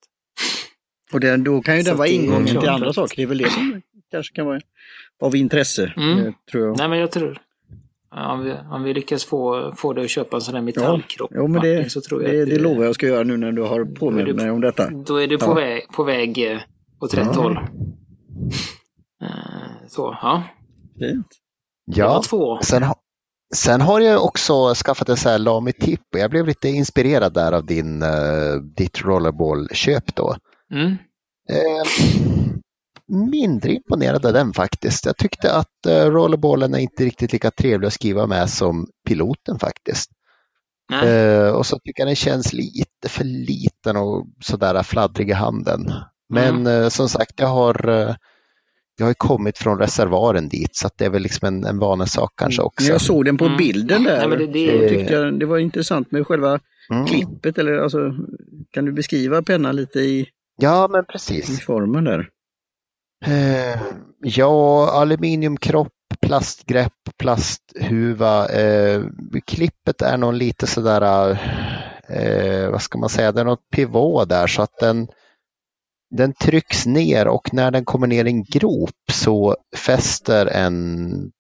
Och 1.14 1.20
den, 1.20 1.44
då 1.44 1.62
kan 1.62 1.78
ju 1.78 1.84
den 1.84 1.98
vara 1.98 2.08
ingången 2.08 2.60
till 2.60 2.70
andra 2.70 2.94
saker. 2.94 3.16
Det 3.16 3.24
är 3.24 3.28
väl 3.28 3.38
det 3.38 3.50
som 3.50 3.82
kanske 4.12 4.36
kan 4.36 4.46
vara 4.46 4.62
av 5.22 5.36
intresse. 5.36 5.94
Mm. 5.98 6.34
tror 6.52 6.66
jag. 6.66 6.78
nej 6.78 6.90
men 6.90 7.00
jag 7.00 7.12
tror, 7.12 7.34
ja, 7.34 7.42
om 8.12 8.44
vi, 8.44 8.54
om 8.72 8.84
vi 8.84 8.94
lyckas 8.94 9.26
få, 9.26 9.72
få 9.76 9.94
det 9.94 10.02
att 10.02 10.10
köpa 10.10 10.36
en 10.38 10.42
sån 10.42 10.56
här 10.56 10.62
metallkropp, 10.62 11.32
Jo, 11.36 11.48
men 11.48 11.62
det, 11.62 11.76
Martin, 11.76 11.90
så 11.90 12.02
tror 12.02 12.24
jag 12.24 12.32
det, 12.34 12.42
att 12.44 12.50
det 12.50 12.60
lovar 12.60 12.84
jag 12.86 12.96
ska 12.96 13.08
göra 13.08 13.24
nu 13.24 13.38
när 13.38 13.52
du 13.52 13.62
har 13.62 13.86
påmint 13.86 14.28
det- 14.28 14.34
mig 14.34 14.52
om 14.52 14.62
detta. 14.62 14.90
Då 14.90 15.16
är 15.22 15.28
du 15.28 15.38
på, 15.38 15.46
Ja. 15.46 15.54
väg, 15.54 15.88
på 15.96 16.04
väg 16.04 16.52
eh, 16.52 16.60
åt 17.02 17.14
rätt 17.14 17.28
Ja. 17.36 17.42
håll. 17.42 17.58
Eh, 19.22 19.28
Så, 19.88 20.18
ja. 20.22 20.44
Fint. 21.00 21.28
Det 21.88 22.00
Ja, 22.00 22.22
två. 22.30 22.60
sen, 22.62 22.84
sen 23.56 23.82
har 23.82 24.00
jag 24.00 24.26
också 24.26 24.74
skaffat 24.76 25.10
en 25.10 25.18
så 25.18 25.30
här 25.30 25.40
Lami 25.40 25.74
Tipp 25.74 26.02
och 26.14 26.20
jag 26.20 26.30
blev 26.32 26.46
lite 26.48 26.70
inspirerad 26.70 27.34
där 27.34 27.52
av 27.52 27.66
din, 27.66 28.04
uh, 28.04 28.56
ditt 28.78 29.06
rollerball-köp 29.06 30.16
då. 30.16 30.36
Mm. 30.74 30.92
Eh, 31.50 32.47
mindre 33.08 33.72
imponerad 33.74 34.26
av 34.26 34.34
den 34.34 34.54
faktiskt. 34.54 35.06
Jag 35.06 35.18
tyckte 35.18 35.54
att 35.54 35.68
uh, 35.88 35.92
rollerballen 35.94 36.74
är 36.74 36.80
inte 36.80 37.04
riktigt 37.04 37.34
lika 37.34 37.52
trevlig 37.52 37.88
att 37.88 37.94
skriva 37.94 38.28
med 38.28 38.50
som 38.50 38.88
piloten 39.08 39.60
faktiskt. 39.60 40.12
Eh, 41.04 41.50
och 41.50 41.66
så 41.66 41.80
tycker 41.80 42.02
jag 42.02 42.08
den 42.08 42.16
känns 42.16 42.54
lite 42.54 43.10
för 43.10 43.24
liten 43.24 43.98
och 43.98 44.26
sådär 44.42 44.84
fladdrig 44.84 45.30
i 45.30 45.34
handen. 45.34 45.92
Men 46.30 46.68
eh, 46.68 46.88
som 46.90 47.10
sagt, 47.10 47.32
jag 47.40 47.48
har, 47.48 47.88
eh, 47.90 48.16
jag 48.98 49.06
har 49.06 49.10
ju 49.12 49.14
kommit 49.14 49.58
från 49.58 49.80
reservaren 49.80 50.50
dit 50.50 50.76
så 50.76 50.88
att 50.88 50.98
det 50.98 51.06
är 51.06 51.10
väl 51.10 51.22
liksom 51.22 51.48
en, 51.48 51.64
en 51.64 51.80
vanesak 51.80 52.34
kanske 52.36 52.62
också. 52.62 52.84
När 52.86 52.92
jag 52.92 53.02
såg 53.02 53.26
den 53.26 53.38
på 53.38 53.46
Mm. 53.46 53.58
bilden 53.58 54.04
där 54.04 54.18
Nej, 54.18 54.28
men 54.28 54.40
det- 54.40 54.48
det- 54.48 54.82
så 54.90 54.96
tyckte 54.96 55.14
jag 55.14 55.40
det 55.40 55.46
var 55.46 55.58
intressant 55.58 56.12
med 56.12 56.28
själva 56.28 56.60
Mm. 56.92 57.06
klippet. 57.06 57.58
Eller, 57.58 57.74
alltså, 57.78 58.14
kan 58.72 58.86
du 58.86 58.92
beskriva 58.92 59.42
pennan 59.42 59.76
lite 59.76 60.00
i, 60.00 60.28
Ja, 60.58 60.88
men 60.92 61.02
i 61.04 61.06
precis. 61.12 61.66
formen 61.66 62.04
där? 62.04 62.30
Eh, 63.26 63.82
ja, 64.22 64.90
aluminiumkropp, 64.92 65.94
plastgrepp, 66.22 66.94
plasthuva. 67.18 68.50
Eh, 68.50 69.04
klippet 69.46 70.02
är 70.02 70.18
nog 70.18 70.34
lite 70.34 70.68
sådär, 70.68 71.32
eh, 72.08 72.70
vad 72.70 72.82
ska 72.82 72.98
man 72.98 73.10
säga, 73.10 73.32
det 73.32 73.42
är 73.42 73.46
något 73.46 73.70
pivot 73.76 74.30
där 74.30 74.48
så 74.48 74.62
att 74.62 74.78
den, 74.80 75.08
den 76.16 76.34
trycks 76.34 76.86
ner 76.86 77.28
och 77.28 77.54
när 77.54 77.72
den 77.72 77.86
kommer 77.86 78.08
ner 78.08 78.26
i 78.26 78.30
en 78.30 78.44
grop 78.44 79.12
så 79.12 79.56
fäster 79.76 80.46
en, 80.46 81.32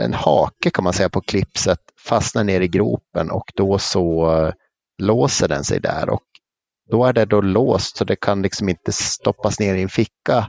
en 0.00 0.14
hake 0.14 0.70
kan 0.70 0.84
man 0.84 0.92
säga 0.92 1.08
på 1.08 1.20
klipset, 1.20 1.78
fastnar 2.08 2.44
ner 2.44 2.60
i 2.60 2.68
gropen 2.68 3.30
och 3.30 3.52
då 3.54 3.78
så 3.78 4.52
låser 5.02 5.48
den 5.48 5.64
sig 5.64 5.80
där 5.80 6.10
och 6.10 6.22
då 6.90 7.04
är 7.04 7.12
det 7.12 7.24
då 7.24 7.40
låst 7.40 7.96
så 7.96 8.04
det 8.04 8.16
kan 8.16 8.42
liksom 8.42 8.68
inte 8.68 8.92
stoppas 8.92 9.60
ner 9.60 9.74
i 9.74 9.82
en 9.82 9.88
ficka 9.88 10.48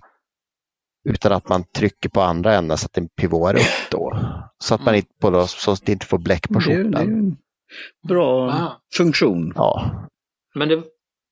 utan 1.10 1.32
att 1.32 1.50
man 1.50 1.64
trycker 1.76 2.10
på 2.10 2.22
andra 2.22 2.56
änden 2.56 2.78
så 2.78 2.86
att 2.86 2.94
den 2.94 3.08
pivotar 3.10 3.56
upp 3.56 3.92
då. 3.92 4.20
Så 4.64 4.76
att 4.76 4.86
man 4.86 4.96
inte, 4.96 5.10
på 5.22 5.30
då, 5.30 5.48
så 5.48 5.72
att 5.72 5.86
det 5.86 5.92
inte 5.92 6.06
får 6.06 6.18
bläck 6.18 6.50
på 6.50 6.60
skjortan. 6.62 6.96
en 6.96 7.38
bra 8.08 8.50
Ah. 8.52 8.82
funktion. 8.96 9.54
Ja, 9.56 9.92
Men, 10.56 10.70
det, 10.70 10.84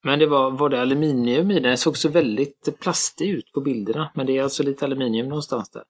men 0.03 0.19
det 0.19 0.25
var, 0.27 0.51
var 0.51 0.69
det 0.69 0.81
aluminium 0.81 1.51
i 1.51 1.53
den? 1.53 1.63
Den 1.63 1.77
såg 1.77 1.97
så 1.97 2.09
väldigt 2.09 2.79
plastig 2.79 3.29
ut 3.29 3.51
på 3.53 3.61
bilderna. 3.61 4.11
Men 4.15 4.25
det 4.25 4.37
är 4.37 4.43
alltså 4.43 4.63
lite 4.63 4.85
aluminium 4.85 5.27
någonstans 5.29 5.69
där. 5.69 5.83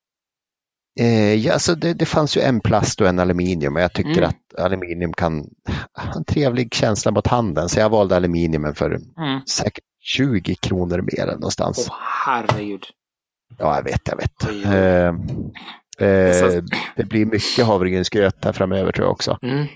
Eh, 1.00 1.34
ja, 1.36 1.54
alltså 1.54 1.76
det, 1.76 1.94
det 1.94 2.06
fanns 2.06 2.38
ju 2.38 2.42
en 2.42 2.60
plast 2.60 3.02
och 3.02 3.08
en 3.08 3.20
aluminium 3.20 3.76
och 3.76 3.82
jag 3.82 3.94
tycker 3.94 4.12
Mm. 4.18 4.30
att 4.30 4.60
aluminium 4.60 5.14
kan 5.14 5.46
ha 5.98 6.14
en 6.16 6.26
trevlig 6.26 6.74
känsla 6.74 7.12
mot 7.12 7.28
handen 7.28 7.70
så 7.70 7.80
jag 7.80 7.90
valde 7.90 8.16
aluminiumen 8.16 8.76
för 8.76 8.92
Mm. 8.92 9.42
säkert 9.50 9.84
20 10.00 10.56
kronor 10.56 11.02
mer 11.02 11.28
än 11.28 11.34
någonstans. 11.40 11.88
Åh 11.90 11.96
herregud. 12.26 12.84
Ja, 13.58 13.76
jag 13.76 13.84
vet, 13.84 14.08
jag 14.08 14.18
vet. 14.18 14.66
Eh, 14.66 15.08
eh, 16.08 16.64
det 16.96 17.04
blir 17.04 17.26
mycket 17.26 17.66
havregrynsgröt 17.66 18.46
här 18.46 18.54
framöver 18.54 18.92
tror 18.92 19.06
jag 19.06 19.12
också. 19.12 19.38
Mm. 19.42 19.68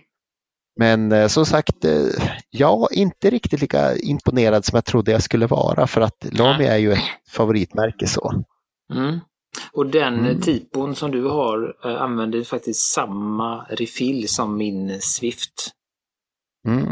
Men 0.79 1.11
eh, 1.11 1.27
som 1.27 1.45
sagt, 1.45 1.85
eh, 1.85 2.07
jag 2.49 2.91
är 2.91 2.97
inte 2.97 3.29
riktigt 3.29 3.61
lika 3.61 3.97
imponerad 3.97 4.65
som 4.65 4.75
jag 4.75 4.85
trodde 4.85 5.11
jag 5.11 5.23
skulle 5.23 5.47
vara 5.47 5.87
för 5.87 6.01
att 6.01 6.25
Lamy 6.31 6.63
är 6.63 6.77
ju 6.77 6.91
ett 6.91 6.99
favoritmärke 7.29 8.07
så. 8.07 8.43
Mm. 8.93 9.19
Och 9.71 9.85
den 9.85 10.13
Mm. 10.13 10.25
mm. 10.25 10.41
typon 10.41 10.95
som 10.95 11.11
du 11.11 11.23
har 11.23 11.75
eh, 11.85 12.01
använder 12.01 12.43
faktiskt 12.43 12.93
samma 12.93 13.65
refill 13.69 14.27
som 14.27 14.57
min 14.57 15.01
Swift. 15.01 15.71
Mm. 16.67 16.85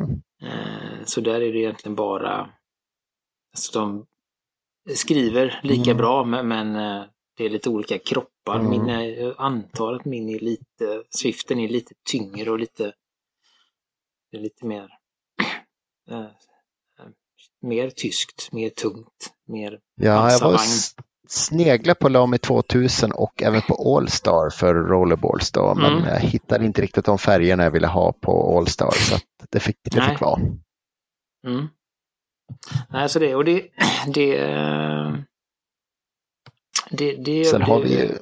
Eh, 0.44 1.06
så 1.06 1.22
där 1.22 1.42
är 1.42 1.54
det 1.54 1.60
egentligen 1.60 1.96
bara 1.96 2.50
alltså 3.54 3.80
de 3.80 4.06
skriver 4.96 5.60
lika 5.64 5.92
Mm. 5.92 5.98
bra 5.98 6.24
men, 6.24 6.48
men 6.48 6.76
eh, 6.76 7.04
det 7.38 7.46
är 7.46 7.50
lite 7.50 7.70
olika 7.70 7.98
kroppar. 7.98 8.60
Mm. 8.60 8.70
Min, 8.70 8.88
jag 9.16 9.36
antar 9.38 9.94
att 9.94 10.06
min 10.06 10.30
är 10.30 10.40
lite, 10.40 11.04
Swiften 11.10 11.60
är 11.60 11.68
lite 11.68 11.94
tyngre 12.10 12.52
och 12.52 12.60
lite, 12.60 12.94
lite 14.32 14.66
mer, 14.66 14.90
eh, 16.10 16.20
eh, 16.20 16.26
mer 17.62 17.90
tyskt, 17.90 18.52
mer 18.52 18.70
tungt, 18.70 19.34
mer 19.48 19.80
Ja, 19.96 20.32
jag 20.32 20.40
var 20.40 20.60
snegla 21.28 21.96
på 21.96 22.10
Lamy 22.10 22.38
2000 22.38 23.12
och 23.12 23.44
även 23.44 23.62
på 23.62 23.98
Allstar 23.98 24.50
för 24.50 24.74
rollerballs 24.76 25.52
då, 25.52 25.76
men 25.76 25.92
Mm. 25.98 26.04
jag 26.10 26.20
hittade 26.20 26.66
inte 26.66 26.82
riktigt 26.82 27.06
de 27.06 27.18
färgerna 27.18 27.64
jag 27.64 27.72
ville 27.72 27.88
ha 27.88 28.14
på 28.14 28.58
Allstar 28.58 28.92
så 28.92 29.16
det 29.50 29.60
fick, 29.60 29.78
det 29.84 29.98
Nej. 30.00 30.10
fick 30.10 30.22
vara. 30.22 30.40
Mm. 31.48 31.68
Nej, 32.90 33.10
så 33.10 33.20
det, 33.20 33.36
och 33.36 33.46
det, 33.46 33.68
det, 34.14 34.38
eh, 34.38 35.14
det, 36.92 37.16
det, 37.16 37.46
Sen 37.46 37.60
det, 37.60 37.66
har 37.66 37.82
vi 37.82 37.90
ju 38.02 38.18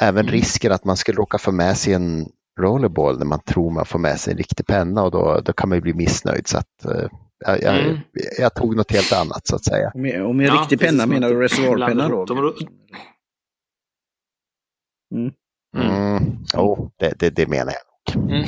även 0.00 0.20
Mm. 0.24 0.32
risken 0.32 0.72
att 0.72 0.84
man 0.84 0.96
skulle 0.96 1.18
råka 1.18 1.38
få 1.38 1.52
med 1.52 1.76
sig 1.78 1.92
en 1.92 2.26
rollerball 2.60 3.18
när 3.18 3.26
man 3.26 3.40
tror 3.40 3.70
man 3.70 3.86
får 3.86 3.98
med 3.98 4.20
sig 4.20 4.32
en 4.32 4.38
riktig 4.38 4.66
penna 4.66 5.02
och 5.02 5.10
då, 5.10 5.40
då 5.44 5.52
kan 5.52 5.68
man 5.68 5.78
ju 5.78 5.82
bli 5.82 5.94
missnöjd. 5.94 6.48
Så 6.48 6.58
att, 6.58 6.84
eh, 6.84 7.08
jag, 7.38 7.62
jag, 7.62 7.80
Mm. 7.80 7.98
jag 8.38 8.54
tog 8.54 8.76
något 8.76 8.92
helt 8.92 9.12
annat 9.12 9.46
så 9.46 9.56
att 9.56 9.64
säga. 9.64 9.90
Och 9.94 10.00
med, 10.00 10.22
och 10.26 10.34
med 10.34 10.46
Ja, 10.46 10.60
riktig 10.62 10.80
penna 10.80 11.02
som 11.02 11.10
menar 11.10 11.28
du 11.30 11.40
reservoarpenna 11.42 12.08
då? 12.08 12.24
dem. 12.24 12.54
Mm. 15.14 15.32
Mm. 15.76 16.38
Jo, 16.54 16.90
det, 16.98 17.14
det, 17.18 17.30
det 17.30 17.46
menar 17.46 17.72
jag. 17.72 18.16
Mm. 18.22 18.46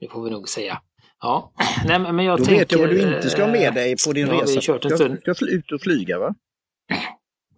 Det 0.00 0.08
får 0.08 0.24
vi 0.24 0.30
nog 0.30 0.48
säga. 0.48 0.82
Ja, 1.20 1.52
nej 1.84 1.98
men 1.98 2.18
jag 2.24 2.38
Då 2.38 2.44
tänker... 2.44 2.58
vet 2.60 2.72
jag 2.72 2.78
vad 2.78 2.90
du 2.90 3.14
inte 3.16 3.30
ska 3.30 3.44
ha 3.44 3.52
med 3.52 3.68
eh, 3.68 3.74
dig 3.74 3.96
på 4.06 4.12
din 4.12 4.28
har 4.28 4.34
vi 4.34 4.42
resa. 4.42 4.60
kört 4.60 4.84
en 4.84 4.90
Du 4.90 4.96
stund. 4.96 5.18
ska, 5.20 5.34
ska 5.34 5.44
ut 5.46 5.72
och 5.72 5.80
flyga 5.80 6.18
va? 6.18 6.34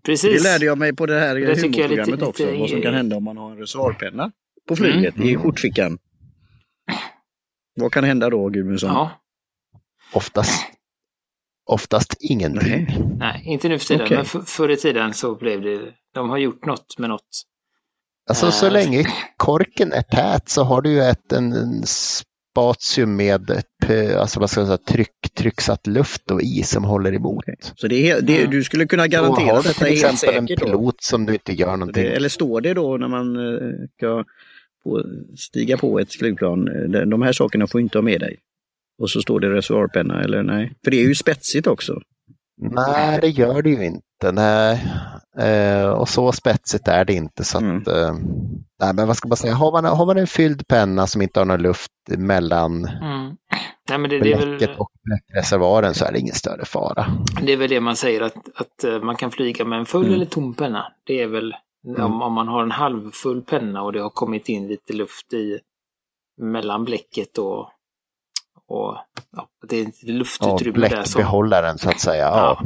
Precis. 0.05 0.43
Det 0.43 0.49
lärde 0.53 0.65
jag 0.65 0.79
mig 0.79 0.97
på 0.97 1.07
det 1.07 1.21
här 1.21 1.35
Det 1.35 1.41
är 1.43 1.55
lite- 1.55 1.61
humorprogrammet 1.67 2.23
också. 2.23 2.45
lite- 2.47 2.59
Vad 2.59 2.71
som 2.71 2.83
kan 2.83 2.95
hända 2.95 3.17
om 3.17 3.25
man 3.25 3.37
har 3.37 3.51
en 3.51 3.57
reservoarpenna 3.59 4.33
på 4.69 4.77
flyget 4.77 5.17
i 5.19 5.29
Mm. 5.31 5.43
skjortfickan. 5.43 5.99
Vad 7.75 7.93
kan 7.93 8.05
hända 8.05 8.31
då 8.31 8.49
Gudmundsson? 8.49 8.91
Ja, 8.91 9.11
Oftast, 10.13 10.63
oftast 11.67 12.17
ingenting. 12.21 12.71
Nej. 12.71 12.99
nej, 13.19 13.43
inte 13.47 13.69
nu 13.69 13.79
för 13.79 13.87
tiden, 13.87 14.05
Okej. 14.07 14.17
men 14.17 14.27
för, 14.27 14.41
förr 14.41 14.69
i 14.69 14.77
tiden 14.77 15.15
så 15.15 15.35
blev 15.35 15.63
det... 15.63 15.81
De 16.15 16.31
har 16.31 16.39
gjort 16.39 16.67
något 16.67 16.99
med 16.99 17.09
något. 17.11 17.43
Alltså 18.29 18.51
så 18.51 18.67
Eh. 18.67 18.73
länge 18.73 19.05
korken 19.37 19.93
är 19.93 20.03
tät 20.03 20.49
så 20.49 20.63
har 20.65 20.83
du 20.83 20.91
ju 20.91 21.01
ett, 21.01 21.33
en, 21.33 21.53
en 21.53 21.83
spatium 22.51 23.17
med 23.17 23.63
p- 23.87 24.15
alltså 24.15 24.41
vad 24.41 24.51
ska 24.51 24.61
jag 24.61 24.67
säga, 24.69 24.79
tryck, 24.79 25.31
trycksatt 25.35 25.87
luft 25.87 26.31
och 26.31 26.43
is 26.43 26.71
som 26.71 26.85
håller 26.85 27.13
emot. 27.15 27.45
Så 27.77 27.89
det 27.89 28.11
är, 28.11 28.21
det, 28.21 28.47
du 28.47 28.65
skulle 28.65 28.87
kunna 28.87 29.07
garantera 29.07 29.47
har 29.53 29.59
att 29.59 29.65
detta 29.65 29.85
till 29.85 29.87
är 29.87 29.91
helt 29.91 30.13
exempel 30.13 30.39
en 30.39 30.47
säkert 30.47 30.61
då? 30.61 30.67
pilot 30.67 31.03
som 31.03 31.27
du 31.27 31.33
inte 31.33 31.53
gör 31.53 31.77
någonting 31.77 32.05
Det, 32.05 32.11
eller 32.11 32.29
står 32.29 32.61
det 32.61 32.75
då 32.75 32.97
när 32.97 33.09
man 33.09 33.37
eh, 33.37 33.71
ska 33.97 34.25
på, 34.85 35.05
stiga 35.39 35.77
på 35.77 35.99
ett 36.01 36.15
flygplan, 36.15 36.69
eh, 36.69 37.01
de- 37.07 37.23
här 37.23 37.33
sakerna 37.33 37.67
får 37.67 37.81
inte 37.81 37.99
ha 37.99 38.03
med 38.03 38.21
dig? 38.21 38.37
Och 39.03 39.11
så 39.11 39.21
står 39.23 39.41
det 39.41 39.51
reservoarpenna 39.55 40.23
eller 40.23 40.43
nej? 40.43 40.73
För 40.85 40.91
det 40.91 40.97
är 40.97 41.07
ju 41.07 41.15
spetsigt 41.15 41.67
också. 41.67 42.01
Nej, 42.61 43.19
det 43.21 43.29
gör 43.29 43.63
det 43.63 43.71
ju 43.71 43.85
inte. 43.85 44.33
Nej. 44.33 44.87
Eh, 45.41 45.88
och 45.88 46.09
så 46.09 46.32
spetsigt 46.32 46.88
är 46.88 47.05
det 47.05 47.12
inte. 47.14 47.45
Så 47.45 47.57
att, 47.59 47.62
Mm. 47.62 47.82
eh, 47.88 48.12
nej, 48.80 48.95
men 48.95 49.07
vad 49.07 49.16
ska 49.16 49.28
man 49.28 49.36
säga? 49.36 49.55
Har 49.55 49.72
man, 49.72 49.84
har 49.84 50.07
man 50.07 50.18
en 50.18 50.26
fylld 50.26 50.68
penna 50.68 51.07
som 51.07 51.22
inte 51.22 51.41
har 51.41 51.45
någon 51.45 51.62
luft 51.62 51.91
mellan 52.09 52.84
Mm. 52.84 53.36
Nej, 53.88 53.99
men 53.99 54.11
det, 54.11 54.18
det, 54.18 54.32
är 54.32 54.38
väl, 54.47 54.76
och 54.78 54.91
bläckreservoaren 55.05 55.95
så 55.95 56.05
är 56.05 56.12
det 56.12 56.18
ingen 56.18 56.34
större 56.34 56.64
fara. 56.64 57.07
det 57.43 57.53
är 57.53 57.57
väl 57.57 57.70
det 57.70 57.80
man 57.80 57.97
säger 57.97 58.20
att, 58.20 58.34
att 58.55 58.84
eh, 58.84 58.99
man 59.03 59.16
kan 59.16 59.30
flyga 59.30 59.64
med 59.64 59.78
en 59.78 59.86
full 59.86 60.03
Mm. 60.03 60.14
eller 60.14 60.24
tom 60.26 60.55
penna. 60.55 60.93
Det 61.05 61.22
är 61.22 61.26
väl 61.26 61.55
om, 61.99 62.22
om 62.22 62.32
man 62.32 62.49
har 62.49 62.62
en 62.62 62.70
halvfull 62.70 63.43
penna 63.43 63.82
och 63.82 63.93
det 63.93 64.01
har 64.03 64.11
kommit 64.11 64.49
in 64.49 64.68
lite 64.68 64.93
luft 64.93 65.32
i 65.32 65.59
mellan 66.41 66.84
bläcket 66.84 67.38
och, 67.38 67.59
och 68.68 68.97
ja, 69.36 69.49
det 69.68 69.76
är 69.80 69.84
Ja, 69.84 70.12
luftutrymme 70.12 70.88
där 70.88 71.05
som, 71.05 71.78
så 71.78 71.91
att 71.91 72.01
säga. 72.01 72.24
Ja. 72.24 72.62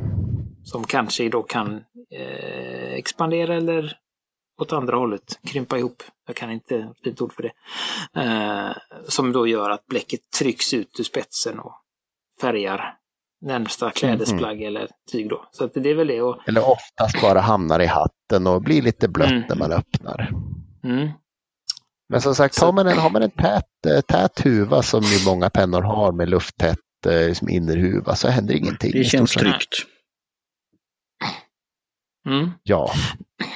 Som 0.64 0.84
kanske 0.84 1.28
då 1.28 1.42
kan 1.42 1.84
eh, 2.16 2.92
expandera 2.94 3.54
eller 3.56 3.96
åt 4.62 4.72
andra 4.72 4.96
hållet, 4.96 5.38
krympa 5.46 5.78
ihop. 5.78 6.02
Jag 6.26 6.36
kan 6.36 6.50
inte 6.52 6.92
fint 7.04 7.20
ord 7.20 7.32
för 7.32 7.42
det. 7.42 7.52
Eh, 8.20 8.76
som 9.08 9.32
då 9.32 9.46
gör 9.46 9.70
att 9.70 9.86
bläcket 9.86 10.20
trycks 10.38 10.74
ut 10.74 11.00
ur 11.00 11.04
spetsen 11.04 11.58
och 11.58 11.72
färgar 12.40 12.94
närmsta 13.40 13.90
klädesplagg 13.90 14.62
eller 14.62 14.88
tyg 15.12 15.28
då. 15.28 15.48
Så 15.52 15.64
att 15.64 15.70
det 15.74 15.90
är 15.90 15.94
väl 15.94 16.06
det. 16.06 16.22
Och, 16.22 16.48
Eller 16.48 16.60
oftast 16.70 17.20
bara 17.22 17.40
hamnar 17.40 17.80
i 17.80 17.86
hatten 17.86 18.46
och 18.46 18.62
blir 18.62 18.82
lite 18.82 19.08
blött 19.08 19.30
Mm. 19.30 19.42
när 19.48 19.56
man 19.56 19.72
öppnar. 19.72 20.30
mm, 20.84 21.08
Men 22.08 22.20
som 22.20 22.34
sagt, 22.34 22.58
har 22.60 22.72
man 22.72 22.86
en, 22.86 22.98
har 22.98 23.10
man 23.10 23.22
en 23.22 23.30
tät, 23.30 23.64
eh, 23.86 24.00
tät 24.00 24.40
huva 24.46 24.82
som 24.82 25.02
ju 25.02 25.24
många 25.26 25.50
pennor 25.50 25.82
har 25.82 26.12
med 26.12 26.28
lufttätt 26.28 26.78
eh, 27.06 27.28
liksom 27.28 27.48
innerhuva 27.48 28.14
så 28.16 28.28
händer 28.28 28.54
ingenting. 28.54 28.92
Det 28.92 29.04
känns 29.04 29.32
tryggt. 29.32 29.74
Mm. 32.26 32.50
Ja, 32.62 32.90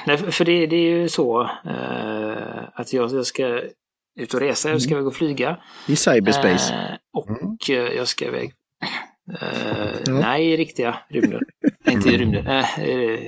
Nej, 0.07 0.17
för 0.17 0.45
det, 0.45 0.67
det 0.67 0.75
är 0.75 0.89
ju 0.99 1.09
så 1.09 1.41
eh, 1.65 2.63
att 2.73 2.93
jag, 2.93 3.11
jag 3.13 3.25
ska 3.25 3.61
ut 4.19 4.33
och 4.33 4.39
resa, 4.39 4.69
jag 4.69 4.81
ska 4.81 4.91
iväg 4.93 5.07
och 5.07 5.15
flyga. 5.15 5.57
I 5.87 5.95
cyberspace. 5.95 6.73
Eh, 6.73 6.97
och 7.13 7.29
Mm. 7.29 7.57
eh, 7.69 7.75
jag 7.97 8.07
ska 8.07 8.25
iväg. 8.25 8.53
Eh, 9.41 9.89
Ja. 10.05 10.13
Nej, 10.13 10.45
i 10.53 10.57
riktiga 10.57 10.97
rymden. 11.09 11.41
Inte 11.89 12.09
i 12.09 12.17
rymden. 12.17 12.47
Eh, 12.47 12.79
eh, 12.79 13.19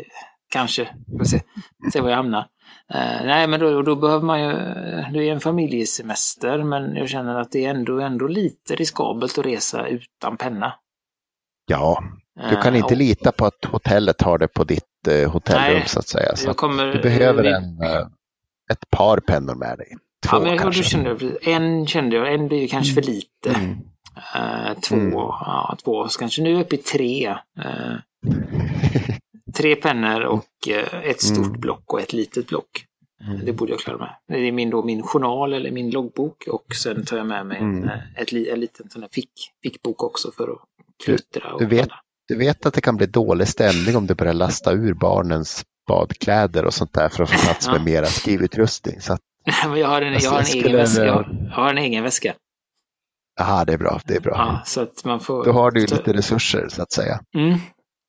kanske. 0.51 0.89
Får 1.17 1.23
se. 1.25 1.41
se 1.93 2.01
var 2.01 2.09
jag 2.09 2.17
hamnar. 2.17 2.47
Nej, 3.23 3.47
men 3.47 3.59
då, 3.59 3.81
då 3.81 3.95
behöver 3.95 4.25
man 4.25 4.41
ju... 4.41 4.47
Det 5.13 5.29
är 5.29 5.31
en 5.31 5.39
familjesemester, 5.39 6.63
men 6.63 6.95
jag 6.95 7.09
känner 7.09 7.35
att 7.35 7.51
det 7.51 7.65
är 7.65 7.69
ändå, 7.69 7.99
ändå 7.99 8.27
lite 8.27 8.75
riskabelt 8.75 9.37
att 9.37 9.45
resa 9.45 9.87
utan 9.87 10.37
penna. 10.37 10.73
ja. 11.65 12.03
du 12.49 12.55
kan 12.61 12.75
inte 12.75 12.85
och 12.93 12.97
lita 12.97 13.31
på 13.31 13.45
att 13.45 13.65
hotellet 13.65 14.21
har 14.21 14.37
det 14.37 14.47
på 14.47 14.63
ditt 14.63 14.83
eh, 15.07 15.31
hotellrum 15.31 15.73
Nej, 15.73 15.83
så 15.87 15.99
att 15.99 16.07
säga. 16.07 16.35
Så 16.35 16.53
kommer, 16.53 16.85
du 16.93 17.01
behöver 17.01 17.43
vi- 17.43 17.49
en, 17.51 17.81
eh, 17.83 18.07
ett 18.71 18.89
par 18.89 19.17
pennor 19.17 19.55
med 19.55 19.77
dig. 19.77 19.87
Två 20.27 20.37
Ja, 20.37 20.39
men 20.43 20.57
kanske. 20.57 20.83
kände 20.83 21.37
en 21.41 21.87
kände 21.87 22.15
jag, 22.15 22.33
en 22.33 22.47
blir 22.47 22.67
kanske 22.67 22.93
för 22.93 23.01
lite. 23.01 23.49
Mm. 23.49 23.77
Eh, 24.35 24.79
två, 24.79 24.95
Mm. 24.95 25.13
ja, 25.13 25.77
två, 25.83 26.07
så 26.07 26.19
kanske 26.19 26.41
nu 26.41 26.49
är 26.49 26.53
jag 26.53 26.61
uppe 26.61 26.75
i 26.75 26.77
tre. 26.77 27.27
Eh, 27.59 27.95
tre 29.55 29.75
pennor 29.75 30.21
och 30.21 30.47
eh, 30.69 31.09
ett 31.09 31.21
stort 31.21 31.45
Mm. 31.47 31.59
block 31.59 31.93
och 31.93 32.01
ett 32.01 32.13
litet 32.13 32.47
block. 32.47 32.85
Mm. 33.27 33.45
Det 33.45 33.53
borde 33.53 33.71
jag 33.71 33.79
klara 33.79 33.97
med. 33.97 34.09
Det 34.27 34.47
är 34.47 34.51
min, 34.51 34.69
då, 34.69 34.83
min 34.83 35.03
journal 35.03 35.53
eller 35.53 35.71
min 35.71 35.91
loggbok 35.91 36.43
och 36.47 36.75
sen 36.75 37.05
tar 37.05 37.17
jag 37.17 37.27
med 37.27 37.45
mig 37.45 37.57
en, 37.57 37.83
Mm. 37.83 37.89
ett, 38.17 38.33
en 38.33 38.59
liten 38.59 38.89
sån 38.89 39.01
här 39.01 39.09
fick, 39.11 39.31
fickbok 39.63 40.03
också 40.03 40.31
för 40.31 40.51
att 40.51 40.59
kluttra. 41.03 41.53
och 41.53 41.59
du 41.59 41.65
vet-. 41.65 41.89
Du 42.31 42.37
vet 42.37 42.65
att 42.65 42.73
det 42.73 42.81
kan 42.81 42.97
bli 42.97 43.05
dålig 43.05 43.47
stämning 43.47 43.95
om 43.95 44.07
du 44.07 44.15
börjar 44.15 44.33
lasta 44.33 44.71
ur 44.71 44.93
barnens 44.93 45.63
badkläder 45.87 46.65
och 46.65 46.73
sånt 46.73 46.93
där 46.93 47.09
för 47.09 47.23
att 47.23 47.29
få 47.29 47.45
plats 47.45 47.67
med 47.67 47.83
mera 47.83 48.05
skrivutrustning. 48.05 49.01
Så 49.01 49.13
att, 49.13 49.19
jag 49.77 49.87
har 49.87 50.01
en, 50.01 50.13
jag 50.13 50.29
har 50.29 50.35
en 50.35 50.39
Alltså, 50.39 50.57
egen 50.57 50.75
väska. 50.77 51.05
Jag 51.05 51.23
har, 51.51 51.69
en 51.69 51.77
egen 51.77 52.03
väska. 52.03 52.33
aha, 53.39 53.65
det 53.65 53.73
är 53.73 53.77
bra. 53.77 54.01
Det 54.05 54.15
är 54.15 54.19
bra. 54.19 54.33
Ja, 54.35 54.61
så 54.65 54.81
att 54.81 55.05
man 55.05 55.19
får... 55.19 55.45
Då 55.45 55.51
har 55.51 55.71
du 55.71 55.81
ju 55.81 55.87
så- 55.87 55.95
lite 55.95 56.13
resurser 56.13 56.67
så 56.69 56.81
att 56.81 56.91
säga. 56.91 57.19
Mm. 57.37 57.57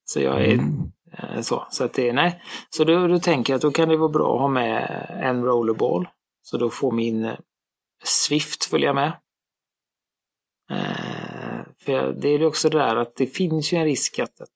Så 0.04 0.20
jag 0.20 0.44
är 0.44 0.52
Mm. 0.52 0.82
eh, 1.18 1.40
så. 1.40 1.66
Så 1.70 1.84
att 1.84 1.94
det 1.94 2.08
är, 2.08 2.12
nej. 2.12 2.42
Så 2.70 2.84
då, 2.84 3.06
då 3.06 3.18
tänker 3.18 3.52
jag 3.52 3.56
att 3.56 3.62
då 3.62 3.70
kan 3.70 3.88
det 3.88 3.96
vara 3.96 4.08
bra 4.08 4.34
att 4.34 4.40
ha 4.40 4.48
med 4.48 5.06
en 5.22 5.44
rollerball. 5.44 6.08
Så 6.42 6.58
då 6.58 6.70
får 6.70 6.92
min 6.92 7.24
eh, 7.24 7.36
Swift 8.04 8.64
följa 8.64 8.92
med. 8.92 9.12
Eh, 10.70 11.11
för 11.84 12.12
det 12.12 12.28
är 12.28 12.38
ju 12.38 12.46
också 12.46 12.68
det 12.68 12.78
där 12.78 12.96
att 12.96 13.16
det 13.16 13.26
finns 13.26 13.72
ju 13.72 13.78
en 13.78 13.84
risk 13.84 14.18
att, 14.18 14.40
att, 14.40 14.48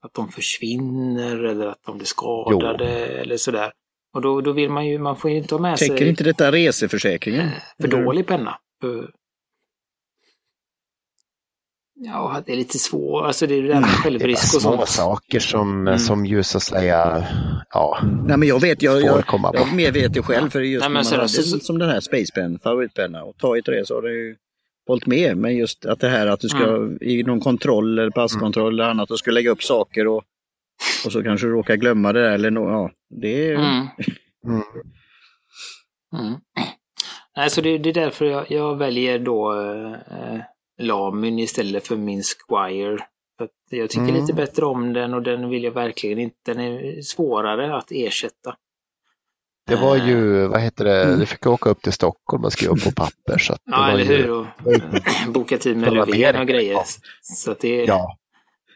att 0.00 0.14
de 0.14 0.28
försvinner 0.28 1.44
eller 1.44 1.66
att 1.66 1.82
de 1.86 1.96
blir 1.98 2.06
skadade 2.06 2.88
eller 3.06 3.36
sådär. 3.36 3.72
Och 4.14 4.22
då, 4.22 4.40
då 4.40 4.52
vill 4.52 4.70
man 4.70 4.86
ju, 4.86 4.98
man 4.98 5.16
får 5.16 5.30
ju 5.30 5.36
inte 5.36 5.54
ha 5.54 5.62
med 5.62 5.76
Täcker 5.78 5.96
sig 5.96 6.08
inte 6.08 6.24
detta 6.24 6.52
reseförsäkringen? 6.52 7.40
eh, 7.46 7.52
för 7.80 7.88
dålig 7.88 8.26
penna. 8.26 8.58
Ja, 12.02 12.42
det 12.46 12.52
är 12.52 12.56
lite 12.56 12.78
svårt. 12.78 13.24
Alltså 13.26 13.46
det 13.46 13.54
är 13.54 13.56
ju 13.56 13.68
det 13.68 13.74
med 13.74 13.82
Det 13.82 13.86
är 13.86 13.92
bara 13.92 14.02
självrisk 14.02 14.54
och 14.56 14.62
små 14.62 14.76
sånt. 14.76 14.88
saker 14.88 15.40
som, 15.40 15.80
Mm. 15.88 15.98
som 15.98 16.26
ju 16.26 16.42
så 16.42 16.56
att 16.58 16.62
säga, 16.62 17.26
ja, 17.70 17.98
Nej 18.26 18.36
men 18.36 18.48
jag 18.48 18.60
vet, 18.60 18.82
jag, 18.82 19.02
jag, 19.02 19.26
komma 19.26 19.52
på. 19.52 19.58
jag 19.58 19.74
mer 19.74 19.92
vet 19.92 20.14
det 20.14 20.22
själv 20.22 20.50
för 20.50 20.60
just 20.60 20.80
Nej, 20.80 20.88
men 20.90 20.92
när 20.92 20.98
man 20.98 21.04
så- 21.04 21.16
hade, 21.16 21.28
så- 21.28 21.58
som 21.60 21.78
den 21.78 21.88
här 21.90 22.00
Spacepen, 22.00 22.58
favoritpenna 22.58 23.24
och 23.24 23.36
ta 23.38 23.56
i 23.56 23.62
tre 23.62 23.86
så 23.86 23.94
har 23.94 24.02
det 24.02 24.12
ju 24.12 24.36
hållit 24.88 25.06
med. 25.06 25.36
Men 25.36 25.56
just 25.56 25.86
att 25.86 26.00
det 26.00 26.08
här 26.08 26.26
att 26.26 26.40
du 26.40 26.48
ska 26.48 26.64
Mm. 26.76 26.98
i 27.00 27.22
någon 27.22 27.40
kontroll 27.40 27.98
eller 27.98 28.10
passkontroll 28.10 28.72
eller 28.74 28.90
annat 28.90 29.10
och 29.10 29.18
ska 29.18 29.30
lägga 29.30 29.50
upp 29.50 29.62
saker 29.62 30.06
och, 30.06 30.24
och 31.06 31.12
så 31.12 31.22
kanske 31.22 31.46
du 31.46 31.52
råkar 31.52 31.76
glömma 31.76 32.12
det 32.12 32.22
där 32.22 32.30
eller 32.32 32.50
no, 32.50 32.60
ja, 32.70 32.90
det 33.20 33.48
är 33.48 33.54
Mm. 33.54 33.86
Mm. 34.46 34.62
Mm. 36.18 36.40
Nej, 37.36 37.50
så 37.50 37.60
det, 37.60 37.78
det 37.78 37.88
är 37.88 37.94
därför 37.94 38.24
jag, 38.24 38.50
jag 38.50 38.76
väljer 38.76 39.18
då 39.18 39.60
eh, 39.60 40.40
Lamin 40.78 41.38
istället 41.38 41.86
för 41.86 41.96
min 41.96 42.22
Squire. 42.22 42.98
Så 43.38 43.44
att 43.44 43.50
jag 43.70 43.90
tycker 43.90 44.08
Mm. 44.08 44.14
lite 44.20 44.32
bättre 44.32 44.64
om 44.64 44.92
den 44.92 45.14
och 45.14 45.22
den 45.22 45.48
vill 45.48 45.64
jag 45.64 45.72
verkligen 45.72 46.18
inte. 46.18 46.36
Den 46.54 46.60
är 46.60 47.02
svårare 47.02 47.76
att 47.76 47.90
ersätta. 47.90 48.56
Det 49.66 49.76
var 49.76 49.96
Eh, 49.96 50.08
ju, 50.08 50.46
vad 50.46 50.60
heter 50.60 50.84
det, 50.84 51.02
Mm. 51.04 51.18
du 51.20 51.26
fick 51.26 51.46
åka 51.46 51.70
upp 51.70 51.82
till 51.82 51.92
Stockholm 51.92 52.44
och 52.44 52.52
skriva 52.52 52.74
på 52.84 52.92
papper. 52.92 53.38
Så 53.38 53.52
att 53.52 53.60
Ja, 53.64 53.90
eller 53.90 54.04
hur? 54.04 54.30
Och 54.30 54.46
boka 55.32 55.58
tid 55.58 55.76
med 55.76 55.92
Löfven 55.92 56.36
och 56.40 56.46
grejer. 56.46 56.72
Ja. 56.72 56.84
Så 57.22 57.54
det, 57.60 57.84
Ja, 57.84 58.16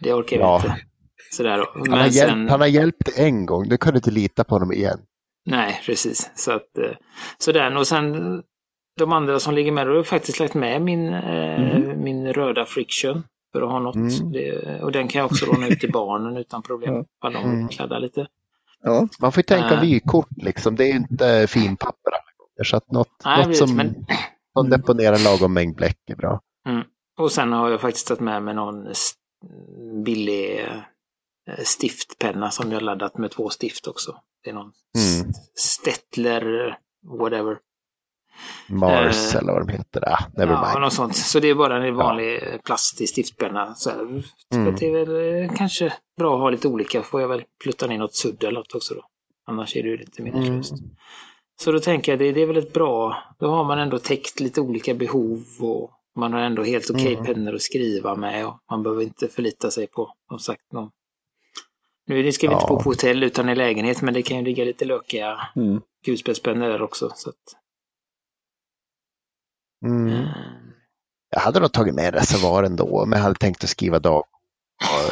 det 0.00 0.12
orkar 0.14 0.36
vi 0.36 0.42
Ja. 0.42 0.56
inte. 0.56 0.76
Sådär 1.32 1.58
då. 1.58 1.66
han, 1.74 1.80
har 1.90 1.96
Men 1.98 2.10
hjälpt, 2.10 2.30
sen, 2.32 2.48
han 2.48 2.60
har 2.60 2.66
hjälpt 2.66 3.18
en 3.18 3.46
gång, 3.46 3.68
du 3.68 3.76
kan 3.76 3.92
du 3.92 3.96
inte 3.98 4.10
lita 4.10 4.44
på 4.44 4.54
honom 4.54 4.72
igen. 4.72 4.98
nej, 5.46 5.80
precis. 5.86 6.30
Så 6.34 6.52
att, 6.52 6.78
eh, 6.78 6.90
sådär. 7.38 7.76
Och 7.76 7.86
sen 7.86 8.42
de 8.98 9.12
andra 9.12 9.38
som 9.40 9.54
ligger 9.54 9.72
med, 9.72 9.86
då 9.86 9.90
har 9.90 9.96
jag 9.96 10.06
faktiskt 10.06 10.40
lagt 10.40 10.54
med 10.54 10.82
min, 10.82 11.12
eh, 11.14 11.96
min 11.96 12.32
röda 12.32 12.64
friction. 12.64 13.22
För 13.52 13.62
att 13.62 13.70
ha 13.70 13.78
något. 13.78 13.94
Mm. 13.94 14.32
Det, 14.32 14.80
och 14.82 14.92
den 14.92 15.08
kan 15.08 15.18
jag 15.18 15.26
också 15.26 15.46
låna 15.46 15.68
ut 15.68 15.80
till 15.80 15.92
barnen 15.92 16.36
utan 16.36 16.62
problem. 16.62 16.94
Ifall 17.18 17.32
de 17.32 17.44
Mm. 17.44 17.68
kladda 17.68 17.98
lite. 17.98 18.26
Ja, 18.86 19.08
Man 19.20 19.32
får 19.32 19.38
ju 19.38 19.42
tänka 19.42 19.74
Äh. 19.74 19.80
vykort 19.80 20.28
liksom, 20.36 20.76
det 20.76 20.84
är 20.84 20.88
ju 20.88 20.96
inte 20.96 21.46
finpapper 21.46 22.10
alla. 22.12 22.64
Så 22.64 22.76
att 22.76 22.90
något, 22.90 23.08
Nej, 23.24 23.36
något 23.38 23.46
precis, 23.46 23.58
som, 23.68 23.76
men- 23.76 24.06
som 24.52 24.70
deponerar 24.70 25.14
en 25.16 25.22
lagom 25.24 25.52
mängd 25.54 25.76
bläck 25.76 25.98
är 26.06 26.16
bra. 26.16 26.40
Och 27.18 27.32
sen 27.32 27.52
har 27.52 27.70
jag 27.70 27.80
faktiskt 27.80 28.06
tagit 28.06 28.20
med 28.20 28.42
mig 28.42 28.54
någon 28.54 28.86
st- 28.86 29.18
billig 30.04 30.60
eh, 30.60 31.62
stiftpenna 31.64 32.50
som 32.50 32.72
jag 32.72 32.82
laddat 32.82 33.18
med 33.18 33.30
två 33.30 33.48
stift 33.50 33.86
också. 33.86 34.16
Det 34.44 34.50
är 34.50 34.54
någon 34.54 34.72
Mm. 34.98 35.30
st- 35.30 35.40
Stettler 35.54 36.78
whatever. 37.18 37.58
Mars 38.68 39.34
Eh, 39.34 39.40
eller 39.40 39.52
vad 39.52 39.66
de 39.66 39.72
heter. 39.72 40.08
Ah, 40.08 40.24
never 40.36 40.52
Ja, 40.52 40.68
mind. 40.68 40.80
något 40.80 40.92
sånt. 40.92 41.16
Så 41.16 41.40
det 41.40 41.48
är 41.50 41.54
bara 41.54 41.86
en 41.86 41.94
vanlig 41.94 42.40
plastig 42.64 43.08
stiftpenna. 43.08 43.74
Så, 43.74 43.90
här. 43.90 44.22
så 44.52 44.56
Mm. 44.56 44.74
att 44.74 44.80
det 44.80 44.86
är 44.86 45.04
väl 45.06 45.42
eh, 45.50 45.56
kanske 45.56 45.92
bra 46.18 46.34
att 46.34 46.40
ha 46.40 46.50
lite 46.50 46.68
olika. 46.68 47.02
Får 47.02 47.20
jag 47.20 47.28
väl 47.28 47.44
plutta 47.64 47.86
ner 47.86 47.98
något 47.98 48.14
sudd 48.14 48.44
eller 48.44 48.58
något 48.58 48.74
också 48.74 48.94
då. 48.94 49.02
Annars 49.46 49.76
är 49.76 49.82
det 49.82 49.88
ju 49.88 49.96
lite 49.96 50.22
Mm. 50.22 50.34
meningslöst. 50.40 50.82
Så 51.60 51.72
då 51.72 51.80
tänker 51.80 52.12
jag 52.12 52.18
det, 52.18 52.32
det 52.32 52.40
är 52.42 52.46
väl 52.46 52.56
ett 52.56 52.72
bra, 52.72 53.16
då 53.38 53.50
har 53.50 53.64
man 53.64 53.78
ändå 53.78 53.98
täckt 53.98 54.40
lite 54.40 54.60
olika 54.60 54.94
behov 54.94 55.44
och 55.60 55.90
man 56.16 56.32
har 56.32 56.40
ändå 56.40 56.62
helt 56.62 56.90
okej 56.90 57.12
Mm. 57.14 57.24
pennor 57.24 57.54
att 57.54 57.62
skriva 57.62 58.14
med 58.14 58.46
och 58.46 58.58
man 58.70 58.82
behöver 58.82 59.02
inte 59.02 59.28
förlita 59.28 59.70
sig 59.70 59.86
på, 59.86 60.10
som 60.28 60.38
sagt, 60.38 60.72
någon. 60.72 60.90
Nu 62.06 62.32
ska 62.32 62.48
vi 62.48 62.52
inte 62.54 62.64
Ja. 62.64 62.68
bo 62.76 62.82
på 62.82 62.90
hotell 62.90 63.22
utan 63.22 63.48
i 63.48 63.54
lägenhet 63.54 64.02
men 64.02 64.14
det 64.14 64.22
kan 64.22 64.36
ju 64.36 64.42
ligga 64.44 64.64
lite 64.64 64.84
lökiga 64.84 65.40
mm. 65.56 65.80
kulspetspennor 66.04 66.68
där 66.68 66.82
också. 66.82 67.10
Så 67.14 67.30
att, 67.30 67.36
Mm. 69.84 70.08
eh, 70.12 70.28
Jag 71.30 71.40
hade 71.40 71.60
nog 71.60 71.72
tagit 71.72 71.94
med 71.94 72.14
reservoaren 72.14 72.76
då, 72.76 73.04
men 73.06 73.16
jag 73.18 73.22
hade 73.24 73.34
tänkt 73.38 73.64
att 73.64 73.70
skriva 73.70 73.98
dag. 73.98 74.24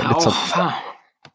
ja, 0.02 0.20
fan. 0.30 0.72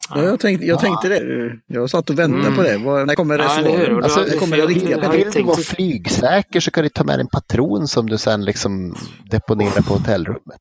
Ja, 0.10 0.24
jag 0.24 0.40
tänkte, 0.40 0.66
jag 0.66 0.76
Ja. 0.76 0.80
tänkte 0.82 1.10
det. 1.10 1.52
Jag 1.68 1.90
satt 1.90 2.10
och 2.10 2.20
väntade 2.20 2.44
Mm. 2.44 2.56
på 2.56 2.64
det. 2.64 2.78
Var, 2.78 3.06
när 3.06 3.16
kommer 3.16 3.40
Ja, 3.40 3.46
reservoaren? 3.46 3.96
Och 3.96 3.98
då- 4.02 4.04
Alltså, 4.04 4.20
när 4.20 4.40
kommer 4.40 4.58
jag- 4.58 4.68
det 4.70 4.74
riktiga 4.74 4.98
jag-? 5.04 5.12
Vill 5.12 5.32
du 5.32 5.44
vara 5.44 5.58
flygsäker 5.58 6.60
så 6.60 6.72
kan 6.72 6.84
du 6.84 6.90
ta 6.90 7.04
med 7.04 7.20
en 7.20 7.28
patron 7.28 7.88
som 7.88 8.10
du 8.10 8.18
sen 8.18 8.46
liksom 8.46 8.96
deponerar 9.32 9.82
på 9.82 9.94
hotellrummet. 9.94 10.60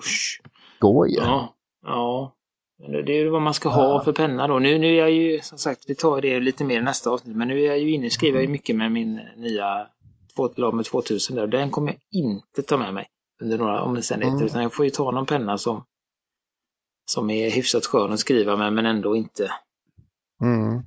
Usch. 0.00 0.40
Går 0.78 1.08
ju. 1.08 1.14
Ja, 1.16 1.54
ja. 1.86 2.34
Men 2.82 2.92
det- 2.92 3.02
Det 3.02 3.12
är 3.12 3.16
ju 3.16 3.28
vad 3.30 3.42
man 3.42 3.54
ska 3.54 3.68
ha 3.68 4.04
för 4.04 4.12
penna 4.12 4.46
då. 4.46 4.58
Nu, 4.58 4.78
nu 4.78 4.86
är 4.86 4.98
jag 4.98 5.10
ju, 5.10 5.40
som 5.42 5.58
sagt, 5.58 5.84
vi 5.88 5.94
tar 5.94 6.20
det 6.20 6.40
lite 6.40 6.64
mer 6.64 6.78
i 6.78 6.82
nästa 6.82 7.10
avsnitt, 7.10 7.36
men 7.36 7.48
nu 7.48 7.60
är 7.62 7.66
jag 7.66 7.78
ju 7.78 7.90
inne, 7.92 8.10
skriver 8.10 8.36
jag 8.38 8.42
ju 8.44 8.48
mycket 8.52 8.76
med 8.76 8.92
min 8.92 9.20
nya 9.36 9.86
Lame 10.58 10.84
2000 10.84 11.36
där. 11.36 11.46
Den 11.46 11.70
kommer 11.70 11.88
jag 11.90 12.00
inte 12.10 12.62
ta 12.62 12.76
med 12.76 12.94
mig 12.94 13.06
under 13.42 13.58
några 13.58 13.82
omständigheter, 13.82 14.36
Mm. 14.36 14.46
utan 14.46 14.62
jag 14.62 14.74
får 14.74 14.84
ju 14.84 14.90
ta 14.90 15.10
någon 15.10 15.26
penna 15.26 15.58
som, 15.58 15.84
som 17.10 17.30
är 17.30 17.50
hyfsat 17.50 17.86
skön 17.86 18.12
att 18.12 18.20
skriva 18.20 18.56
med, 18.56 18.72
men 18.72 18.86
ändå 18.86 19.16
inte. 19.16 19.50
Mm. 20.42 20.82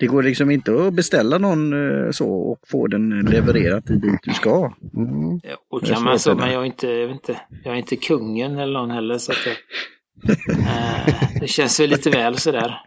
Det 0.00 0.06
går 0.06 0.22
liksom 0.22 0.50
inte 0.50 0.86
att 0.86 0.94
beställa 0.94 1.38
någon 1.38 1.72
eh, 1.72 2.10
så 2.10 2.30
och 2.30 2.58
få 2.68 2.86
den 2.86 3.20
levererad 3.20 3.86
till 3.86 4.00
dit 4.00 4.20
du 4.22 4.32
ska. 4.32 4.50
Och 4.58 4.72
Mm. 4.96 5.38
Det 5.38 5.48
är 5.48 5.94
kan 5.94 6.04
man 6.04 6.18
så, 6.18 6.34
men 6.34 6.52
jag 6.52 6.62
är 6.62 6.66
inte, 6.66 6.88
jag, 6.88 7.06
vet 7.06 7.14
inte, 7.14 7.40
jag 7.64 7.74
är 7.74 7.78
inte 7.78 7.96
kungen 7.96 8.58
eller 8.58 8.72
någon 8.72 8.90
heller, 8.90 9.18
så 9.18 9.32
att 9.32 9.38
jag, 9.46 9.56
eh, 10.58 11.14
det 11.40 11.48
känns 11.48 11.80
väl 11.80 11.90
lite 11.90 12.10
väl 12.10 12.38
sådär. 12.38 12.84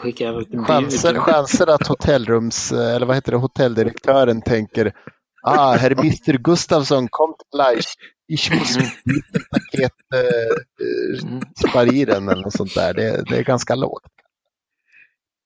Bud. 0.00 0.66
Chanser, 0.66 1.14
chanser 1.14 1.66
att 1.66 1.86
hotellrums, 1.86 2.72
eller 2.72 3.06
vad 3.06 3.16
heter 3.16 3.32
det, 3.32 3.38
hotelldirektören 3.38 4.42
tänker 4.42 4.92
Ah, 5.42 5.72
herr 5.76 5.90
Mr 5.92 6.38
Gustafsson, 6.38 7.08
kom 7.10 7.34
till 7.34 7.58
Leich. 7.58 7.86
Ich 8.28 8.50
muss 8.50 8.76
paket 9.50 9.92
äh, 10.14 10.56
eller 12.16 12.42
något 12.42 12.52
sånt 12.52 12.74
där. 12.74 12.94
Det, 12.94 13.22
det 13.28 13.36
är 13.36 13.44
ganska 13.44 13.74
lågt. 13.74 14.02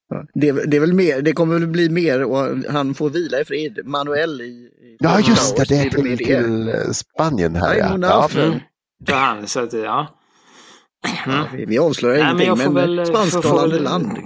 Ja. 0.09 0.25
Det, 0.35 0.49
är- 0.49 0.67
det, 0.67 0.77
är 0.77 0.81
väl 0.81 0.93
mer, 0.93 1.23
det 1.23 1.33
kommer 1.33 1.55
väl 1.59 1.69
bli 1.69 1.91
mer 1.91 2.25
och 2.25 2.57
han 2.71 2.95
får 2.95 3.11
vila 3.11 3.41
i 3.41 3.45
fred. 3.45 3.79
Manuel 3.85 4.41
i... 4.41 4.45
i 4.45 4.97
Ja, 4.99 5.21
just 5.21 5.57
det, 5.57 5.65
det 5.69 5.77
är 5.77 5.91
till, 5.91 6.19
till 6.19 6.69
eh, 6.69 6.91
Spanien 6.93 7.57
här 7.57 7.75
ja. 7.75 7.99
ja. 8.01 8.29
Mm. 8.43 8.61
han, 9.11 9.49
så 9.49 9.61
att, 9.61 9.73
ja. 9.73 10.16
Ja, 11.27 11.47
vi, 11.55 11.65
vi 11.65 11.79
avslöjar 11.79 12.25
Nej, 12.25 12.35
men 12.35 12.43
ingenting, 12.43 12.65
jag 12.65 12.75
får 12.75 12.87
men, 12.87 12.97
väl, 12.97 13.07
spansktalande 13.07 13.71
får, 13.71 13.77
får 13.79 13.85
land. 13.85 14.19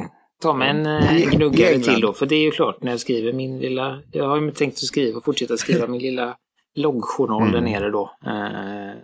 ta 0.43 0.55
mig 0.55 0.69
en 0.71 0.87
eh, 0.87 1.31
gnuggare 1.31 1.69
England. 1.69 1.83
till 1.95 2.01
då. 2.01 2.13
För 2.13 2.27
det 2.27 2.35
är 2.35 2.43
ju 2.45 2.51
klart 2.51 2.83
när 2.83 2.91
jag 2.91 3.01
skriver 3.01 3.33
min 3.33 3.59
lilla, 3.59 4.03
jag 4.13 4.29
har 4.29 4.41
ju 4.41 4.51
tänkt 4.51 4.75
att 4.75 4.79
skriva, 4.79 5.21
fortsätta 5.21 5.57
skriva 5.57 5.87
min 5.87 6.01
lilla 6.03 6.37
loggjournal 6.75 7.43
Mm. 7.43 7.53
där 7.53 7.61
nere 7.61 7.91
då. 7.91 8.11
Eh, 8.27 9.03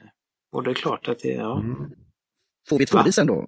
och 0.53 0.63
det 0.63 0.71
är 0.71 0.75
klart 0.75 1.09
att 1.09 1.19
det, 1.19 1.29
ja. 1.33 1.59
Mm. 1.61 1.77
Får 2.69 2.79
vi 2.79 2.85
ett 2.85 2.91
fotobevis 2.91 3.15
sen 3.15 3.27
då? 3.27 3.47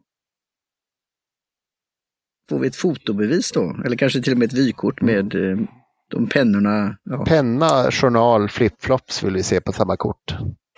Får 2.51 2.59
vi 2.59 2.69
ett 2.69 2.77
fotobevis 2.77 3.53
då? 3.53 3.77
Eller 3.85 3.97
kanske 3.97 4.23
till 4.23 4.33
och 4.33 4.39
med 4.39 4.47
ett 4.47 4.59
vykort 4.59 5.01
med 5.01 5.35
eh, 5.35 5.59
de 6.11 6.27
pennorna. 6.29 6.97
Ja. 7.05 7.25
Penna, 7.25 7.91
journal, 7.91 8.49
flipflops 8.49 9.23
vill 9.23 9.35
vi 9.35 9.43
se 9.43 9.61
på 9.61 9.73
samma 9.73 9.97
kort. 9.97 10.37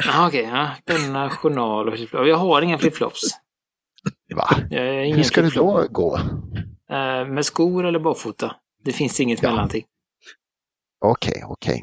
Aha, 0.08 0.28
okej, 0.28 0.42
ja. 0.52 0.70
Penna, 0.84 1.30
journal 1.30 1.88
och 1.88 1.94
flipflops. 1.94 2.28
Jag 2.28 2.36
har 2.36 2.62
inga 2.62 2.78
flipflops. 2.78 3.20
Va? 4.34 4.48
Jag 4.70 4.86
är 4.86 5.00
ingen 5.00 5.16
Hur 5.16 5.24
ska 5.24 5.42
det 5.42 5.50
flipflop. 5.50 5.76
då 5.76 5.88
gå? 5.92 6.16
Eh, 6.96 7.26
med 7.28 7.44
skor 7.46 7.86
eller 7.86 7.98
barfota? 7.98 8.56
Det 8.84 8.92
finns 8.92 9.20
inget 9.20 9.42
Ja. 9.42 9.50
mellanting. 9.50 9.84
Okej, 11.04 11.42
okej. 11.46 11.82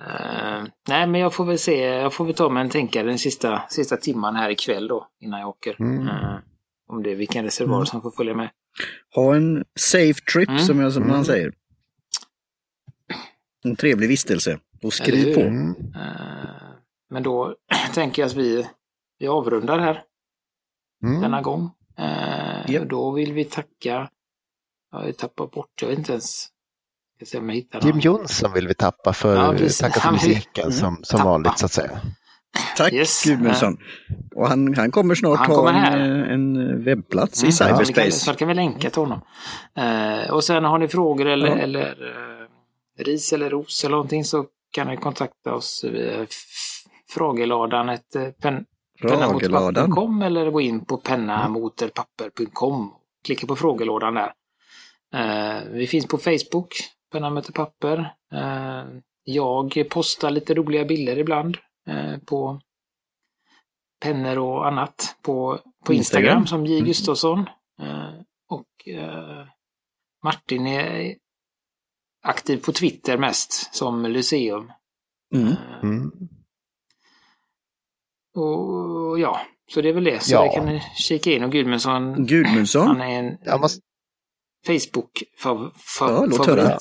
Eh, 0.00 0.64
nej, 0.88 1.06
men 1.06 1.20
jag 1.20 1.34
får 1.34 1.44
väl 1.44 1.58
se. 1.58 1.80
Jag 1.80 2.14
får 2.14 2.24
väl 2.24 2.34
ta 2.34 2.48
mig 2.48 2.60
en 2.64 2.70
tänkare 2.70 3.06
den 3.06 3.18
sista, 3.18 3.62
sista 3.68 3.96
timman 3.96 4.36
här 4.36 4.50
ikväll 4.50 4.88
då, 4.88 5.08
innan 5.20 5.40
jag 5.40 5.48
åker. 5.48 5.76
Mm. 5.80 6.08
Eh, 6.08 6.36
om 6.88 7.02
det 7.02 7.10
är 7.10 7.16
vilken 7.16 7.44
reservoar 7.44 7.74
Mm. 7.76 7.86
som 7.86 8.02
får 8.02 8.10
följa 8.10 8.34
med. 8.34 8.50
Ha 9.14 9.34
en 9.36 9.64
safe 9.78 10.20
trip 10.32 10.48
Mm. 10.48 10.60
som, 10.60 10.80
jag, 10.80 10.92
som 10.92 11.02
Mm. 11.02 11.14
man 11.16 11.24
säger. 11.24 11.52
En 13.64 13.76
trevlig 13.76 14.08
vistelse. 14.08 14.58
Och 14.82 14.92
skriv 14.92 15.34
på. 15.34 15.40
Mm. 15.40 15.70
Eh, 15.94 16.50
men 17.10 17.22
då 17.22 17.54
tänker 17.94 18.22
jag 18.22 18.26
att 18.26 18.36
vi, 18.36 18.66
vi 19.18 19.28
avrundar 19.28 19.78
här 19.78 20.02
Mm. 21.04 21.20
denna 21.22 21.42
gång. 21.42 21.70
Eh, 21.98 22.70
Ja. 22.72 22.80
och 22.80 22.86
Då 22.86 23.10
vill 23.10 23.32
vi 23.32 23.44
tacka, 23.44 24.08
jag 24.92 24.98
har 24.98 25.12
tappat 25.12 25.50
bort, 25.50 25.70
jag 25.80 25.88
vet 25.88 25.98
inte 25.98 26.12
ens. 26.12 26.48
Jag 27.18 27.28
ska 27.28 27.32
se 27.36 27.38
om 27.38 27.48
jag 27.48 27.56
hittar 27.56 27.80
Jim. 27.86 27.98
Jonsson 27.98 28.52
vill 28.52 28.68
vi 28.68 28.74
tappa 28.74 29.12
för, 29.12 29.36
Ja, 29.36 29.52
precis. 29.52 29.78
tacka 29.78 30.00
för 30.00 30.12
musiken 30.12 30.64
Mm. 30.64 30.72
som, 30.76 30.96
som 31.02 31.18
Tappa. 31.18 31.30
vanligt 31.30 31.58
så 31.58 31.66
att 31.66 31.72
säga. 31.72 32.00
Tack 32.76 32.92
Yes. 32.92 33.24
Gudmundsson. 33.24 33.76
Och 34.34 34.48
han, 34.48 34.74
han 34.74 34.90
kommer 34.90 35.14
snart 35.14 35.38
Han 35.38 35.46
ha 35.50 35.56
kommer 35.56 35.70
en, 35.72 35.76
här. 35.76 36.26
eh, 36.26 36.32
en 36.34 36.84
webbplats 36.84 37.42
Mm, 37.42 37.50
i 37.50 37.54
ja, 37.60 37.66
kan, 37.66 37.86
cyberspace. 37.86 38.10
snart 38.10 38.36
kan 38.36 38.48
vi 38.48 38.54
länka 38.54 38.90
till 38.90 39.02
honom. 39.02 39.20
Eh, 39.74 40.30
och 40.30 40.44
sen 40.44 40.64
har 40.64 40.78
ni 40.78 40.88
frågor 40.88 41.26
eller, 41.26 41.46
Ja. 41.48 41.56
eller 41.58 41.86
eh, 41.90 43.04
ris 43.04 43.32
eller 43.32 43.50
ros 43.50 43.84
eller 43.84 43.90
någonting 43.96 44.24
så 44.24 44.46
kan 44.70 44.86
ni 44.86 44.96
kontakta 44.96 45.54
oss 45.54 45.84
via 45.84 46.26
frågeladan 47.08 47.88
eh, 47.88 47.98
pen, 48.42 48.66
pennamotorpapper.com 49.02 50.22
eller 50.22 50.50
gå 50.50 50.60
in 50.60 50.84
på 50.84 50.96
pennamotorpapper.com. 50.96 52.94
Klicka 53.24 53.46
på 53.46 53.56
frågelådan 53.56 54.14
där. 54.14 54.32
Eh, 55.14 55.62
vi 55.70 55.86
finns 55.86 56.06
på 56.06 56.18
Facebook, 56.18 56.74
Penna 57.12 57.30
möter 57.30 57.52
papper. 57.52 58.14
Eh, 58.32 58.84
jag 59.24 59.84
postar 59.90 60.30
lite 60.30 60.54
roliga 60.54 60.84
bilder 60.84 61.18
ibland 61.18 61.56
eh, 61.86 62.18
på 62.26 62.60
pennor 64.00 64.38
och 64.38 64.66
annat 64.66 65.16
på, 65.22 65.58
på 65.84 65.94
Instagram, 65.94 66.24
Instagram. 66.24 66.46
som 66.46 66.66
J. 66.66 66.74
Mm. 66.74 66.86
Gustafsson. 66.86 67.38
Eh, 67.82 68.10
och 68.48 68.88
eh, 68.88 69.46
Martin 70.24 70.66
är 70.66 71.14
aktiv 72.22 72.62
på 72.64 72.72
Twitter 72.72 73.18
mest 73.18 73.74
som 73.74 74.02
Lyceum. 74.06 74.72
Mm. 75.34 75.46
Eh, 75.48 75.54
Mm. 75.82 76.10
och 78.36 79.18
ja, 79.20 79.40
så 79.74 79.80
det 79.80 79.88
är 79.88 79.92
väl 79.92 80.04
det. 80.04 80.20
Så 80.22 80.32
Ja. 80.34 80.42
det 80.42 80.48
kan 80.48 80.66
ni 80.66 80.82
kika 80.96 81.30
in. 81.32 81.44
Och 81.44 81.52
Gudmundsson, 81.52 82.26
Gudmundsson. 82.26 82.86
han 82.86 83.00
är 83.00 83.18
en 83.18 83.38
Jag 83.44 83.60
måste, 83.60 83.80
Facebook-favorit. 84.66 86.36
Ja. 86.56 86.78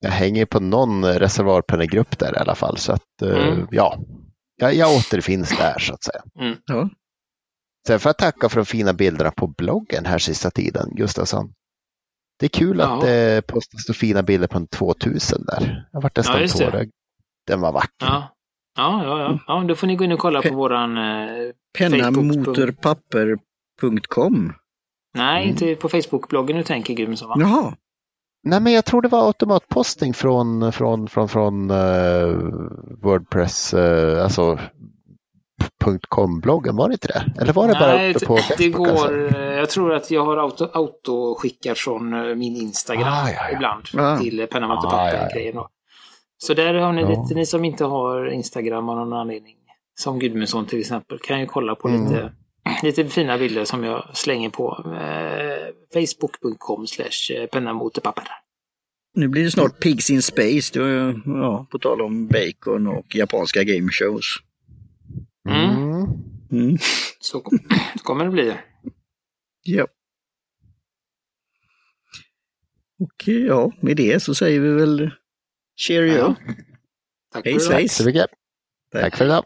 Jag 0.00 0.10
hänger 0.10 0.46
på 0.46 0.60
någon 0.60 1.04
reservoarpennegrupp 1.04 2.18
där 2.18 2.34
i 2.34 2.38
alla 2.38 2.54
fall. 2.54 2.78
Så 2.78 2.92
att 2.92 3.22
eh, 3.22 3.28
Mm. 3.48 3.68
ja, 3.70 3.98
jag, 4.56 4.74
jag 4.74 4.96
återfinns 4.96 5.56
där 5.58 5.78
så 5.78 5.94
att 5.94 6.04
säga. 6.04 6.22
Mm. 6.40 6.56
Ja. 6.66 6.90
Sen 7.86 8.00
får 8.00 8.08
jag 8.08 8.18
tacka 8.18 8.48
för 8.48 8.56
de 8.56 8.64
fina 8.66 8.92
bilderna 8.92 9.30
på 9.30 9.46
bloggen 9.46 10.04
här 10.06 10.18
sista 10.18 10.50
tiden, 10.50 10.88
Gustafsson. 10.96 11.52
Det 12.38 12.46
är 12.46 12.50
kul 12.50 12.80
att 12.80 12.88
Ja. 12.88 13.00
det 13.06 13.46
postas 13.46 13.84
så 13.86 13.94
fina 13.94 14.22
bilder 14.22 14.48
på 14.48 14.58
en 14.58 14.66
2000 14.66 15.44
där. 15.46 15.88
Jag 15.92 16.00
vart 16.00 16.16
Ja, 16.16 16.20
nästan 16.20 16.40
det. 16.40 16.48
tårögd. 16.70 16.90
Den 17.46 17.60
var 17.60 17.72
vacker. 17.72 18.06
Ja. 18.06 18.32
Ja, 18.78 19.02
ja, 19.04 19.20
ja. 19.20 19.38
ja, 19.46 19.64
då 19.68 19.74
får 19.74 19.86
ni 19.86 19.96
gå 19.96 20.04
in 20.04 20.12
och 20.12 20.18
kolla 20.18 20.42
på 20.42 20.48
Pe- 20.48 20.54
våran... 20.54 20.98
Eh, 20.98 21.50
Pennamotorpapper.com. 21.78 24.52
nej, 25.14 25.42
Mm. 25.42 25.48
inte 25.50 25.74
på 25.74 25.88
Facebook-bloggen 25.88 26.56
du 26.56 26.62
tänker 26.62 26.94
Gudmundsson 26.94 27.28
va? 27.28 27.34
Jaha. 27.38 27.74
Nej, 28.44 28.60
men 28.60 28.72
jag 28.72 28.84
tror 28.84 29.02
det 29.02 29.08
var 29.08 29.26
automatposting 29.26 30.14
från, 30.14 30.72
från, 30.72 31.08
från, 31.08 31.28
från 31.28 31.70
eh, 31.70 32.26
Wordpress, 33.02 33.74
uh, 33.74 34.22
alltså 34.24 34.58
.com-bloggen, 35.84 36.76
var 36.76 36.88
det 36.88 36.92
inte 36.92 37.08
det? 37.08 37.42
Eller 37.42 37.52
var 37.52 37.68
det 37.68 37.72
bara 37.74 37.94
Nej, 37.94 38.14
uppe 38.14 38.26
på 38.26 38.36
det 38.36 38.42
Facebook? 38.42 38.88
alltså? 38.88 39.08
går... 39.08 39.36
eh, 39.36 39.42
Jag 39.58 39.70
tror 39.70 39.94
att 39.94 40.10
jag 40.10 40.24
har 40.24 40.36
auto, 40.36 40.68
autoskickar 40.72 41.74
från 41.74 42.12
eh, 42.12 42.34
min 42.34 42.56
Instagram 42.56 43.02
Ah, 43.08 43.30
ja, 43.30 43.36
ja. 43.50 43.56
ibland 43.56 43.82
Ah. 43.98 44.18
till 44.18 44.40
eh, 44.40 44.46
penna, 44.46 44.68
matte, 44.68 44.86
Ah, 44.86 44.90
papper 44.90 45.16
ja, 45.16 45.22
ja. 45.22 45.34
grejen. 45.34 45.56
Så 46.38 46.54
där 46.54 46.74
har 46.74 46.92
ni 46.92 47.02
Ja. 47.02 47.08
lite, 47.08 47.34
ni 47.34 47.46
som 47.46 47.64
inte 47.64 47.84
har 47.84 48.26
Instagram 48.26 48.88
av 48.88 48.96
någon 48.96 49.12
anledning, 49.12 49.56
som 49.98 50.18
Gudmundsson 50.18 50.66
till 50.66 50.80
exempel, 50.80 51.18
kan 51.18 51.40
ju 51.40 51.46
kolla 51.46 51.74
på 51.74 51.88
Mm. 51.88 52.04
lite, 52.04 52.32
lite 52.82 53.04
fina 53.04 53.38
bilder 53.38 53.64
som 53.64 53.84
jag 53.84 54.04
slänger 54.16 54.50
på 54.50 54.84
eh, 54.86 55.74
facebook.com 55.94 56.86
slash 56.86 57.46
pennamotorpapper. 57.52 58.24
Nu 59.14 59.28
blir 59.28 59.44
det 59.44 59.50
snart 59.50 59.80
Pigs 59.80 60.10
in 60.10 60.22
Space. 60.22 60.78
Det 60.78 61.14
ja, 61.26 61.66
på 61.70 61.78
tal 61.78 62.00
om 62.02 62.26
bacon 62.28 62.86
och 62.86 63.14
japanska 63.14 63.62
game 63.64 63.88
shows. 63.92 64.24
Mm. 65.48 66.06
Mm. 66.52 66.78
Så 67.20 67.40
kom- 67.40 67.58
kommer 68.02 68.24
det 68.24 68.30
bli. 68.30 68.56
Ja. 69.62 69.86
Och 72.98 73.28
ja, 73.28 73.72
med 73.80 73.96
det 73.96 74.22
så 74.22 74.34
säger 74.34 74.60
vi 74.60 74.68
väl 74.68 75.10
cheerio. 75.76 76.14
Ja. 76.16 76.34
Tack 77.32 77.44
Hej 77.44 77.54
för 77.54 77.60
idag. 77.60 77.62
svejs. 77.62 77.96
Så 77.96 78.04
mycket. 78.04 78.26
Tack 78.92 79.16
för 79.16 79.24
idag. 79.24 79.44